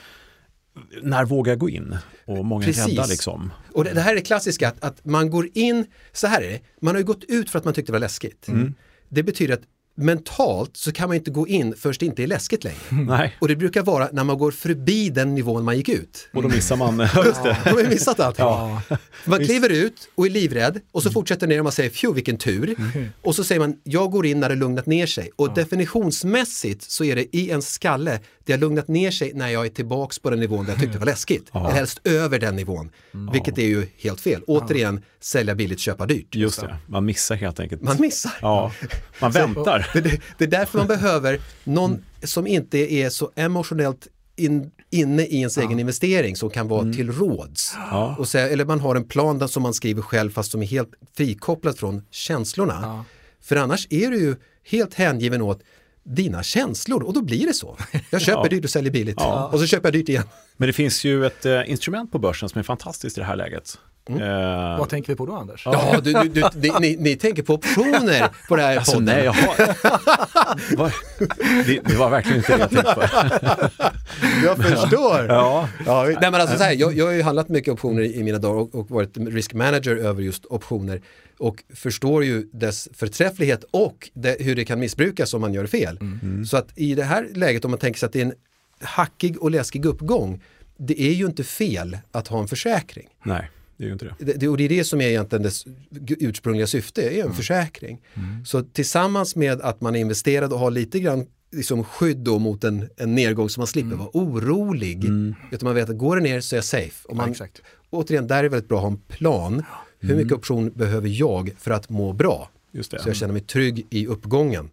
när 1.03 1.25
vågar 1.25 1.53
jag 1.53 1.59
gå 1.59 1.69
in? 1.69 1.97
Och 2.27 2.45
många 2.45 2.67
är 2.67 2.73
rädda 2.73 3.07
liksom. 3.07 3.53
Och 3.73 3.85
det, 3.85 3.93
det, 3.93 4.01
här 4.01 4.11
är 4.11 4.15
det 4.15 4.21
klassiska, 4.21 4.69
att, 4.69 4.85
att, 4.85 5.05
man 5.05 5.31
går 5.31 5.49
in, 5.55 5.87
så 6.13 6.27
här 6.27 6.43
är 6.43 6.49
det, 6.49 6.61
man 6.81 6.95
har 6.95 6.99
ju 6.99 7.07
gått 7.07 7.25
ut 7.25 7.51
för 7.51 7.59
att 7.59 7.65
man 7.65 7.75
tyckte 7.75 7.93
det 7.93 7.95
var 7.95 8.01
läskigt. 8.01 8.49
Mm. 8.49 8.75
Det 9.09 9.23
betyder 9.23 9.55
att 9.55 9.63
mentalt 9.99 10.77
så 10.77 10.93
kan 10.93 11.09
man 11.09 11.17
inte 11.17 11.31
gå 11.31 11.49
in 11.49 11.75
först 11.79 12.01
det 12.01 12.07
inte 12.07 12.23
är 12.23 12.27
läskigt 12.27 12.65
längre. 12.65 12.79
Nej. 12.91 13.37
Och 13.39 13.49
det 13.49 13.57
brukar 13.57 13.83
vara 13.83 14.09
när 14.13 14.25
man 14.25 14.39
går 14.39 14.51
förbi 14.51 15.11
den 15.11 15.35
nivån 15.35 15.65
man 15.65 15.77
gick 15.77 15.89
ut. 15.89 16.29
Och 16.33 16.43
då 16.43 16.49
missar 16.49 16.77
man, 16.77 16.99
just 17.25 17.43
det. 17.43 17.57
Ja, 17.65 17.71
har 17.71 17.89
missat 17.89 18.21
allting. 18.21 18.45
Ja. 18.45 18.83
Man 19.25 19.45
kliver 19.45 19.71
ut 19.71 20.09
och 20.15 20.27
är 20.27 20.31
livrädd 20.31 20.81
och 20.93 21.03
så 21.03 21.09
mm. 21.09 21.15
fortsätter 21.15 21.47
ner 21.47 21.59
och 21.59 21.65
man 21.65 21.73
säger 21.73 21.91
fju 21.91 22.13
vilken 22.13 22.37
tur. 22.37 22.75
Mm. 22.79 23.09
Och 23.23 23.35
så 23.35 23.45
säger 23.45 23.61
man 23.61 23.77
jag 23.83 24.11
går 24.11 24.27
in 24.27 24.41
när 24.41 24.49
det 24.49 24.55
lugnat 24.55 24.87
ner 24.87 25.07
sig. 25.07 25.31
Och 25.37 25.49
ja. 25.49 25.53
definitionsmässigt 25.55 26.91
så 26.91 27.05
är 27.05 27.17
det 27.17 27.37
i 27.37 27.51
en 27.51 27.63
skalle 27.63 28.21
det 28.49 28.53
har 28.55 28.59
lugnat 28.59 28.89
ner 28.89 29.11
sig 29.11 29.33
när 29.35 29.49
jag 29.49 29.67
är 29.67 29.71
tillbaks 29.71 30.19
på 30.19 30.31
den 30.31 30.41
nivån 30.41 30.65
där 30.65 30.73
jag 30.73 30.81
tyckte 30.81 30.95
det 30.95 30.99
var 30.99 31.07
läskigt. 31.07 31.51
Ja. 31.53 31.69
Helst 31.69 32.01
över 32.05 32.39
den 32.39 32.57
nivån. 32.57 32.91
Mm. 33.15 33.33
Vilket 33.33 33.59
är 33.59 33.67
ju 33.67 33.87
helt 33.99 34.21
fel. 34.21 34.43
Återigen, 34.47 35.03
sälja 35.21 35.55
billigt, 35.55 35.81
köpa 35.81 36.07
dyrt. 36.07 36.35
Just 36.35 36.61
det, 36.61 36.77
man 36.87 37.05
missar 37.05 37.37
helt 37.37 37.61
enkelt. 37.61 37.83
Man 37.83 37.97
missar. 38.01 38.33
Ja, 38.41 38.73
man 39.21 39.31
väntar. 39.31 39.88
Det, 39.93 40.01
det, 40.01 40.21
det, 40.39 40.45
är 40.45 40.49
därför 40.49 40.79
man 40.79 40.87
behöver 40.87 41.41
någon 41.65 42.05
som 42.23 42.47
inte 42.47 42.93
är 42.95 43.11
så 43.11 43.31
emotionellt 43.37 44.09
in, 44.37 44.71
inne 44.91 45.23
i 45.23 45.39
ens 45.39 45.57
ja. 45.57 45.63
egen 45.63 45.81
investering 45.81 46.37
som 46.37 46.51
kan 46.51 46.69
vara 46.69 46.83
mm. 46.83 46.95
till 46.95 47.13
råds. 47.13 47.75
Ja. 47.91 48.17
Och 48.19 48.29
säga, 48.29 48.49
eller 48.49 48.65
man 48.65 48.81
har 48.81 48.97
en 48.97 49.05
plan 49.05 49.39
där 49.39 49.47
som 49.47 49.63
man 49.63 49.75
skriver 49.75 50.03
själv 50.03 50.31
fast 50.31 50.51
som 50.51 50.63
är 50.63 50.67
helt 50.67 50.91
frikopplad 51.17 51.79
från 51.79 52.03
känslorna. 52.11 52.79
Ja. 52.83 53.05
För 53.41 53.57
annars 53.57 53.87
är 53.91 54.11
du 54.11 54.19
ju 54.19 54.37
helt 54.65 54.95
hängiven 54.95 55.43
åt 55.43 55.63
dina 56.03 56.43
känslor 56.43 57.03
och 57.03 57.13
då 57.13 57.23
blir 57.23 57.47
det 57.47 57.55
så. 57.55 57.77
Jag 58.11 58.21
köper 58.21 58.43
ja. 58.43 58.49
dyrt 58.49 58.65
och 58.65 58.71
säljer 58.71 58.93
billigt 58.93 59.21
och 59.53 59.61
så 59.61 59.67
köper 59.67 59.87
jag 59.87 59.93
dyrt 59.93 60.09
igen. 60.09 60.25
Men 60.57 60.67
det 60.67 60.73
finns 60.73 61.05
ju 61.05 61.27
ett 61.27 61.47
eh, 61.47 61.71
instrument 61.71 62.13
på 62.13 62.19
börsen 62.19 62.49
som 62.49 62.59
är 62.59 62.63
fantastiskt 62.63 63.19
i 63.19 63.21
det 63.21 63.27
här 63.27 63.37
läget. 63.37 63.79
Mm. 64.09 64.23
Uh, 64.23 64.79
Vad 64.79 64.89
tänker 64.89 65.13
vi 65.13 65.17
på 65.17 65.27
då 65.27 65.35
Anders? 65.35 65.63
Ja, 65.65 66.01
du, 66.03 66.13
du, 66.13 66.45
du, 66.55 66.73
ni, 66.81 66.97
ni, 66.97 67.17
tänker 67.17 67.43
på 67.43 67.55
optioner 67.55 68.29
på 68.49 68.57
det 68.57 68.63
här 68.63 68.77
alltså, 68.77 68.93
podden. 68.93 69.17
Nej, 69.17 69.25
jag 69.25 69.33
har... 69.33 69.57
det, 71.67 71.81
det, 71.85 71.95
var 71.95 72.11
verkligen 72.11 72.39
inte 72.39 72.57
det 72.57 72.59
jag 72.59 72.71
tänkte 72.71 72.95
på. 72.95 73.03
jag 74.45 74.57
förstår. 74.57 75.27
Ja. 75.29 75.69
Ja, 75.87 76.05
nej, 76.05 76.31
men 76.31 76.35
alltså, 76.35 76.57
så 76.57 76.63
här, 76.63 76.73
jag, 76.73 76.97
jag 76.97 77.07
har 77.07 77.13
ju 77.13 77.23
handlat 77.23 77.49
mycket 77.49 77.73
optioner 77.73 78.03
i, 78.03 78.15
i 78.15 78.23
mina 78.23 78.39
dagar 78.39 78.61
och, 78.61 78.75
och 78.75 78.91
varit 78.91 79.17
risk 79.17 79.55
manager 79.55 79.97
över 79.97 80.23
just 80.23 80.47
optioner 80.47 81.01
och 81.39 81.65
förstår 81.75 82.25
ju 82.25 82.49
dess 82.53 82.89
förträfflighet 82.93 83.65
och 83.71 84.11
det, 84.15 84.37
hur 84.41 84.57
det 84.57 84.65
kan 84.65 84.81
missbrukas 84.81 85.35
om 85.35 85.41
man 85.41 85.55
gör 85.55 85.67
fel. 85.67 85.99
Mm. 86.01 86.21
mm. 86.23 86.45
Så 86.45 86.57
att 86.57 86.79
i 86.79 86.95
det 86.95 87.05
här 87.05 87.29
läget 87.35 87.65
om 87.65 87.71
man 87.71 87.81
tänker 87.81 87.99
sig 87.99 88.07
att 88.07 88.13
det 88.13 88.21
är 88.21 88.25
en 88.25 88.35
hackig 88.81 89.43
och 89.43 89.51
läskig 89.51 89.85
uppgång, 89.85 90.43
det 90.77 91.03
är 91.03 91.13
ju 91.13 91.27
inte 91.27 91.45
fel 91.45 91.99
att 92.13 92.29
ha 92.29 92.41
en 92.41 92.49
försäkring. 92.49 93.09
Nej. 93.23 93.51
Det 93.79 93.85
är 93.85 93.87
ju 93.87 93.93
inte 93.93 94.15
det. 94.19 94.33
det. 94.35 94.49
Och 94.49 94.57
det 94.57 94.65
är 94.65 94.69
det 94.69 94.85
som 94.85 95.01
är 95.01 95.09
egentligen 95.09 95.43
dess 95.43 95.67
ursprungliga 96.09 96.67
syfte, 96.67 97.03
är 97.03 97.15
en 97.15 97.21
mm. 97.21 97.35
försäkring. 97.35 98.01
Mm. 98.15 98.45
Så 98.45 98.63
tillsammans 98.63 99.37
med 99.37 99.61
att 99.61 99.81
man 99.81 99.97
är 99.97 100.01
investerad 100.01 100.53
och 100.53 100.59
har 100.59 100.71
lite 100.71 101.01
grann 101.01 101.27
liksom 101.53 101.85
skydd 101.85 102.17
då 102.17 102.39
mot 102.39 102.65
en, 102.65 102.89
en 102.97 103.15
nedgång 103.15 103.49
så 103.49 103.61
man 103.61 103.67
slipper 103.67 103.87
mm. 103.87 103.99
vara 103.99 104.11
orolig. 104.13 105.05
Mm. 105.05 105.35
Utan 105.53 105.67
man 105.67 105.75
vet 105.75 105.91
att 105.91 105.99
går 105.99 106.17
det 106.17 106.23
ner 106.23 106.41
så 106.41 106.55
är 106.55 106.57
jag 106.57 106.65
safe. 106.65 107.09
Och 107.09 107.17
man, 107.17 107.35
ja, 107.39 107.47
återigen, 107.91 108.27
där 108.27 108.39
är 108.39 108.43
det 108.43 108.49
väldigt 108.49 108.69
bra 108.69 108.79
att 108.79 108.83
ha 108.83 108.91
en 108.91 108.97
plan. 108.97 109.65
Hur 109.99 110.15
mycket 110.15 110.31
mm. 110.31 110.39
option 110.39 110.71
behöver 110.71 111.09
jag 111.09 111.53
för 111.59 111.71
att 111.71 111.89
må 111.89 112.13
bra? 112.13 112.51
Så 112.81 112.97
jag 113.07 113.17
känner 113.17 113.33
mig 113.33 113.43
trygg 113.43 113.87
i 113.91 114.07
uppgången. 114.07 114.71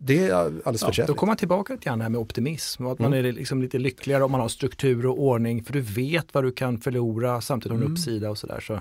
Mm. 0.00 0.06
Det 0.06 0.28
är 0.28 0.34
alldeles 0.34 0.64
ja, 0.64 0.72
förträffligt. 0.72 1.06
Då 1.06 1.14
kommer 1.14 1.30
man 1.30 1.36
tillbaka 1.36 1.76
till 1.76 1.90
det 1.92 2.02
här 2.02 2.08
med 2.08 2.20
optimism 2.20 2.86
och 2.86 2.92
att 2.92 2.98
mm. 2.98 3.10
man 3.10 3.18
är 3.18 3.32
liksom 3.32 3.62
lite 3.62 3.78
lyckligare 3.78 4.24
om 4.24 4.32
man 4.32 4.40
har 4.40 4.48
struktur 4.48 5.06
och 5.06 5.22
ordning 5.22 5.64
för 5.64 5.72
du 5.72 5.80
vet 5.80 6.34
vad 6.34 6.44
du 6.44 6.52
kan 6.52 6.80
förlora 6.80 7.40
samtidigt 7.40 7.72
har 7.72 7.80
mm. 7.80 7.92
uppsida 7.92 8.30
och 8.30 8.38
sådär. 8.38 8.60
Så. 8.60 8.80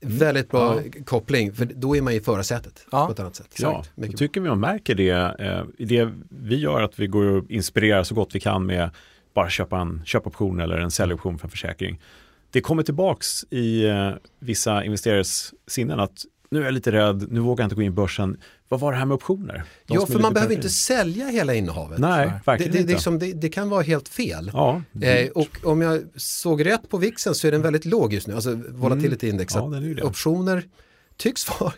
Väldigt 0.00 0.50
bra 0.50 0.82
ja. 0.84 1.02
koppling, 1.04 1.52
för 1.52 1.64
då 1.64 1.96
är 1.96 2.02
man 2.02 2.12
i 2.12 2.20
förarsätet 2.20 2.86
ja. 2.92 3.06
på 3.06 3.12
ett 3.12 3.20
annat 3.20 3.36
sätt. 3.36 3.54
Ja, 3.58 3.84
jag 3.94 4.16
tycker 4.16 4.40
vi 4.40 4.48
man 4.48 4.60
märker 4.60 4.94
det 4.94 5.36
eh, 5.38 5.64
i 5.78 5.84
det 5.84 6.12
vi 6.28 6.56
gör, 6.56 6.82
att 6.82 6.98
vi 6.98 7.06
går 7.06 7.24
och 7.24 7.50
inspirerar 7.50 8.02
så 8.02 8.14
gott 8.14 8.34
vi 8.34 8.40
kan 8.40 8.66
med 8.66 8.90
bara 9.34 9.50
köpa 9.50 9.78
en 9.78 10.02
köpoption 10.04 10.60
eller 10.60 10.78
en 10.78 10.90
säljoption 10.90 11.38
för 11.38 11.46
en 11.46 11.50
försäkring. 11.50 12.00
Det 12.50 12.60
kommer 12.60 12.82
tillbaks 12.82 13.44
i 13.50 13.84
eh, 13.84 14.10
vissa 14.38 14.84
investerares 14.84 15.54
sinnen 15.66 16.00
att 16.00 16.24
nu 16.50 16.60
är 16.60 16.64
jag 16.64 16.74
lite 16.74 16.92
rädd, 16.92 17.26
nu 17.30 17.40
vågar 17.40 17.62
jag 17.62 17.66
inte 17.66 17.74
gå 17.76 17.82
in 17.82 17.88
i 17.88 17.90
börsen. 17.90 18.36
Vad 18.68 18.80
var 18.80 18.92
det 18.92 18.98
här 18.98 19.04
med 19.04 19.14
optioner? 19.14 19.64
De 19.86 19.94
ja, 19.94 20.06
för 20.06 20.18
man 20.18 20.34
behöver 20.34 20.54
inte 20.54 20.68
sälja 20.68 21.26
hela 21.26 21.54
innehavet. 21.54 21.98
Nej, 21.98 22.30
verkligen 22.46 22.72
det, 22.72 22.78
det, 22.78 22.82
inte. 22.82 22.92
Liksom, 22.92 23.18
det, 23.18 23.32
det, 23.32 23.48
kan 23.48 23.68
vara 23.68 23.82
helt 23.82 24.08
fel. 24.08 24.50
Ja, 24.54 24.82
eh, 25.02 25.30
och 25.30 25.58
om 25.62 25.80
jag 25.80 26.02
såg 26.16 26.66
rätt 26.66 26.88
på 26.88 26.98
VIXen 26.98 27.34
så 27.34 27.46
är 27.46 27.52
den 27.52 27.62
väldigt 27.62 27.84
låg 27.84 28.12
just 28.12 28.26
nu, 28.26 28.34
alltså 28.34 28.60
volatility 28.68 29.28
index. 29.28 29.56
Mm. 29.56 29.96
Ja, 29.98 30.04
optioner 30.04 30.64
tycks 31.16 31.60
vara 31.60 31.72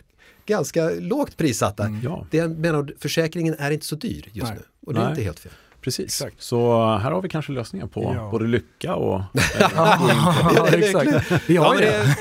ganska 0.45 0.89
lågt 0.89 1.37
prissatta. 1.37 1.85
Mm, 1.85 2.01
ja. 2.03 2.25
Det 2.31 2.47
menar, 2.47 2.93
försäkringen 2.99 3.55
är 3.59 3.71
inte 3.71 3.85
så 3.85 3.95
dyr 3.95 4.29
just 4.33 4.47
Nej. 4.47 4.57
nu 4.57 4.63
och 4.85 4.93
det 4.93 4.99
är 4.99 5.03
Nej. 5.03 5.11
inte 5.11 5.23
helt 5.23 5.39
fel. 5.39 5.51
Precis, 5.81 6.05
exakt. 6.05 6.41
så 6.41 6.85
här 6.97 7.11
har 7.11 7.21
vi 7.21 7.29
kanske 7.29 7.51
lösningar 7.51 7.87
på 7.87 8.13
ja. 8.15 8.29
både 8.31 8.47
lycka 8.47 8.95
och... 8.95 9.21
ja, 9.75 10.67
exakt. 10.71 11.49
Vi 11.49 11.57
har 11.57 11.75
ju 11.75 11.81
det. 11.81 12.15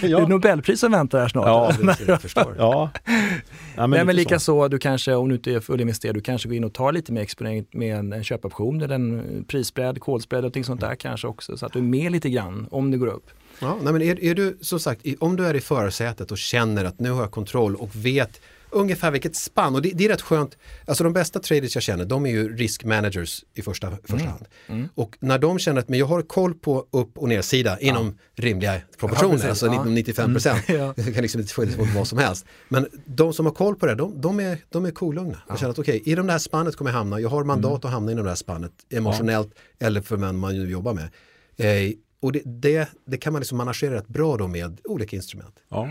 Det 0.00 0.06
är 0.12 0.26
Nobelpris 0.26 0.80
som 0.80 0.92
väntar 0.92 1.20
här 1.20 1.28
snart. 1.28 1.46
Ja, 1.46 1.94
det, 2.06 2.18
förstår. 2.22 2.54
ja. 2.58 2.90
ja 3.04 3.86
men, 3.86 3.90
Nej, 3.90 4.04
men 4.04 4.16
lika 4.16 4.38
så. 4.38 4.68
du 4.68 4.78
kanske, 4.78 5.14
om 5.14 5.28
du 5.28 5.34
inte 5.34 5.52
är 5.52 5.60
fullinvesterad, 5.60 6.14
du 6.14 6.20
kanske 6.20 6.48
går 6.48 6.56
in 6.56 6.64
och 6.64 6.72
tar 6.72 6.92
lite 6.92 7.12
mer 7.12 7.22
exponering 7.22 7.66
med 7.70 7.96
en, 7.96 8.12
en 8.12 8.24
köpoption 8.24 8.80
eller 8.80 8.94
en 8.94 9.44
prisbredd, 9.48 10.00
kolsbredd 10.00 10.38
och 10.38 10.42
någonting 10.42 10.64
sånt 10.64 10.80
där 10.80 10.94
kanske 10.94 11.26
också, 11.26 11.56
så 11.56 11.66
att 11.66 11.72
du 11.72 11.78
är 11.78 11.82
med 11.82 12.12
lite 12.12 12.30
grann 12.30 12.66
om 12.70 12.90
det 12.90 12.96
går 12.96 13.06
upp. 13.06 13.30
Ja, 13.60 13.78
nej, 13.82 13.92
men 13.92 14.02
är, 14.02 14.24
är 14.24 14.34
du 14.34 14.58
som 14.60 14.80
sagt, 14.80 15.06
om 15.18 15.36
du 15.36 15.46
är 15.46 15.54
i 15.54 15.60
förarsätet 15.60 16.30
och 16.30 16.38
känner 16.38 16.84
att 16.84 17.00
nu 17.00 17.10
har 17.10 17.20
jag 17.20 17.30
kontroll 17.30 17.76
och 17.76 17.90
vet 17.96 18.40
ungefär 18.72 19.10
vilket 19.10 19.36
spann. 19.36 19.74
Och 19.74 19.82
det, 19.82 19.90
det, 19.94 20.04
är 20.04 20.08
rätt 20.08 20.20
skönt. 20.20 20.58
Alltså 20.86 21.04
de 21.04 21.12
bästa 21.12 21.40
traders 21.40 21.76
jag 21.76 21.82
känner, 21.82 22.04
de 22.04 22.26
är 22.26 22.30
ju 22.30 22.56
risk 22.56 22.84
managers 22.84 23.44
i 23.54 23.62
första, 23.62 23.90
första 23.90 24.14
mm. 24.14 24.26
hand. 24.26 24.44
Mm. 24.66 24.88
Och 24.94 25.16
när 25.20 25.38
de 25.38 25.58
känner 25.58 25.80
att 25.80 25.88
men 25.88 25.98
jag 25.98 26.06
har 26.06 26.22
koll 26.22 26.54
på 26.54 26.86
upp 26.90 27.18
och 27.18 27.28
nedsida 27.28 27.78
ja. 27.80 27.88
inom 27.88 28.18
rimliga 28.34 28.80
proportioner, 28.98 29.42
ja, 29.42 29.48
alltså 29.48 29.66
ja. 29.72 29.84
95 29.84 30.32
procent. 30.32 30.68
Mm. 30.68 30.92
Det 30.96 31.12
kan 31.12 31.22
liksom 31.22 31.40
inte 31.40 31.54
skilja 31.54 31.76
sig 31.76 31.94
vad 31.94 32.08
som 32.08 32.18
helst. 32.18 32.46
Men 32.68 32.88
de 33.04 33.32
som 33.32 33.46
har 33.46 33.52
koll 33.52 33.76
på 33.76 33.86
det, 33.86 33.94
de, 33.94 34.20
de 34.20 34.40
är, 34.40 34.58
de 34.68 34.84
är 34.84 34.90
kolugna. 34.90 35.32
Ja. 35.32 35.40
Jag 35.48 35.58
känner 35.58 35.70
att 35.70 35.78
okej, 35.78 36.00
okay, 36.00 36.12
i 36.12 36.16
de 36.16 36.26
där 36.26 36.38
spannet 36.38 36.76
kommer 36.76 36.90
jag 36.90 36.98
hamna. 36.98 37.20
Jag 37.20 37.28
har 37.28 37.44
mandat 37.44 37.70
mm. 37.70 37.76
att 37.76 37.92
hamna 37.92 38.12
inom 38.12 38.24
det 38.24 38.30
här 38.30 38.36
spannet 38.36 38.72
emotionellt 38.90 39.54
eller 39.78 40.00
för 40.00 40.16
vem 40.16 40.38
man 40.38 40.54
nu 40.54 40.70
jobbar 40.70 40.94
med. 40.94 41.08
Eh, 41.56 41.92
och 42.22 42.32
det, 42.32 42.42
det, 42.44 42.88
det, 43.06 43.16
kan 43.18 43.32
man 43.32 43.40
liksom 43.40 43.58
managera 43.58 43.94
rätt 43.94 44.08
bra 44.08 44.36
då 44.36 44.48
med 44.48 44.80
olika 44.84 45.16
instrument. 45.16 45.54
Ja. 45.68 45.88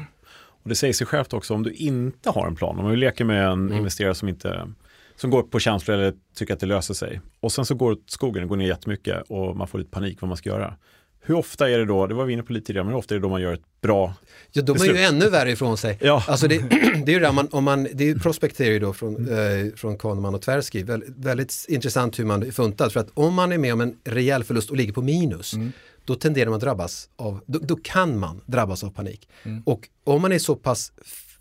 Och 0.63 0.69
det 0.69 0.75
säger 0.75 0.93
sig 0.93 1.07
självt 1.07 1.33
också 1.33 1.53
om 1.53 1.63
du 1.63 1.71
inte 1.71 2.29
har 2.29 2.47
en 2.47 2.55
plan, 2.55 2.79
om 2.79 2.89
du 2.89 2.95
leker 2.95 3.25
med 3.25 3.45
en 3.45 3.51
mm. 3.51 3.77
investerare 3.77 4.15
som 4.15 4.29
inte 4.29 4.67
som 5.15 5.29
går 5.29 5.43
på 5.43 5.59
känslor 5.59 5.97
eller 5.97 6.13
tycker 6.35 6.53
att 6.53 6.59
det 6.59 6.65
löser 6.65 6.93
sig 6.93 7.21
och 7.39 7.51
sen 7.51 7.65
så 7.65 7.75
går 7.75 7.97
skogen, 8.07 8.47
går 8.47 8.55
ner 8.55 8.67
jättemycket 8.67 9.23
och 9.27 9.57
man 9.57 9.67
får 9.67 9.79
lite 9.79 9.91
panik 9.91 10.21
vad 10.21 10.27
man 10.27 10.37
ska 10.37 10.49
göra. 10.49 10.75
Hur 11.23 11.35
ofta 11.35 11.69
är 11.69 11.79
det 11.79 11.85
då, 11.85 12.07
det 12.07 12.13
var 12.13 12.25
vi 12.25 12.33
inne 12.33 12.43
på 12.43 12.53
lite 12.53 12.67
tidigare, 12.67 12.83
men 12.83 12.93
hur 12.93 12.99
ofta 12.99 13.15
är 13.15 13.19
det 13.19 13.23
då 13.23 13.29
man 13.29 13.41
gör 13.41 13.53
ett 13.53 13.81
bra 13.81 14.13
Ja, 14.51 14.61
de 14.61 14.77
är 14.81 14.85
ju 14.85 14.97
ännu 14.97 15.29
värre 15.29 15.51
ifrån 15.51 15.77
sig. 15.77 15.97
Ja. 16.01 16.23
Alltså 16.27 16.47
det, 16.47 16.57
det 17.05 17.11
är 17.11 17.13
ju 17.13 17.19
det, 17.19 17.31
man, 17.31 17.47
om 17.51 17.63
man, 17.63 17.87
det 17.93 18.09
är 18.09 18.15
prospekterar 18.15 18.69
ju 18.69 18.79
då 18.79 18.93
från, 18.93 19.15
mm. 19.15 19.67
eh, 19.67 19.73
från 19.73 19.97
Kahneman 19.97 20.35
och 20.35 20.41
Tversky, 20.41 20.83
väldigt, 20.83 21.17
väldigt 21.17 21.65
intressant 21.67 22.19
hur 22.19 22.25
man 22.25 22.43
är 22.43 22.51
funtad, 22.51 22.91
för 22.91 22.99
att 22.99 23.09
om 23.13 23.33
man 23.33 23.51
är 23.51 23.57
med 23.57 23.73
om 23.73 23.81
en 23.81 23.95
rejäl 24.03 24.43
förlust 24.43 24.69
och 24.69 24.77
ligger 24.77 24.93
på 24.93 25.01
minus, 25.01 25.53
mm 25.53 25.71
då 26.05 26.15
tenderar 26.15 26.45
man 26.45 26.55
att 26.55 26.61
drabbas 26.61 27.09
av, 27.15 27.41
då, 27.45 27.59
då 27.59 27.75
kan 27.75 28.19
man 28.19 28.41
drabbas 28.45 28.83
av 28.83 28.89
panik. 28.89 29.29
Mm. 29.43 29.63
Och 29.65 29.89
om 30.03 30.21
man 30.21 30.31
är 30.31 30.39
så 30.39 30.55
pass 30.55 30.91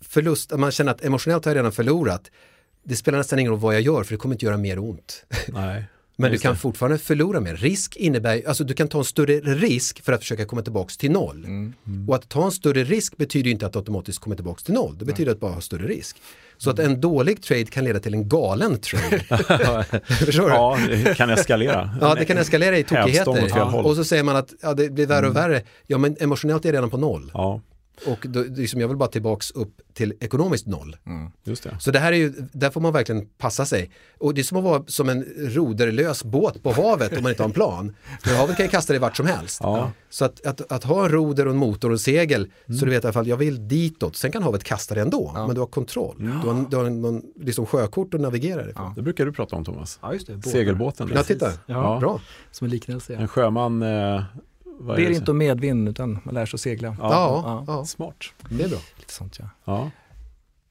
förlust, 0.01 0.51
man 0.57 0.71
känner 0.71 0.91
att 0.91 1.03
emotionellt 1.03 1.45
har 1.45 1.51
jag 1.51 1.57
redan 1.57 1.71
förlorat, 1.71 2.31
det 2.83 2.95
spelar 2.95 3.17
nästan 3.17 3.39
ingen 3.39 3.51
roll 3.51 3.59
vad 3.59 3.75
jag 3.75 3.81
gör 3.81 4.03
för 4.03 4.13
det 4.13 4.17
kommer 4.17 4.35
inte 4.35 4.45
göra 4.45 4.57
mer 4.57 4.79
ont. 4.79 5.25
Nej. 5.47 5.85
Men 6.21 6.31
du 6.31 6.37
kan 6.37 6.53
det. 6.53 6.59
fortfarande 6.59 6.97
förlora 6.97 7.39
mer. 7.39 7.55
Risk 7.55 7.95
innebär, 7.95 8.47
alltså 8.47 8.63
du 8.63 8.73
kan 8.73 8.87
ta 8.87 8.97
en 8.97 9.05
större 9.05 9.39
risk 9.39 10.03
för 10.03 10.13
att 10.13 10.19
försöka 10.19 10.45
komma 10.45 10.61
tillbaka 10.61 10.93
till 10.99 11.11
noll. 11.11 11.45
Mm. 11.45 11.73
Mm. 11.87 12.09
Och 12.09 12.15
att 12.15 12.29
ta 12.29 12.45
en 12.45 12.51
större 12.51 12.83
risk 12.83 13.17
betyder 13.17 13.51
inte 13.51 13.65
att 13.65 13.75
automatiskt 13.75 14.19
komma 14.19 14.35
tillbaka 14.35 14.61
till 14.61 14.73
noll. 14.73 14.97
Det 14.97 15.05
betyder 15.05 15.25
Nej. 15.25 15.33
att 15.33 15.39
bara 15.39 15.51
ha 15.51 15.61
större 15.61 15.87
risk. 15.87 16.17
Så 16.57 16.69
att 16.69 16.79
en 16.79 17.01
dålig 17.01 17.41
trade 17.41 17.65
kan 17.65 17.83
leda 17.83 17.99
till 17.99 18.13
en 18.13 18.29
galen 18.29 18.79
trade. 18.79 19.19
Förstår 20.25 20.49
du? 20.49 20.55
Ja, 20.55 20.79
det 20.89 21.17
kan 21.17 21.29
eskalera. 21.29 21.89
Ja, 22.01 22.15
det 22.15 22.25
kan 22.25 22.37
eskalera 22.37 22.77
i 22.77 22.83
tokigheter. 22.83 23.85
Och 23.85 23.95
så 23.95 24.03
säger 24.03 24.23
man 24.23 24.35
att 24.35 24.53
ja, 24.61 24.73
det 24.73 24.89
blir 24.89 25.07
värre 25.07 25.27
och 25.27 25.35
mm. 25.35 25.49
värre. 25.49 25.61
Ja, 25.87 25.97
men 25.97 26.15
emotionellt 26.19 26.65
är 26.65 26.71
det 26.71 26.77
redan 26.77 26.89
på 26.89 26.97
noll. 26.97 27.31
Ja. 27.33 27.61
Och 28.05 28.25
då, 28.29 28.43
liksom, 28.43 28.81
jag 28.81 28.87
vill 28.87 28.97
bara 28.97 29.09
tillbaks 29.09 29.51
upp 29.51 29.81
till 29.93 30.13
ekonomiskt 30.19 30.67
noll. 30.67 30.97
Mm, 31.05 31.31
just 31.43 31.63
det. 31.63 31.77
Så 31.79 31.91
det 31.91 31.99
här 31.99 32.11
är 32.11 32.17
ju, 32.17 32.33
där 32.51 32.69
får 32.69 32.81
man 32.81 32.93
verkligen 32.93 33.25
passa 33.37 33.65
sig. 33.65 33.91
Och 34.17 34.33
det 34.33 34.41
är 34.41 34.43
som 34.43 34.57
att 34.57 34.63
vara 34.63 34.83
som 34.87 35.09
en 35.09 35.23
roderlös 35.37 36.23
båt 36.23 36.63
på 36.63 36.71
havet 36.71 37.17
om 37.17 37.23
man 37.23 37.29
inte 37.29 37.43
har 37.43 37.49
en 37.49 37.53
plan. 37.53 37.95
För 38.23 38.35
havet 38.35 38.57
kan 38.57 38.65
ju 38.65 38.69
kasta 38.69 38.93
dig 38.93 38.99
vart 38.99 39.17
som 39.17 39.25
helst. 39.25 39.59
Ja. 39.63 39.91
Så 40.09 40.25
att, 40.25 40.45
att, 40.45 40.71
att, 40.71 40.83
ha 40.83 41.05
en 41.05 41.11
roder 41.11 41.45
och 41.45 41.51
en 41.51 41.57
motor 41.57 41.89
och 41.89 41.93
en 41.93 41.99
segel 41.99 42.41
mm. 42.41 42.79
så 42.79 42.85
du 42.85 42.91
vet 42.91 43.03
i 43.03 43.07
alla 43.07 43.13
fall, 43.13 43.27
jag 43.27 43.37
vill 43.37 43.67
ditåt. 43.67 44.15
Sen 44.15 44.31
kan 44.31 44.43
havet 44.43 44.63
kasta 44.63 44.95
dig 44.95 45.01
ändå, 45.01 45.31
ja. 45.35 45.47
men 45.47 45.55
du 45.55 45.61
har 45.61 45.67
kontroll. 45.67 46.15
Ja. 46.19 46.25
Du 46.25 46.49
har, 46.49 46.69
du 46.69 46.77
har 46.77 46.89
någon 46.89 47.21
liksom 47.35 47.65
sjökort 47.65 48.13
att 48.13 48.21
navigera 48.21 48.61
ifrån. 48.61 48.73
Ja. 48.85 48.93
Det 48.95 49.01
brukar 49.01 49.25
du 49.25 49.33
prata 49.33 49.55
om 49.55 49.65
Thomas. 49.65 49.99
Ja, 50.01 50.13
just 50.13 50.27
det. 50.27 50.41
Segelbåten. 50.41 51.11
Ja, 51.15 51.23
titta. 51.23 51.51
Ja. 51.65 51.97
Bra. 51.99 52.21
Som 52.51 52.65
en 52.65 52.71
liknelse. 52.71 53.15
En 53.15 53.27
sjöman 53.27 53.81
eh, 53.81 54.23
Ber 54.81 55.11
inte 55.11 55.31
om 55.31 55.37
medvind 55.37 55.89
utan 55.89 56.19
man 56.23 56.33
lär 56.33 56.45
sig 56.45 56.57
att 56.57 56.61
segla. 56.61 56.95
Ja, 56.99 57.43
ja, 57.45 57.63
ja. 57.67 57.85
smart. 57.85 58.25
Det 58.49 58.63
är 58.63 58.69
bra. 58.69 58.79
Lite 58.97 59.13
sånt 59.13 59.37
ja. 59.39 59.49
ja. 59.65 59.91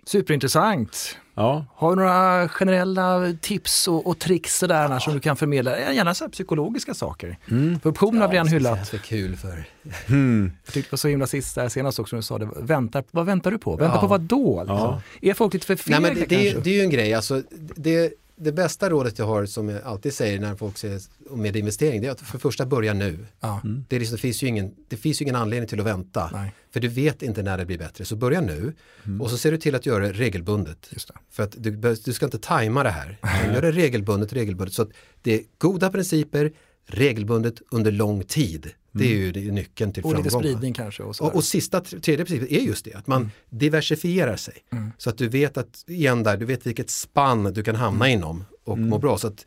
Superintressant. 0.05 1.17
Ja. 1.35 1.65
Har 1.75 1.91
du 1.91 1.97
några 1.97 2.49
generella 2.49 3.35
tips 3.41 3.89
och, 3.89 4.07
och 4.07 4.19
tricks 4.19 4.59
sådär 4.59 4.89
ja. 4.91 5.01
som 5.01 5.15
du 5.15 5.21
kan 5.21 5.37
förmedla? 5.37 5.93
Gärna 5.93 6.15
så 6.15 6.29
psykologiska 6.29 6.95
saker. 6.95 7.39
Mm. 7.51 7.81
För 7.81 7.91
optionen 7.91 8.17
ja, 8.17 8.23
har 8.23 8.29
vi 8.29 8.35
redan 8.35 8.49
hyllat. 8.49 8.91
Det 8.91 8.97
är 8.97 8.99
kul 8.99 9.37
för. 9.37 9.65
Mm. 10.09 10.53
Jag 10.65 10.75
tyckte 10.75 10.89
det 10.89 10.93
var 10.93 10.97
så 10.97 11.09
himla 11.09 11.27
sist 11.27 11.55
där 11.55 11.69
senast 11.69 11.99
också 11.99 12.17
när 12.17 12.19
du 12.19 12.23
sa 12.23 12.39
det. 12.39 12.49
Väntar, 12.57 13.05
vad 13.11 13.27
väntar 13.27 13.51
du 13.51 13.59
på? 13.59 13.77
Vänta 13.77 13.97
ja. 13.97 14.01
på 14.01 14.07
vad 14.07 14.21
då? 14.21 14.61
Liksom? 14.61 14.77
Ja. 14.77 15.03
Är 15.23 15.35
folk 15.35 15.55
lite 15.55 15.67
för 15.67 15.77
fega 15.77 16.01
Nej, 16.01 16.11
men 16.11 16.21
det, 16.21 16.27
det, 16.27 16.65
det, 16.65 16.71
är 16.71 16.75
ju 16.75 16.81
en 16.81 16.91
grej, 16.91 17.15
alltså, 17.15 17.43
det, 17.77 18.13
det 18.41 18.53
bästa 18.53 18.91
rådet 18.91 19.19
jag 19.19 19.27
har 19.27 19.47
som 19.47 19.69
jag 19.69 19.83
alltid 19.83 20.15
säger 20.15 20.41
när 20.41 20.57
folk 20.57 20.79
säger 20.79 21.01
med 21.31 21.57
investering 21.57 22.01
det 22.01 22.07
är 22.07 22.11
att 22.11 22.21
för 22.21 22.39
första 22.39 22.67
börja 22.67 22.95
nu. 22.95 23.27
Ja. 23.41 23.61
Mm. 23.65 23.85
Det, 23.89 23.99
liksom, 23.99 24.17
det, 24.17 24.21
finns 24.21 24.43
ju 24.43 24.47
ingen, 24.47 24.75
det 24.89 24.97
finns 24.97 25.23
ingen 25.23 25.37
anledning 25.37 25.69
till 25.69 25.81
att 25.81 25.87
vänta. 25.87 26.31
Nej. 26.33 26.53
För 26.71 26.81
du 26.81 26.89
vet 26.89 27.23
inte 27.23 27.43
när 27.43 27.59
det 27.59 27.67
blir 27.67 27.79
bättre. 27.79 28.05
Så 28.05 28.17
börja 28.17 28.41
nu 28.41 28.73
mm. 29.05 29.21
och 29.21 29.31
så 29.31 29.39
ser 29.39 29.53
du 29.53 29.59
till 29.59 29.75
att 29.75 29.87
göra 29.87 30.07
det 30.07 30.13
regelbundet. 30.13 30.89
Det. 30.91 31.13
För 31.31 31.43
att 31.43 31.55
du, 31.59 31.71
du 32.05 32.13
ska 32.13 32.25
inte 32.25 32.39
tajma 32.39 32.83
det 32.83 32.91
här. 32.91 33.19
Gör 33.55 33.63
det 33.63 33.73
regelbundet, 33.73 34.33
regelbundet. 34.33 34.75
Så 34.75 34.83
att 34.83 34.91
det 35.23 35.35
är 35.35 35.43
goda 35.59 35.91
principer, 35.91 36.53
regelbundet 36.87 37.55
under 37.71 37.93
lång 37.93 38.23
tid. 38.25 38.71
Det 38.93 39.05
är 39.05 39.09
ju 39.09 39.23
mm. 39.23 39.33
det 39.33 39.49
är 39.49 39.53
nyckeln 39.53 39.93
till 39.93 40.05
och 40.05 40.11
framgång. 40.11 40.35
Och 40.35 40.43
lite 40.43 40.49
spridning 40.49 40.75
kanske. 40.75 41.03
Och, 41.03 41.21
och, 41.21 41.35
och, 41.35 41.45
sista, 41.45 41.81
tredje 41.81 42.25
principen 42.25 42.49
är 42.51 42.61
just 42.61 42.85
det, 42.85 42.95
att 42.95 43.07
man 43.07 43.23
mm. 43.23 43.31
diversifierar 43.51 44.37
sig. 44.37 44.55
Mm. 44.73 44.93
Så 44.99 45.11
att 45.11 45.19
du 45.19 45.29
vet 45.29 45.57
att, 45.57 45.85
igen 45.87 46.23
där, 46.23 46.37
du 46.37 46.45
vet 46.45 46.67
vilket 46.67 46.91
spann 46.91 47.53
du 47.53 47.63
kan 47.63 47.77
hamna 47.77 48.07
mm. 48.07 48.19
inom 48.19 48.45
och 48.65 48.79
må 48.79 48.99
bra. 48.99 49.19
Så 49.19 49.27
att, 49.27 49.47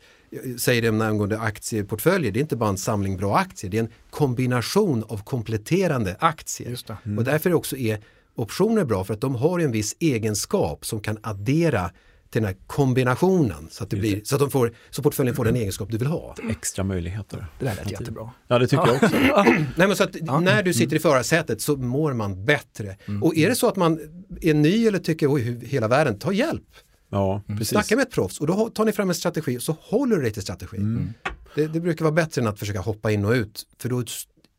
säger 0.58 0.82
det 0.82 1.06
angående 1.06 1.38
aktieportföljer, 1.38 2.32
det 2.32 2.38
är 2.38 2.42
inte 2.42 2.56
bara 2.56 2.70
en 2.70 2.78
samling 2.78 3.16
bra 3.16 3.36
aktier, 3.36 3.70
det 3.70 3.78
är 3.78 3.82
en 3.82 3.92
kombination 4.10 5.04
av 5.08 5.24
kompletterande 5.24 6.16
aktier. 6.18 6.78
Och 7.18 7.24
därför 7.24 7.54
också 7.54 7.76
är 7.76 8.00
optioner 8.34 8.84
bra 8.84 9.04
för 9.04 9.14
att 9.14 9.20
de 9.20 9.34
har 9.34 9.58
en 9.58 9.72
viss 9.72 9.96
egenskap 10.00 10.86
som 10.86 11.00
kan 11.00 11.18
addera 11.22 11.90
till 12.34 12.42
den 12.42 12.48
här 12.48 12.56
kombinationen 12.66 13.68
så 13.70 13.84
att, 13.84 13.90
det 13.90 13.96
blir, 13.96 14.20
så 14.24 14.34
att 14.34 14.40
de 14.40 14.50
får, 14.50 14.72
så 14.90 15.02
portföljen 15.02 15.36
får 15.36 15.44
den 15.44 15.56
egenskap 15.56 15.90
du 15.90 15.98
vill 15.98 16.06
ha. 16.06 16.34
Extra 16.50 16.84
möjligheter. 16.84 17.46
Det 17.58 17.64
där 17.64 17.74
lät 17.76 17.90
jättebra. 17.90 18.30
Ja, 18.48 18.58
det 18.58 18.66
tycker 18.66 18.86
jag 18.86 18.94
också. 18.94 19.16
Nej, 19.76 19.88
men 19.88 19.96
så 19.96 20.04
att 20.04 20.16
ja. 20.20 20.40
när 20.40 20.62
du 20.62 20.74
sitter 20.74 20.96
i 20.96 20.98
förarsätet 20.98 21.60
så 21.60 21.76
mår 21.76 22.12
man 22.12 22.44
bättre. 22.44 22.96
Mm. 23.06 23.22
Och 23.22 23.36
är 23.36 23.48
det 23.48 23.54
så 23.54 23.68
att 23.68 23.76
man 23.76 24.00
är 24.40 24.54
ny 24.54 24.86
eller 24.86 24.98
tycker 24.98 25.34
oj, 25.34 25.66
hela 25.66 25.88
världen, 25.88 26.18
ta 26.18 26.32
hjälp. 26.32 26.68
Ja, 27.10 27.42
mm. 27.48 27.58
precis. 27.58 27.68
Snacka 27.68 27.96
med 27.96 28.02
ett 28.02 28.12
proffs 28.12 28.40
och 28.40 28.46
då 28.46 28.68
tar 28.68 28.84
ni 28.84 28.92
fram 28.92 29.08
en 29.08 29.14
strategi 29.14 29.58
och 29.58 29.62
så 29.62 29.76
håller 29.80 30.16
du 30.16 30.22
dig 30.22 30.30
till 30.30 30.42
strategin. 30.42 30.80
Mm. 30.80 31.12
Det, 31.54 31.66
det, 31.66 31.80
brukar 31.80 32.04
vara 32.04 32.14
bättre 32.14 32.42
än 32.42 32.48
att 32.48 32.58
försöka 32.58 32.80
hoppa 32.80 33.12
in 33.12 33.24
och 33.24 33.32
ut 33.32 33.66
för 33.78 33.88
då 33.88 34.04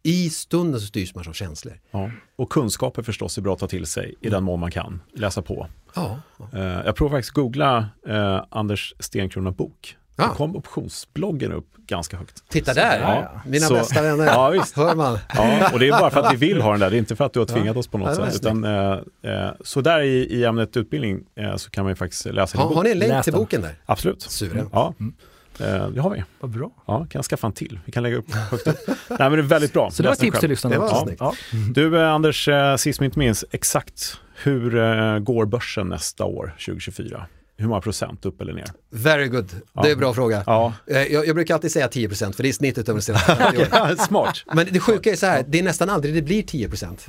i 0.06 0.30
stunden 0.30 0.82
så 0.82 0.88
styrs 0.88 1.16
man 1.16 1.28
av 1.28 1.34
känslor. 1.34 1.80
Ja. 1.92 2.12
Och 2.36 2.50
kunskaper 2.50 3.02
förstås 3.02 3.38
är 3.38 3.42
bra 3.42 3.54
att 3.54 3.60
ta 3.60 3.68
till 3.68 3.86
sig 3.86 4.16
i 4.22 4.30
den 4.30 4.44
mån 4.44 4.60
man 4.60 4.72
kan, 4.72 5.02
läsa 5.14 5.42
på. 5.42 5.68
Ja. 5.96 6.20
Uh, 6.54 6.62
jag 6.62 6.96
provar 6.96 7.18
faktiskt 7.18 7.34
googla 7.34 7.90
uh, 8.10 8.44
Anders 8.50 8.94
Stenkrona 9.00 9.52
bok. 9.52 9.98
Då 10.16 10.24
kom 10.24 10.56
optionsbloggen 10.56 11.52
upp 11.52 11.68
ganska 11.88 12.18
högt. 12.18 12.44
Titta 12.50 12.74
där, 12.74 13.00
ja. 13.02 13.42
mina 13.46 13.66
så, 13.66 13.74
bästa 13.74 14.02
vänner. 14.02 14.26
Ja, 14.36 14.50
visst. 14.50 14.76
Hör 14.76 14.96
man. 14.96 15.20
Ja, 15.36 15.70
och 15.74 15.80
det 15.80 15.88
är 15.88 15.92
bara 15.92 16.10
för 16.10 16.20
att 16.20 16.34
vi 16.34 16.38
vill 16.38 16.62
ha 16.62 16.72
den 16.72 16.80
där, 16.80 16.90
det 16.90 16.96
är 16.96 17.00
inte 17.00 17.16
för 17.16 17.26
att 17.26 17.34
du 17.34 17.40
har 17.40 17.48
tvingat 17.48 17.78
oss 17.78 17.88
på 17.88 17.98
något 17.98 18.16
sätt. 18.16 18.36
Utan, 18.36 18.64
eh, 18.64 18.92
eh, 19.24 19.52
så 19.62 19.82
där 19.82 20.02
i, 20.02 20.18
i 20.18 20.46
ämnet 20.46 20.78
utbildning 20.78 21.24
eh, 21.36 21.56
så 21.56 21.70
kan 21.70 21.84
man 21.84 21.92
ju 21.92 21.96
faktiskt 21.96 22.26
läsa 22.26 22.58
ha, 22.58 22.76
Har 22.76 22.84
ni 22.84 22.92
en 22.92 23.00
länk 23.00 23.24
till 23.24 23.34
boken 23.34 23.62
där? 23.62 23.76
Absolut. 23.86 24.22
Suveränt. 24.22 24.70
Ja. 24.72 24.94
Mm. 25.00 25.14
Eh, 25.60 25.88
det 25.90 26.02
har 26.02 26.10
vi. 26.10 26.24
Vad 26.40 26.52
bra. 26.52 26.72
Ja, 26.86 26.98
kan 26.98 27.10
jag 27.14 27.26
skaffa 27.26 27.48
en 27.48 27.54
till. 27.54 27.80
Vi 27.86 27.92
kan 27.92 28.04
lägga 28.04 28.18
upp 28.18 28.32
högt 28.32 28.68
upp. 28.68 28.78
Nej, 28.88 29.18
men 29.20 29.32
det 29.32 29.38
är 29.38 29.42
väldigt 29.42 29.74
bra. 29.74 29.92
Så 29.92 30.04
det 30.04 30.10
var 30.10 30.16
tips 30.16 30.40
till 30.40 30.50
lyssnarna. 30.50 30.76
Ja. 30.76 31.08
Ja. 31.20 31.34
Du 31.74 32.02
eh, 32.02 32.12
Anders, 32.12 32.48
eh, 32.48 32.76
sist 32.76 33.00
men 33.00 33.06
inte 33.06 33.20
minst, 33.20 33.44
exakt 33.52 34.20
hur 34.44 35.20
går 35.20 35.46
börsen 35.46 35.88
nästa 35.88 36.26
år, 36.26 36.56
2024? 36.66 37.28
Hur 37.58 37.68
många 37.68 37.82
procent 37.82 38.26
upp 38.26 38.42
eller 38.42 38.54
ner? 38.54 38.66
Very 38.90 39.28
good, 39.28 39.50
ja. 39.74 39.82
det 39.82 39.88
är 39.88 39.94
en 39.94 40.00
bra 40.00 40.14
fråga. 40.14 40.44
Ja. 40.46 40.74
Jag, 40.86 41.28
jag, 41.28 41.36
brukar 41.36 41.54
alltid 41.54 41.72
säga 41.72 41.88
10 41.88 42.08
procent 42.08 42.36
för 42.36 42.44
det 42.44 42.50
är 42.50 42.54
snittet 42.54 42.90
över 42.90 43.00
de 43.00 43.02
senaste 43.02 43.96
Smart. 44.08 44.44
Men 44.54 44.68
det 44.72 44.80
sjuka 44.80 45.12
är 45.12 45.16
så 45.16 45.26
här, 45.26 45.46
det 45.48 45.60
är 45.60 45.64
nästan 45.64 45.90
aldrig 45.90 46.16
det 46.16 46.22
blir 46.22 46.44
10 46.44 46.70
procent. 46.70 47.08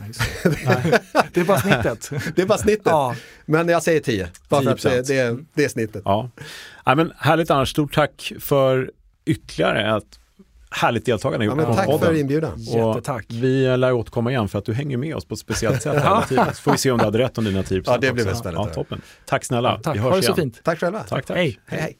det 1.32 1.40
är 1.40 1.44
bara 1.44 1.60
snittet. 1.60 2.10
det 2.36 2.42
är 2.42 2.46
bara 2.46 2.58
snittet. 2.58 2.86
Ja. 2.86 3.14
Men 3.46 3.68
jag 3.68 3.82
säger 3.82 4.00
10, 4.00 4.28
bara 4.48 4.60
10%. 4.60 4.64
för 4.64 4.72
att 4.72 4.82
det, 4.82 5.02
det, 5.14 5.18
är, 5.20 5.38
det 5.54 5.64
är 5.64 5.68
snittet. 5.68 6.02
Ja. 6.04 6.30
Ja, 6.86 6.94
men 6.94 7.12
härligt 7.18 7.50
Anders, 7.50 7.70
stort 7.70 7.94
tack 7.94 8.32
för 8.40 8.90
ytterligare 9.24 9.96
ett 9.96 10.20
härligt 10.70 11.06
deltagande. 11.06 11.46
Ja, 11.46 11.54
men 11.54 11.66
tack 11.66 11.86
podden. 11.86 12.00
för 12.00 12.14
inbjudan. 12.14 12.58
Jättetack. 12.58 13.26
Vi 13.28 13.76
lär 13.76 13.92
återkomma 13.92 14.30
igen 14.30 14.48
för 14.48 14.58
att 14.58 14.64
du 14.64 14.74
hänger 14.74 14.96
med 14.96 15.16
oss 15.16 15.24
på 15.24 15.34
ett 15.34 15.40
speciellt 15.40 15.82
sätt 15.82 15.94
hela 15.94 16.22
tiden. 16.22 16.46
Så 16.54 16.62
får 16.62 16.72
vi 16.72 16.78
se 16.78 16.90
om 16.90 16.98
du 16.98 17.04
hade 17.04 17.18
rätt 17.18 17.38
om 17.38 17.44
dina 17.44 17.62
10 17.62 17.82
Ja, 17.86 17.98
det 17.98 18.12
blir 18.12 18.24
väl 18.24 18.36
spännande. 18.36 18.70
Ja, 18.70 18.74
toppen. 18.74 19.00
Tack 19.24 19.44
snälla. 19.44 19.68
Ja, 19.68 19.80
tack. 19.82 19.96
Vi 19.96 20.00
hörs 20.00 20.10
ha 20.10 20.16
det 20.16 20.22
så 20.22 20.32
igen. 20.32 20.36
fint. 20.36 20.60
Tack 20.64 20.80
själva. 20.80 20.98
Tack, 20.98 21.26
tack. 21.26 21.36
Hej. 21.36 21.58
hej, 21.66 21.80
hej. 21.80 21.96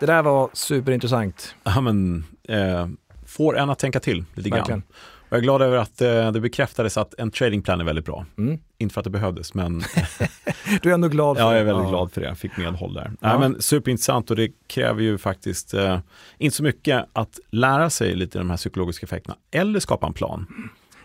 Det 0.00 0.06
där 0.06 0.22
var 0.22 0.50
superintressant. 0.52 1.54
Ja, 1.64 1.80
men, 1.80 2.24
eh, 2.48 2.86
får 3.26 3.58
en 3.58 3.70
att 3.70 3.78
tänka 3.78 4.00
till 4.00 4.24
lite 4.34 4.50
grann. 4.50 4.58
Verkligen. 4.58 4.82
Och 4.92 5.17
jag 5.28 5.38
är 5.38 5.42
glad 5.42 5.62
över 5.62 5.76
att 5.76 6.00
eh, 6.00 6.32
det 6.32 6.40
bekräftades 6.40 6.96
att 6.96 7.14
en 7.18 7.30
tradingplan 7.30 7.80
är 7.80 7.84
väldigt 7.84 8.04
bra. 8.04 8.26
Mm. 8.38 8.58
Inte 8.78 8.92
för 8.92 9.00
att 9.00 9.04
det 9.04 9.10
behövdes, 9.10 9.54
men 9.54 9.82
Du 10.82 10.90
är 10.90 10.94
ändå 10.94 11.08
glad 11.08 11.36
för 11.36 11.42
ja, 11.44 11.48
det. 11.50 11.54
jag 11.54 11.60
är 11.60 11.66
väldigt 11.66 11.84
Ja. 11.84 11.90
glad 11.90 12.12
för 12.12 12.20
det. 12.20 12.26
Jag 12.26 12.38
fick 12.38 12.56
medhåll 12.56 12.94
där. 12.94 13.12
Ja. 13.20 13.28
Nej, 13.38 13.38
men 13.48 13.62
superintressant 13.62 14.30
och 14.30 14.36
det 14.36 14.50
kräver 14.66 15.02
ju 15.02 15.18
faktiskt 15.18 15.74
eh, 15.74 15.98
inte 16.38 16.56
så 16.56 16.62
mycket 16.62 17.06
att 17.12 17.38
lära 17.50 17.90
sig 17.90 18.14
lite 18.14 18.38
de 18.38 18.50
här 18.50 18.56
psykologiska 18.56 19.06
effekterna 19.06 19.36
eller 19.50 19.80
skapa 19.80 20.06
en 20.06 20.12
plan. 20.12 20.46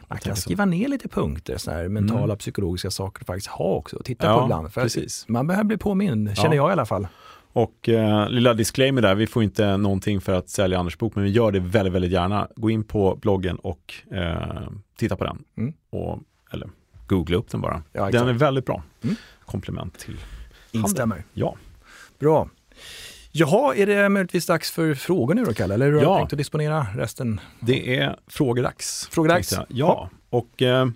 Man 0.07 0.17
kan 0.19 0.35
skriva 0.35 0.65
ner 0.65 0.87
lite 0.87 1.07
punkter, 1.07 1.57
såna 1.57 1.77
här 1.77 1.87
mentala 1.87 2.35
psykologiska 2.35 2.91
saker 2.91 3.21
att 3.21 3.27
faktiskt 3.27 3.47
ha 3.47 3.65
också 3.65 3.95
och 3.95 4.05
titta 4.05 4.27
Ja, 4.27 4.37
på 4.39 4.43
ibland. 4.45 4.73
För. 4.73 5.31
Man 5.31 5.47
behöver 5.47 5.63
bli 5.65 5.77
påmind, 5.77 6.37
känner 6.37 6.55
Ja. 6.55 6.63
jag 6.63 6.69
i 6.69 6.71
alla 6.71 6.85
fall. 6.85 7.07
Och 7.53 7.89
eh, 7.89 8.29
lilla 8.29 8.53
disclaimer 8.53 9.01
där, 9.01 9.15
vi 9.15 9.27
får 9.27 9.43
inte 9.43 9.77
någonting 9.77 10.21
för 10.21 10.33
att 10.33 10.49
sälja 10.49 10.79
Anders 10.79 10.97
bok, 10.97 11.15
men 11.15 11.23
vi 11.23 11.29
gör 11.29 11.51
det 11.51 11.59
väldigt, 11.59 11.93
väldigt 11.93 12.11
gärna. 12.11 12.47
Gå 12.55 12.69
in 12.69 12.83
på 12.83 13.15
bloggen 13.15 13.55
och 13.55 13.93
eh, 14.11 14.69
titta 14.97 15.15
på 15.15 15.23
den. 15.23 15.43
Mm. 15.57 15.73
Och, 15.89 16.19
eller 16.51 16.69
googla 17.07 17.37
upp 17.37 17.49
den 17.49 17.61
bara. 17.61 17.83
Ja, 17.93 18.11
den 18.11 18.27
är 18.27 18.33
väldigt 18.33 18.65
bra. 18.65 18.83
Mm. 19.03 19.15
Komplement 19.45 19.99
till 19.99 20.17
Instämmer. 20.71 21.23
Ja. 21.33 21.55
Bra. 22.19 22.49
Jaha, 23.31 23.75
är 23.75 23.85
det 23.87 24.09
möjligtvis 24.09 24.45
dags 24.45 24.71
för 24.71 24.93
frågor 24.95 25.33
nu 25.35 25.43
då, 25.43 25.53
Kalle? 25.53 25.73
Eller 25.73 25.85
har 25.85 25.91
du 25.91 26.01
Ja. 26.01 26.17
tänkt 26.17 26.33
att 26.33 26.37
disponera 26.37 26.87
resten? 26.95 27.39
Det 27.59 27.97
är 27.97 28.15
frågedags. 28.27 29.07
Frågedags. 29.11 29.51
jag. 29.51 29.65
Ja, 29.69 30.09
och 30.29 30.61
eh, 30.61 30.87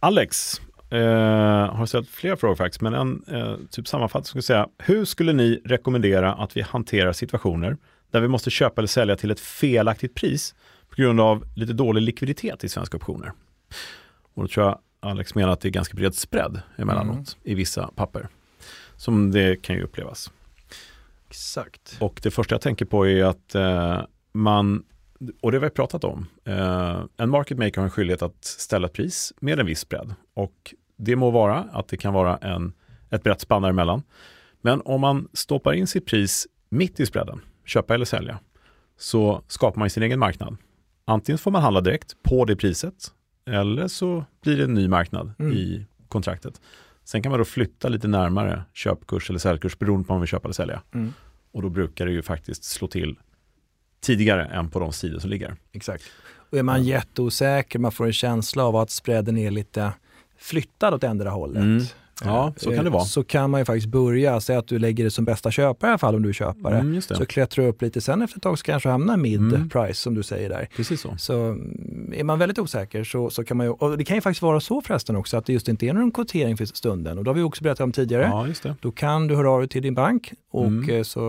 Alex 0.00 0.60
eh, 0.90 1.74
har 1.74 1.86
ställt 1.86 2.08
flera 2.08 2.36
frågor 2.36 2.54
faktiskt, 2.56 2.80
men 2.80 2.94
en 2.94 3.24
eh, 3.28 3.56
typ 3.70 3.88
sammanfattning 3.88 4.24
skulle 4.26 4.42
säga, 4.42 4.68
hur 4.78 5.04
skulle 5.04 5.32
ni 5.32 5.60
rekommendera 5.64 6.32
att 6.34 6.56
vi 6.56 6.60
hanterar 6.62 7.12
situationer 7.12 7.76
där 8.10 8.20
vi 8.20 8.28
måste 8.28 8.50
köpa 8.50 8.80
eller 8.80 8.88
sälja 8.88 9.16
till 9.16 9.30
ett 9.30 9.40
felaktigt 9.40 10.14
pris 10.14 10.54
på 10.88 11.02
grund 11.02 11.20
av 11.20 11.44
lite 11.56 11.72
dålig 11.72 12.02
likviditet 12.02 12.64
i 12.64 12.68
svenska 12.68 12.96
optioner? 12.96 13.32
Och 14.34 14.42
då 14.42 14.48
tror 14.48 14.66
jag 14.66 14.78
Alex 15.00 15.34
menar 15.34 15.52
att 15.52 15.60
det 15.60 15.68
är 15.68 15.70
ganska 15.70 15.94
bred 15.94 16.14
spread 16.14 16.60
emellanåt 16.76 17.16
Mm. 17.16 17.24
i 17.42 17.54
vissa 17.54 17.90
papper, 17.94 18.28
som 18.96 19.30
det 19.30 19.62
kan 19.62 19.76
ju 19.76 19.82
upplevas. 19.82 20.30
Exakt. 21.28 21.96
Och 22.00 22.20
det 22.22 22.30
första 22.30 22.54
jag 22.54 22.62
tänker 22.62 22.84
på 22.84 23.06
är 23.08 23.24
att 23.24 23.54
eh, 23.54 24.00
man, 24.32 24.84
och 25.40 25.52
det 25.52 25.58
har 25.58 25.62
vi 25.64 25.70
pratat 25.70 26.04
om, 26.04 26.26
eh, 26.44 27.02
en 27.16 27.30
market 27.30 27.58
maker 27.58 27.76
har 27.76 27.84
en 27.84 27.90
skyldighet 27.90 28.22
att 28.22 28.44
ställa 28.44 28.86
ett 28.86 28.92
pris 28.92 29.32
med 29.40 29.58
en 29.60 29.66
viss 29.66 29.80
spread. 29.80 30.14
Och 30.34 30.74
det 30.96 31.16
må 31.16 31.30
vara 31.30 31.58
att 31.72 31.88
det 31.88 31.96
kan 31.96 32.14
vara 32.14 32.36
en, 32.36 32.72
ett 33.10 33.22
brett 33.22 33.40
spann 33.40 33.62
däremellan. 33.62 34.02
Men 34.60 34.82
om 34.84 35.00
man 35.00 35.28
stoppar 35.32 35.72
in 35.72 35.86
sitt 35.86 36.06
pris 36.06 36.46
mitt 36.68 37.00
i 37.00 37.06
spreaden, 37.06 37.40
köpa 37.64 37.94
eller 37.94 38.04
sälja, 38.04 38.38
så 38.98 39.42
skapar 39.48 39.78
man 39.78 39.90
sin 39.90 40.02
egen 40.02 40.18
marknad. 40.18 40.56
Antingen 41.04 41.38
får 41.38 41.50
man 41.50 41.62
handla 41.62 41.80
direkt 41.80 42.22
på 42.22 42.44
det 42.44 42.56
priset, 42.56 43.12
eller 43.46 43.88
så 43.88 44.24
blir 44.42 44.56
det 44.56 44.64
en 44.64 44.74
ny 44.74 44.88
marknad 44.88 45.32
Mm. 45.38 45.52
i 45.52 45.86
kontraktet. 46.08 46.60
Sen 47.04 47.22
kan 47.22 47.30
man 47.30 47.38
då 47.38 47.44
flytta 47.44 47.88
lite 47.88 48.08
närmare 48.08 48.64
köpkurs 48.72 49.30
eller 49.30 49.38
säljkurs 49.38 49.78
beroende 49.78 50.06
på 50.06 50.12
om 50.12 50.14
man 50.14 50.20
vill 50.20 50.28
köpa 50.28 50.44
eller 50.48 50.52
sälja. 50.54 50.82
Mm. 50.94 51.12
Och 51.52 51.62
då 51.62 51.68
brukar 51.68 52.06
det 52.06 52.12
ju 52.12 52.22
faktiskt 52.22 52.64
slå 52.64 52.88
till 52.88 53.16
tidigare 54.00 54.44
än 54.44 54.70
på 54.70 54.78
de 54.78 54.92
sidor 54.92 55.18
som 55.18 55.30
ligger. 55.30 55.56
Exakt. 55.72 56.04
Och 56.50 56.58
är 56.58 56.62
man 56.62 56.84
jätteosäker, 56.84 57.78
man 57.78 57.92
får 57.92 58.06
en 58.06 58.12
känsla 58.12 58.64
av 58.64 58.76
att 58.76 58.90
spreaden 58.90 59.38
är 59.38 59.50
lite 59.50 59.92
flyttad 60.38 60.94
åt 60.94 61.04
ändra 61.04 61.30
hållet. 61.30 61.62
Mm. 61.62 61.84
Ja, 62.24 62.52
så 62.56 62.70
kan 62.70 62.84
det 62.84 62.88
Eh, 62.88 62.92
vara. 62.92 63.04
Så 63.04 63.24
kan 63.24 63.50
man 63.50 63.60
ju 63.60 63.64
faktiskt 63.64 63.86
börja, 63.86 64.40
säga 64.40 64.58
att 64.58 64.66
du 64.68 64.78
lägger 64.78 65.04
det 65.04 65.10
som 65.10 65.24
bästa 65.24 65.50
köpare 65.50 65.88
i 65.88 65.90
alla 65.90 65.98
fall 65.98 66.14
om 66.14 66.22
du 66.22 66.28
är 66.28 66.32
köpare. 66.32 66.78
Mm. 66.78 67.00
Så 67.02 67.26
klättrar 67.26 67.64
du 67.64 67.70
upp 67.70 67.82
lite, 67.82 68.00
sen 68.00 68.22
efter 68.22 68.36
ett 68.38 68.42
tag 68.42 68.58
så 68.58 68.64
kanske 68.64 68.88
du 68.88 68.90
hamnar 68.90 69.16
mid 69.16 69.40
Mm. 69.40 69.68
price 69.68 69.94
som 70.02 70.14
du 70.14 70.22
säger 70.22 70.48
där. 70.48 70.68
Precis 70.76 71.00
så. 71.00 71.14
Så 71.18 71.34
mm, 71.44 72.12
är 72.16 72.24
man 72.24 72.38
väldigt 72.38 72.58
osäker 72.58 73.04
så, 73.04 73.30
så 73.30 73.44
kan 73.44 73.56
man 73.56 73.66
ju, 73.66 73.72
och 73.72 73.98
det 73.98 74.04
kan 74.04 74.16
ju 74.16 74.20
faktiskt 74.20 74.42
vara 74.42 74.60
så 74.60 74.80
förresten 74.82 75.16
också 75.16 75.36
att 75.36 75.46
det 75.46 75.52
just 75.52 75.68
inte 75.68 75.86
är 75.86 75.92
någon 75.92 76.10
kvotering 76.10 76.56
för 76.56 76.64
stunden 76.64 77.18
och 77.18 77.24
det 77.24 77.30
har 77.30 77.34
vi 77.34 77.42
också 77.42 77.62
berättat 77.64 77.80
om 77.84 77.92
tidigare. 77.92 78.22
Ja, 78.22 78.46
just 78.46 78.62
det. 78.62 78.74
Då 78.80 78.90
kan 78.90 79.26
du 79.26 79.36
höra 79.36 79.50
av 79.50 79.58
dig 79.60 79.68
till 79.68 79.82
din 79.82 79.94
bank 79.94 80.32
och 80.50 80.66
Mm. 80.66 80.90
eh, 80.90 81.02
så, 81.02 81.20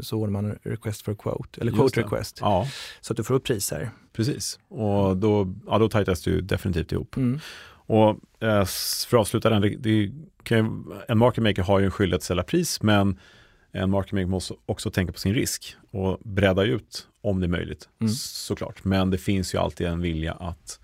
så 0.00 0.16
ordnar 0.16 0.30
man 0.42 0.44
en 0.50 0.58
request 0.62 1.02
for 1.02 1.14
quote, 1.14 1.60
eller 1.60 1.72
quote 1.72 2.00
request, 2.00 2.38
Ja, 2.40 2.66
så 3.00 3.12
att 3.12 3.16
du 3.16 3.24
får 3.24 3.34
upp 3.34 3.44
priser. 3.44 3.90
precis. 4.16 4.58
Och 4.68 5.16
då, 5.16 5.54
ja, 5.66 5.78
då 5.78 5.88
tajtas 5.88 6.26
ju 6.26 6.40
definitivt 6.40 6.92
ihop. 6.92 7.16
Mm. 7.16 7.40
Och 7.86 8.08
eh, 8.42 8.64
för 9.08 9.16
att 9.16 9.20
avsluta 9.20 9.50
den, 9.50 9.62
det, 9.62 9.76
det 9.76 10.12
kan 10.42 10.92
en 11.08 11.18
market 11.18 11.42
maker 11.44 11.62
har 11.62 11.78
ju 11.78 11.84
en 11.84 11.90
skyldighet 11.90 12.18
att 12.18 12.24
ställa 12.24 12.42
pris, 12.42 12.82
men 12.82 13.18
en 13.72 13.90
market 13.90 14.12
maker 14.12 14.26
måste 14.26 14.54
också 14.66 14.90
tänka 14.90 15.12
på 15.12 15.18
sin 15.18 15.34
risk 15.34 15.76
och 15.90 16.18
bredda 16.24 16.62
ut 16.62 17.08
om 17.20 17.40
det 17.40 17.46
är 17.46 17.48
möjligt, 17.48 17.88
Mm. 18.00 18.12
såklart. 18.12 18.84
Men 18.84 19.10
det 19.10 19.18
finns 19.18 19.54
ju 19.54 19.58
alltid 19.58 19.86
en 19.86 20.00
vilja 20.00 20.32
att 20.32 20.80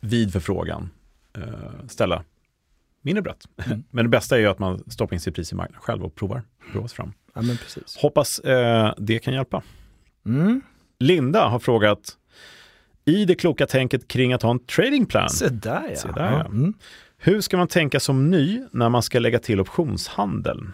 vid 0.00 0.32
förfrågan 0.32 0.90
eh, 1.36 1.86
ställa 1.88 2.24
mindre 3.00 3.22
brett. 3.22 3.44
Mm. 3.66 3.84
Men 3.90 4.04
det 4.04 4.08
bästa 4.08 4.36
är 4.36 4.40
ju 4.40 4.46
att 4.46 4.58
man 4.58 4.90
stoppar 4.90 5.14
in 5.14 5.20
sitt 5.20 5.34
pris 5.34 5.52
i 5.52 5.54
marknaden 5.54 5.80
själv 5.82 6.04
och 6.04 6.14
provar, 6.14 6.42
provar 6.72 6.88
sig 6.88 6.96
fram. 6.96 7.12
Ja. 7.34 7.42
Hoppas 8.00 8.38
eh, 8.38 8.94
det 8.98 9.18
kan 9.18 9.34
hjälpa. 9.34 9.62
Mm. 10.26 10.60
Linda 10.98 11.48
har 11.48 11.58
frågat, 11.58 12.16
i 13.04 13.24
det 13.24 13.34
kloka 13.34 13.66
tänket 13.66 14.08
kring 14.08 14.32
att 14.32 14.42
ha 14.42 14.50
en 14.50 14.58
tradingplan, 14.58 15.30
Se 15.30 15.48
där 15.48 15.86
ja. 15.90 15.96
Se 15.96 16.08
där, 16.08 16.32
ja. 16.32 16.44
Mm. 16.44 16.74
hur 17.18 17.40
ska 17.40 17.56
man 17.56 17.68
tänka 17.68 18.00
som 18.00 18.30
ny 18.30 18.62
när 18.70 18.88
man 18.88 19.02
ska 19.02 19.18
lägga 19.18 19.38
till 19.38 19.60
optionshandeln? 19.60 20.72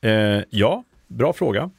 Eh, 0.00 0.10
ja, 0.50 0.84
bra 1.06 1.32
fråga. 1.32 1.70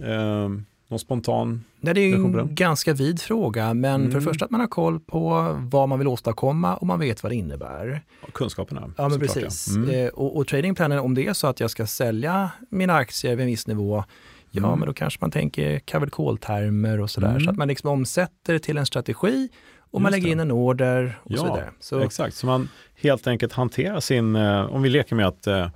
Eh, 0.00 0.48
någon 0.88 0.98
spontan? 0.98 1.64
Nej, 1.80 1.94
det 1.94 2.00
är 2.00 2.06
ju 2.08 2.14
en 2.14 2.54
ganska 2.54 2.92
vid 2.94 3.20
fråga, 3.20 3.74
men 3.74 4.00
för 4.00 4.06
Mm. 4.08 4.14
det 4.14 4.20
första 4.20 4.44
att 4.44 4.50
man 4.50 4.60
har 4.60 4.68
koll 4.68 5.00
på 5.00 5.56
vad 5.60 5.88
man 5.88 5.98
vill 5.98 6.08
åstadkomma 6.08 6.76
och 6.76 6.86
man 6.86 7.00
vet 7.00 7.22
vad 7.22 7.32
det 7.32 7.36
innebär. 7.36 8.02
Kunskaperna. 8.32 8.92
Ja, 8.96 9.08
men 9.08 9.20
precis. 9.20 9.66
Ja. 9.68 9.76
Mm. 9.82 9.90
Eh, 10.06 10.08
och, 10.08 10.36
och 10.36 10.46
tradingplanen, 10.46 10.98
om 10.98 11.14
det 11.14 11.26
är 11.26 11.32
så 11.32 11.46
att 11.46 11.60
jag 11.60 11.70
ska 11.70 11.86
sälja 11.86 12.50
mina 12.68 12.94
aktier 12.94 13.30
vid 13.36 13.40
en 13.40 13.46
viss 13.46 13.66
nivå, 13.66 14.04
ja, 14.50 14.66
Mm. 14.66 14.78
men 14.78 14.86
då 14.86 14.92
kanske 14.94 15.18
man 15.20 15.30
tänker 15.30 15.78
covered 15.78 16.12
call-termer 16.12 17.00
och 17.00 17.10
sådär. 17.10 17.28
Mm. 17.28 17.40
Så 17.40 17.50
att 17.50 17.56
man 17.56 17.68
liksom 17.68 17.90
omsätter 17.90 18.52
det 18.52 18.58
till 18.58 18.78
en 18.78 18.86
strategi 18.86 19.48
och 19.90 20.00
man 20.02 20.12
Just 20.12 20.16
lägger 20.22 20.26
det. 20.26 20.32
in 20.32 20.40
en 20.40 20.50
order 20.50 21.18
och 21.22 21.30
så 21.30 21.36
Ja, 21.36 21.42
vidare. 21.54 21.70
Så, 21.80 22.00
Exakt, 22.00 22.34
så 22.36 22.46
man 22.46 22.68
helt 22.94 23.26
enkelt 23.26 23.52
hanterar 23.52 24.00
sin, 24.00 24.36
eh, 24.36 24.74
om 24.74 24.82
vi 24.82 24.88
leker 24.88 25.16
med 25.16 25.26
att 25.26 25.46
eh, 25.46 25.68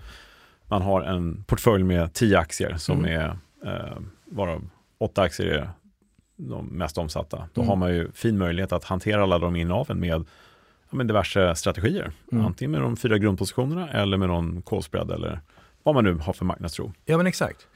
man 0.69 0.83
har 0.83 1.03
en 1.03 1.45
portfölj 1.47 1.85
med 1.85 2.13
tio 2.15 2.39
aktier 2.39 2.77
som 2.77 2.99
Mm. 3.05 3.21
är, 3.21 3.29
eh, 3.73 3.97
varav 4.25 4.69
åtta 4.99 5.23
aktier 5.23 5.47
är 5.47 5.71
de 6.37 6.67
mest 6.67 6.99
omsatta. 6.99 7.49
Då 7.55 7.61
Mm. 7.61 7.69
har 7.69 7.77
man 7.77 7.95
ju 7.95 8.13
fin 8.13 8.39
möjlighet 8.39 8.73
att 8.73 8.85
hantera 8.85 9.23
alla 9.23 9.39
de 9.39 9.57
innehaven 9.57 10.01
med 10.01 10.09
ja, 10.91 10.97
men 10.97 11.07
diverse 11.07 11.55
strategier. 11.55 12.13
Mm. 12.33 12.45
Antingen 12.47 12.71
med 12.71 12.81
de 12.81 12.97
fyra 12.97 13.19
grundpositionerna 13.19 13.91
eller 13.91 14.17
med 14.17 14.29
någon 14.29 14.63
call 14.63 14.83
spread 14.83 15.11
eller 15.11 15.41
vad 15.83 15.95
man 15.95 16.05
nu 16.05 16.15
har 16.15 16.33
för 16.33 16.45
marknadstro. 16.45 16.93
Ja, 17.05 17.17
men 17.17 17.27
exakt. 17.27 17.67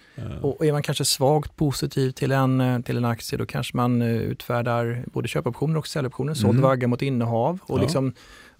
Och 0.42 0.64
är 0.66 0.72
man 0.72 0.82
kanske 0.82 1.04
svagt 1.04 1.56
positiv 1.56 2.10
till 2.10 2.32
en, 2.32 2.82
till 2.82 2.96
en 2.96 3.04
aktie, 3.04 3.38
då 3.38 3.46
kanske 3.46 3.76
man 3.76 4.02
eh, 4.02 4.08
utfärdar 4.16 5.04
både 5.12 5.28
köpoptioner 5.28 5.76
och 5.78 5.86
säljoptioner, 5.86 6.34
såld 6.34 6.50
Mm. 6.50 6.62
vagga 6.62 6.88
mot 6.88 7.02
innehav. 7.02 7.58
Och 7.62 7.78
Ja. 7.78 7.82
liksom, 7.82 8.14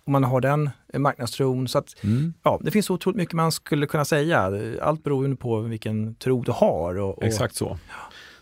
om 0.05 0.13
man 0.13 0.25
har 0.25 0.41
den 0.41 0.71
eh, 0.93 0.99
marknadstron. 1.01 1.69
Så 1.69 1.79
att, 1.79 2.05
mm. 2.05 2.35
ja, 2.43 2.61
det 2.63 2.71
finns 2.71 2.87
så 2.87 2.95
otroligt 2.95 3.17
mycket 3.17 3.35
man 3.35 3.53
skulle 3.53 3.87
kunna 3.87 4.05
säga. 4.05 4.53
Allt 4.83 5.05
beror 5.05 5.29
ju 5.29 5.37
på 5.37 5.61
vilken 5.61 6.15
tro 6.15 6.43
du 6.43 6.53
har. 6.53 6.99
Och, 6.99 7.19
och, 7.19 7.25
Exakt 7.25 7.55
så. 7.55 7.79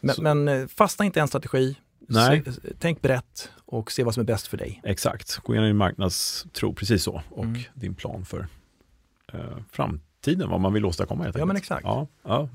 Men, 0.00 0.14
Så- 0.14 0.22
men 0.22 0.48
eh, 0.48 0.66
fastna 0.66 1.04
inte 1.04 1.18
i 1.18 1.22
en 1.22 1.28
strategi. 1.28 1.76
Nej. 2.08 2.42
Se, 2.44 2.60
tänk 2.80 3.02
brett 3.02 3.50
och 3.64 3.92
se 3.92 4.04
vad 4.04 4.14
som 4.14 4.20
är 4.20 4.24
bäst 4.24 4.46
för 4.46 4.56
dig. 4.56 4.80
Exakt, 4.84 5.36
gå 5.36 5.52
igenom 5.52 5.68
din 5.68 5.76
marknadstro, 5.76 6.74
precis 6.74 7.02
så. 7.02 7.22
Och 7.30 7.44
Mm. 7.44 7.60
din 7.74 7.94
plan 7.94 8.24
för 8.24 8.46
eh, 9.32 9.40
framtiden, 10.26 10.50
vad 10.50 10.60
man 10.60 10.72
vill 10.72 10.84
åstadkomma 10.84 11.24
helt 11.24 11.36
Ja, 11.36 11.38
enkelt. 11.40 11.48
men 11.48 11.56
exakt. 11.56 11.84
Ja, 11.84 12.06
ja. 12.22 12.48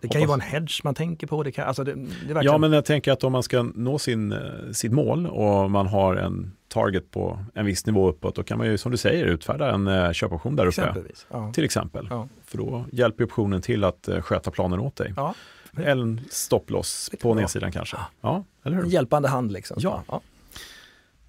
Det 0.00 0.08
kan 0.08 0.20
ju 0.20 0.26
vara 0.26 0.34
en 0.34 0.40
hedge 0.40 0.80
man 0.84 0.94
tänker 0.94 1.26
på. 1.26 1.42
Det 1.42 1.52
kan, 1.52 1.68
alltså 1.68 1.84
det, 1.84 1.94
det 1.94 2.00
är 2.00 2.28
ja, 2.28 2.34
verkligen, 2.34 2.60
men 2.60 2.72
jag 2.72 2.84
tänker 2.84 3.12
att 3.12 3.24
om 3.24 3.32
man 3.32 3.42
ska 3.42 3.62
nå 3.74 3.98
sin, 3.98 4.32
eh, 4.32 4.38
sitt 4.72 4.92
mål 4.92 5.26
och 5.26 5.70
man 5.70 5.86
har 5.86 6.16
en 6.16 6.52
target 6.68 7.10
på 7.10 7.38
en 7.54 7.66
viss 7.66 7.86
nivå 7.86 8.08
uppåt, 8.08 8.34
då 8.34 8.42
kan 8.42 8.58
man 8.58 8.66
ju 8.66 8.78
som 8.78 8.92
du 8.92 8.98
säger 8.98 9.24
utfärda 9.24 9.70
en 9.74 9.86
eh, 9.86 10.12
köpoption 10.12 10.56
där 10.56 10.66
uppe. 10.66 10.94
Ja. 11.30 11.52
Till 11.52 11.64
exempel. 11.64 12.06
Ja. 12.10 12.28
För 12.44 12.58
då 12.58 12.84
hjälper 12.92 13.24
optionen 13.24 13.62
till 13.62 13.84
att 13.84 14.08
eh, 14.08 14.20
sköta 14.20 14.50
planen 14.50 14.80
åt 14.80 14.96
dig. 14.96 15.12
Ja. 15.16 15.34
Eller 15.78 16.02
en 16.02 16.20
stopploss 16.30 17.10
på 17.22 17.34
nedsidan 17.34 17.72
kanske. 17.72 17.96
Ja, 18.20 18.44
eller 18.64 18.76
En 18.76 18.82
hur? 18.84 18.90
hjälpande 18.90 19.28
hand 19.28 19.52
liksom. 19.52 19.76
Ja. 19.80 20.02
ja. 20.08 20.20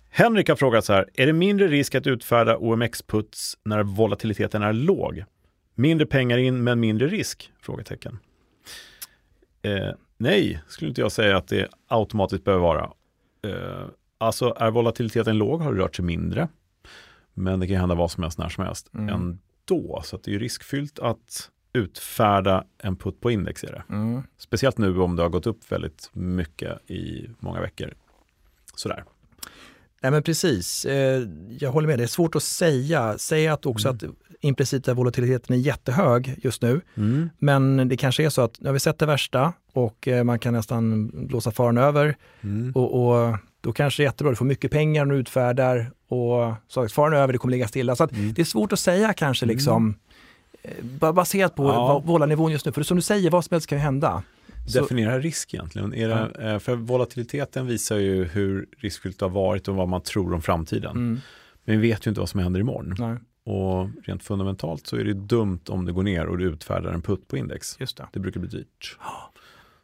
Henrik 0.10 0.50
har 0.50 0.56
frågat 0.56 0.86
så 0.86 0.94
här, 0.94 1.10
är 1.14 1.26
det 1.26 1.34
mindre 1.34 1.68
risk 1.68 1.96
att 1.96 2.08
utfärda 2.08 2.58
OMX-puts 2.58 3.54
när 3.66 3.84
volatiliteten 3.84 4.64
är 4.64 4.74
låg? 4.74 5.24
Mindre 5.80 6.06
pengar 6.06 6.38
in 6.38 6.64
men 6.64 6.80
mindre 6.80 7.08
risk? 7.08 7.52
Frågetecken. 7.62 8.20
Eh, 9.62 9.90
nej, 10.18 10.62
skulle 10.68 10.90
inte 10.90 11.02
jag 11.02 11.12
säga 11.12 11.38
att 11.38 11.48
det 11.48 11.68
automatiskt 11.88 12.44
behöver 12.44 12.64
vara. 12.64 12.92
Eh, 13.48 13.86
alltså 14.18 14.54
är 14.58 14.72
volatiliteten 14.72 15.38
låg 15.38 15.62
har 15.62 15.74
det 15.74 15.80
rört 15.80 15.96
sig 15.96 16.06
mindre. 16.06 16.48
Men 17.34 17.60
det 17.60 17.68
kan 17.68 17.76
hända 17.76 17.96
vad 17.96 18.12
som 18.12 18.24
helst 18.24 18.38
när 18.38 18.50
som 18.50 18.64
helst 18.64 18.90
Mm. 18.94 19.10
ändå. 19.10 20.02
Så 20.06 20.16
att 20.16 20.24
det 20.24 20.32
är 20.32 20.34
ju 20.34 20.40
riskfyllt 20.40 21.00
att 21.00 21.50
utfärda 21.74 22.64
en 22.78 22.96
putt 22.96 23.22
på 23.22 23.32
index. 23.32 23.64
Är 23.64 23.72
det. 23.72 23.84
Mm. 23.90 24.22
Speciellt 24.38 24.78
nu 24.78 25.00
om 25.00 25.16
det 25.16 25.22
har 25.22 25.30
gått 25.30 25.48
upp 25.48 25.72
väldigt 25.72 26.10
mycket 26.14 26.92
i 26.92 27.30
många 27.40 27.62
veckor. 27.62 27.94
Sådär. 28.76 29.04
Nej 30.02 30.12
men 30.12 30.24
precis, 30.24 30.86
eh, 30.86 31.28
jag 31.60 31.72
håller 31.72 31.88
med. 31.88 32.00
Det 32.00 32.04
är 32.04 32.08
svårt 32.08 32.36
att 32.36 32.44
säga. 32.44 33.18
Säg 33.18 33.48
att 33.48 33.66
också 33.66 33.88
mm. 33.88 33.96
att 33.96 34.27
implicita 34.42 34.94
volatiliteten 34.94 35.56
är 35.56 35.60
jättehög 35.60 36.40
just 36.44 36.62
nu. 36.62 36.82
Mm. 36.96 37.30
Men 37.38 37.90
det 37.90 37.98
kanske 37.98 38.26
är 38.26 38.30
så 38.30 38.42
att 38.42 38.60
nu 38.60 38.68
har 38.68 38.74
vi 38.74 38.80
sett 38.80 39.00
det 39.00 39.06
värsta 39.06 39.54
och 39.74 40.08
eh, 40.08 40.24
man 40.24 40.40
kan 40.40 40.54
nästan 40.54 41.12
blåsa 41.28 41.52
faran 41.52 41.78
över. 41.78 42.16
Mm. 42.42 42.72
Och, 42.76 43.08
och, 43.08 43.38
då 43.62 43.74
kanske 43.74 44.04
det 44.04 44.06
är 44.06 44.08
jättebra, 44.08 44.32
du 44.32 44.36
får 44.36 44.46
mycket 44.46 44.72
pengar 44.72 45.06
när 45.06 45.14
du 45.14 45.20
utfärdar 45.20 45.92
och 46.08 46.54
så 46.68 46.88
faran 46.90 47.14
över, 47.14 47.34
det 47.34 47.40
kommer 47.40 47.52
ligga 47.52 47.68
stilla. 47.68 47.96
Så 47.96 48.04
mm. 48.04 48.34
det 48.34 48.42
är 48.42 48.46
svårt 48.46 48.74
att 48.74 48.80
säga 48.80 49.14
kanske 49.14 49.46
mm. 49.46 49.56
liksom 49.56 49.96
eh, 50.64 51.14
baserat 51.14 51.56
på 51.56 51.64
ja. 51.64 52.00
vålarnivån 52.06 52.52
just 52.52 52.66
nu. 52.66 52.72
För 52.72 52.84
som 52.84 52.98
du 52.98 53.02
säger, 53.02 53.32
vad 53.32 53.46
som 53.46 53.56
helst 53.56 53.68
kan 53.68 53.78
ju 53.78 53.84
hända. 53.84 54.24
Definiera 54.74 55.20
risk 55.20 55.54
egentligen. 55.54 55.90
Det, 55.90 55.98
ja. 55.98 56.60
För 56.60 56.76
volatiliteten 56.76 57.68
visar 57.68 57.98
ju 57.98 58.24
hur 58.24 58.68
riskfyllt 58.78 59.20
det 59.20 59.26
har 59.26 59.30
varit 59.30 59.68
och 59.68 59.76
vad 59.76 59.88
man 59.88 60.02
tror 60.02 60.34
om 60.34 60.42
framtiden. 60.42 60.92
Mm. 60.92 61.22
Men 61.66 61.82
vi 61.82 61.88
vet 61.90 62.08
ju 62.08 62.10
inte 62.10 62.20
vad 62.20 62.30
som 62.30 62.40
händer 62.40 62.60
imorgon. 62.60 62.96
Nej. 63.00 63.18
Och 63.48 63.90
rent 64.04 64.24
fundamentalt 64.24 64.88
så 64.88 64.96
är 64.96 65.04
det 65.04 65.14
dumt 65.14 65.60
om 65.68 65.86
det 65.86 65.92
går 65.92 66.04
ner 66.04 66.26
och 66.26 66.38
du 66.38 66.46
utfärdar 66.46 66.92
en 66.92 67.02
putt 67.02 67.28
på 67.28 67.38
index. 67.38 67.76
Just 67.80 67.98
det. 67.98 68.08
det 68.14 68.20
brukar 68.20 68.40
bli 68.40 68.50
dyrt. 68.50 68.98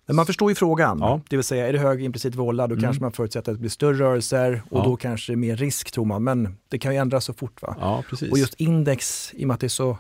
Men 0.06 0.16
man 0.16 0.26
förstår 0.26 0.52
ju 0.52 0.56
frågan, 0.56 1.00
ja. 1.00 1.22
det 1.30 1.36
vill 1.36 1.44
säga 1.44 1.68
är 1.68 1.74
det 1.74 1.80
hög 1.80 2.04
implicit 2.04 2.36
volla 2.36 2.68
då 2.68 2.74
mm. 2.74 2.84
kanske 2.84 3.02
man 3.02 3.12
förutsätter 3.12 3.52
att 3.52 3.58
det 3.58 3.60
blir 3.60 3.70
större 3.70 3.98
rörelser 3.98 4.62
och 4.70 4.80
ja. 4.80 4.84
då 4.84 4.96
kanske 4.96 5.36
mer 5.36 5.56
risk 5.56 5.92
tror 5.92 6.06
man, 6.06 6.24
men 6.24 6.58
det 6.68 6.80
kan 6.80 6.94
ju 6.94 7.00
ändras 7.00 7.26
så 7.26 7.34
fort. 7.34 7.62
Va? 7.62 7.76
Ja, 7.80 8.04
precis. 8.10 8.32
Och 8.32 8.38
just 8.38 8.54
index, 8.54 9.32
i 9.34 9.44
och 9.44 9.48
med 9.48 9.54
att 9.54 9.60
det 9.60 9.68
är 9.68 9.70
så 9.70 9.98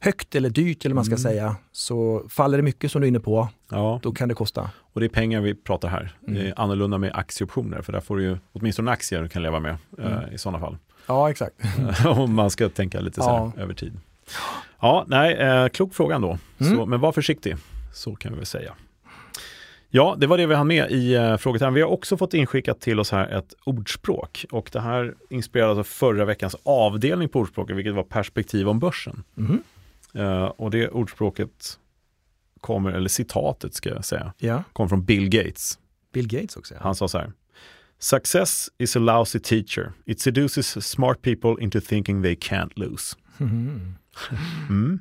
högt 0.00 0.34
eller 0.34 0.50
dyrt 0.50 0.84
eller 0.84 0.94
man 0.94 1.04
ska 1.04 1.12
mm. 1.12 1.22
säga, 1.22 1.56
så 1.72 2.26
faller 2.28 2.58
det 2.58 2.62
mycket 2.62 2.92
som 2.92 3.00
du 3.00 3.06
är 3.06 3.08
inne 3.08 3.20
på, 3.20 3.48
ja. 3.70 4.00
då 4.02 4.12
kan 4.12 4.28
det 4.28 4.34
kosta. 4.34 4.70
Och 4.76 5.00
det 5.00 5.06
är 5.06 5.10
pengar 5.10 5.40
vi 5.40 5.54
pratar 5.54 5.88
här. 5.88 6.16
Mm. 6.22 6.34
Det 6.34 6.48
är 6.48 6.60
annorlunda 6.60 6.98
med 6.98 7.12
aktieoptioner, 7.14 7.82
för 7.82 7.92
där 7.92 8.00
får 8.00 8.16
du 8.16 8.22
ju 8.22 8.38
åtminstone 8.52 8.90
aktier 8.90 9.22
du 9.22 9.28
kan 9.28 9.42
leva 9.42 9.60
med 9.60 9.76
eh, 9.98 10.12
mm. 10.12 10.34
i 10.34 10.38
sådana 10.38 10.60
fall. 10.60 10.76
Ja, 11.06 11.30
exakt. 11.30 11.56
Om 12.06 12.34
man 12.34 12.50
ska 12.50 12.68
tänka 12.68 13.00
lite 13.00 13.22
så 13.22 13.30
här, 13.30 13.62
över 13.62 13.74
tid. 13.74 14.00
Ja, 14.80 15.04
nej, 15.08 15.34
eh, 15.34 15.68
klok 15.68 15.94
fråga 15.94 16.14
ändå. 16.14 16.38
Mm. 16.58 16.76
Så, 16.76 16.86
men 16.86 17.00
var 17.00 17.12
försiktig, 17.12 17.56
så 17.92 18.14
kan 18.14 18.32
vi 18.32 18.36
väl 18.38 18.46
säga. 18.46 18.74
Ja, 19.96 20.16
det 20.18 20.26
var 20.26 20.38
det 20.38 20.46
vi 20.46 20.54
hann 20.54 20.66
med 20.66 20.90
i 20.90 21.16
uh, 21.16 21.36
frågetermen. 21.36 21.74
Vi 21.74 21.80
har 21.80 21.88
också 21.88 22.16
fått 22.16 22.34
inskickat 22.34 22.80
till 22.80 23.00
oss 23.00 23.10
här 23.10 23.28
ett 23.28 23.54
ordspråk 23.64 24.46
och 24.50 24.70
det 24.72 24.80
här 24.80 25.14
inspirerades 25.30 25.78
av 25.78 25.84
förra 25.84 26.24
veckans 26.24 26.56
avdelning 26.62 27.28
på 27.28 27.38
ordspråket, 27.38 27.76
vilket 27.76 27.94
var 27.94 28.02
perspektiv 28.02 28.68
om 28.68 28.78
börsen. 28.78 29.24
Mm. 29.36 29.62
Uh, 30.16 30.44
och 30.44 30.70
det 30.70 30.88
ordspråket 30.88 31.78
kommer, 32.60 32.92
eller 32.92 33.08
citatet 33.08 33.74
ska 33.74 33.88
jag 33.88 34.04
säga, 34.04 34.32
ja. 34.38 34.62
kommer 34.72 34.88
från 34.88 35.04
Bill 35.04 35.28
Gates. 35.28 35.78
Bill 36.12 36.28
Gates 36.28 36.56
också? 36.56 36.74
Ja. 36.74 36.80
Han 36.82 36.94
sa 36.94 37.08
så 37.08 37.18
här. 37.18 37.32
Success 37.98 38.68
is 38.78 38.96
a 38.96 38.98
lousy 38.98 39.40
teacher. 39.40 39.92
It 40.06 40.20
seduces 40.20 40.86
smart 40.86 41.22
people 41.22 41.64
into 41.64 41.80
thinking 41.80 42.22
they 42.22 42.34
can't 42.34 42.72
lose. 42.74 43.16
Mm. 43.40 43.94
Mm. 44.68 44.98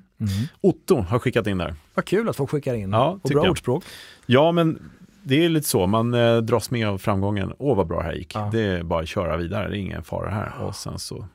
Otto 0.61 0.95
har 0.95 1.19
skickat 1.19 1.47
in 1.47 1.57
där. 1.57 1.75
Vad 1.93 2.05
kul 2.05 2.29
att 2.29 2.35
folk 2.35 2.49
skickar 2.49 2.73
in. 2.73 2.91
Ja, 2.91 3.19
och 3.21 3.29
bra 3.29 3.43
jag. 3.43 3.51
ordspråk. 3.51 3.83
Ja, 4.25 4.51
men 4.51 4.91
det 5.23 5.45
är 5.45 5.49
lite 5.49 5.67
så. 5.67 5.87
Man 5.87 6.13
eh, 6.13 6.37
dras 6.37 6.71
med 6.71 6.87
av 6.87 6.97
framgången. 6.97 7.53
Åh, 7.57 7.77
vad 7.77 7.87
bra 7.87 7.97
det 7.97 8.03
här 8.03 8.13
gick. 8.13 8.35
Ja. 8.35 8.49
Det 8.51 8.61
är 8.61 8.83
bara 8.83 9.01
att 9.01 9.07
köra 9.07 9.37
vidare. 9.37 9.69
Det 9.69 9.77
är 9.77 9.79
ingen 9.79 10.03
fara 10.03 10.29
här. 10.29 10.53
Och 10.61 10.75
sen 10.75 10.99
så 10.99 11.27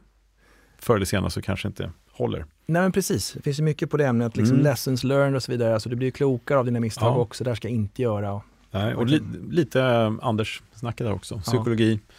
förr 0.79 0.97
eller 0.97 1.07
senare 1.07 1.31
så 1.31 1.43
kanske 1.43 1.69
inte 1.69 1.91
håller. 2.13 2.47
Nej 2.67 2.83
men 2.83 2.93
precis, 2.93 3.33
det 3.33 3.43
finns 3.43 3.59
ju 3.59 3.63
mycket 3.63 3.91
på 3.91 3.97
det 3.97 4.07
ämnet, 4.07 4.37
liksom 4.37 4.55
mm. 4.55 4.65
lessons 4.65 5.05
learned 5.05 5.37
och 5.37 5.43
så 5.43 5.53
vidare. 5.53 5.75
Alltså, 5.75 5.89
du 5.89 5.97
blir 5.97 6.11
klokare 6.11 6.59
av 6.59 6.65
dina 6.65 6.81
misstag 6.81 7.15
ja. 7.15 7.17
också, 7.17 7.45
det 7.45 7.51
här 7.51 7.55
ska 7.55 7.69
jag 7.69 7.75
inte 7.75 8.03
göra. 8.03 8.41
Nej, 8.71 8.95
och 8.95 9.07
li 9.07 9.23
lite 9.51 9.83
äh, 9.83 10.13
Anders 10.23 10.63
snacket 10.75 11.07
där 11.07 11.13
också, 11.13 11.39
psykologi, 11.39 12.01
ja. 12.07 12.15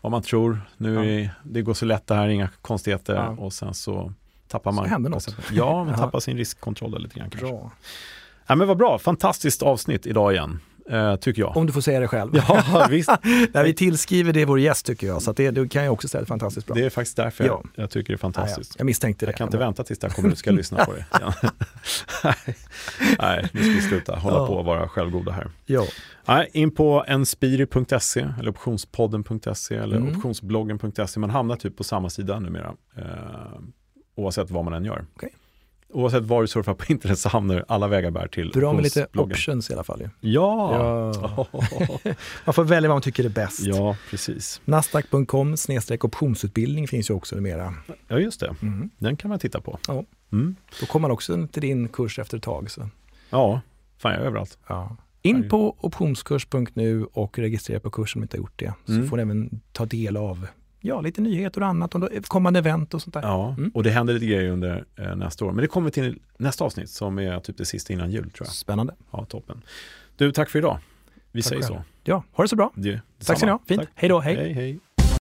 vad 0.00 0.10
man 0.10 0.22
tror. 0.22 0.60
Nu 0.76 0.98
är 0.98 1.02
det, 1.02 1.30
det 1.44 1.62
går 1.62 1.74
så 1.74 1.84
lätt 1.84 2.06
det 2.06 2.14
här, 2.14 2.28
inga 2.28 2.48
konstigheter 2.62 3.14
ja. 3.14 3.28
och 3.28 3.52
sen 3.52 3.74
så 3.74 4.12
tappar 4.48 4.72
man... 4.72 4.84
Så 4.84 4.90
händer 4.90 5.10
något. 5.10 5.36
Ja, 5.52 5.84
man 5.84 5.94
tappar 5.94 6.20
sin 6.20 6.36
riskkontroll 6.36 7.02
lite 7.02 7.18
grann 7.18 7.30
kanske. 7.30 7.48
Bra. 7.48 7.70
Ja, 8.46 8.54
men 8.54 8.68
vad 8.68 8.76
bra, 8.76 8.98
fantastiskt 8.98 9.62
avsnitt 9.62 10.06
idag 10.06 10.32
igen. 10.32 10.60
Uh, 10.90 11.16
tycker 11.16 11.42
jag. 11.42 11.56
Om 11.56 11.66
du 11.66 11.72
får 11.72 11.80
säga 11.80 12.00
det 12.00 12.08
själv. 12.08 12.30
Ja, 12.48 12.86
visst. 12.90 13.10
Nej, 13.52 13.64
vi 13.64 13.74
tillskriver 13.74 14.32
det 14.32 14.44
vår 14.44 14.60
gäst 14.60 14.86
tycker 14.86 15.06
jag, 15.06 15.22
så 15.22 15.32
det, 15.32 15.50
det, 15.50 15.68
kan 15.68 15.84
jag 15.84 15.92
också 15.92 16.08
säga 16.08 16.22
är 16.22 16.26
fantastiskt 16.26 16.66
bra. 16.66 16.74
Det 16.74 16.84
är 16.84 16.90
faktiskt 16.90 17.16
därför 17.16 17.44
ja. 17.44 17.62
jag, 17.74 17.84
jag, 17.84 17.90
tycker 17.90 18.12
det 18.12 18.16
är 18.16 18.18
fantastiskt. 18.18 18.70
Ja, 18.74 18.78
jag 18.78 18.86
misstänkte 18.86 19.26
det. 19.26 19.30
Jag 19.30 19.36
kan 19.36 19.48
inte 19.48 19.58
vänta 19.58 19.84
tills 19.84 20.02
jag 20.02 20.12
kommer 20.12 20.30
och 20.30 20.38
ska 20.38 20.50
lyssna 20.50 20.84
på 20.84 20.92
det. 20.92 21.04
Nej, 23.18 23.48
nu 23.52 23.62
ska 23.62 23.72
vi 23.72 23.80
sluta 23.80 24.16
hålla 24.16 24.36
ja. 24.36 24.46
på 24.46 24.54
och 24.54 24.64
vara 24.64 24.88
självgoda 24.88 25.32
här. 25.32 25.50
Ja. 25.66 25.84
Nej, 26.24 26.50
in 26.52 26.70
på 26.70 27.04
enspiri.se 27.06 28.28
eller 28.38 28.50
optionspodden.se 28.50 29.76
eller 29.76 29.96
mm. 29.96 30.16
optionsbloggen.se. 30.16 31.20
Man 31.20 31.30
hamnar 31.30 31.56
typ 31.56 31.76
på 31.76 31.84
samma 31.84 32.10
sida 32.10 32.38
numera. 32.38 32.74
Uh, 32.98 33.04
oavsett 34.16 34.50
vad 34.50 34.64
man 34.64 34.74
än 34.74 34.84
gör. 34.84 35.04
Okay. 35.14 35.30
Oavsett 35.92 36.22
var 36.22 36.42
du 36.42 36.48
surfar 36.48 36.74
på 36.74 36.84
internet 36.92 37.18
så 37.18 37.28
hamnar 37.28 37.64
alla 37.68 37.88
vägar 37.88 38.10
bär 38.10 38.28
till 38.28 38.50
Bra 38.54 38.72
med 38.72 38.82
lite 38.82 39.06
options 39.14 39.70
i 39.70 39.72
alla 39.72 39.84
fall. 39.84 40.08
Ja! 40.20 41.12
ja. 41.22 41.46
man 42.44 42.54
får 42.54 42.64
välja 42.64 42.88
vad 42.88 42.94
man 42.94 43.02
tycker 43.02 43.24
är 43.24 43.28
bäst. 43.28 43.60
Ja, 43.60 43.96
precis. 44.10 44.60
Nasdaq.com 44.64 45.56
optionsutbildning 46.00 46.88
finns 46.88 47.10
ju 47.10 47.14
också 47.14 47.36
numera. 47.36 47.74
Ja, 48.08 48.18
just 48.18 48.40
det. 48.40 48.54
Mm. 48.62 48.90
Den 48.98 49.16
kan 49.16 49.28
man 49.28 49.38
titta 49.38 49.60
på. 49.60 49.78
Ja. 49.88 50.04
Mm. 50.32 50.56
Då 50.80 50.86
kommer 50.86 51.08
man 51.08 51.10
också 51.10 51.46
till 51.52 51.62
din 51.62 51.88
kurs 51.88 52.18
efter 52.18 52.36
ett 52.36 52.42
tag. 52.42 52.70
Så. 52.70 52.88
Ja, 53.30 53.60
fan 53.98 54.12
jag 54.12 54.20
är 54.20 54.26
överallt. 54.26 54.58
Ja. 54.66 54.96
In 55.22 55.48
på 55.48 55.76
optionskurs.nu 55.80 57.04
och 57.04 57.38
registrera 57.38 57.80
på 57.80 57.90
kursen 57.90 58.18
om 58.18 58.20
du 58.20 58.24
inte 58.24 58.36
har 58.36 58.42
gjort 58.42 58.58
det. 58.58 58.74
Så 58.86 58.92
mm. 58.92 59.08
får 59.08 59.16
du 59.16 59.22
även 59.22 59.60
ta 59.72 59.86
del 59.86 60.16
av 60.16 60.46
ja, 60.82 61.00
lite 61.00 61.20
nyheter 61.20 61.60
och 61.60 61.66
annat, 61.66 61.94
och 61.94 62.08
kommande 62.26 62.58
event 62.58 62.94
och 62.94 63.02
sånt 63.02 63.14
där. 63.14 63.22
Ja, 63.22 63.54
mm. 63.58 63.70
och 63.74 63.82
det 63.82 63.90
händer 63.90 64.14
lite 64.14 64.26
grejer 64.26 64.50
under 64.50 64.84
eh, 64.96 65.16
nästa 65.16 65.44
år. 65.44 65.52
Men 65.52 65.62
det 65.62 65.68
kommer 65.68 65.90
till 65.90 66.18
nästa 66.36 66.64
avsnitt 66.64 66.90
som 66.90 67.18
är 67.18 67.40
typ 67.40 67.56
det 67.56 67.64
sista 67.64 67.92
innan 67.92 68.10
jul 68.10 68.30
tror 68.30 68.46
jag. 68.46 68.54
Spännande. 68.54 68.94
Ja, 69.10 69.24
toppen. 69.24 69.62
Du, 70.16 70.32
tack 70.32 70.50
för 70.50 70.58
idag. 70.58 70.78
Vi 71.32 71.42
tack 71.42 71.48
säger 71.48 71.62
så. 71.62 71.82
Ja, 72.04 72.24
ha 72.32 72.44
det 72.44 72.48
så 72.48 72.56
bra. 72.56 72.72
Det, 72.74 73.00
tack 73.24 73.38
ska 73.38 73.46
ni 73.46 73.52
ha. 73.52 73.58
Fint. 73.66 73.80
Tack. 73.80 73.90
Hej 73.94 74.08
då. 74.08 74.20
Hej. 74.20 74.36
hej, 74.36 74.52
hej. 74.52 74.78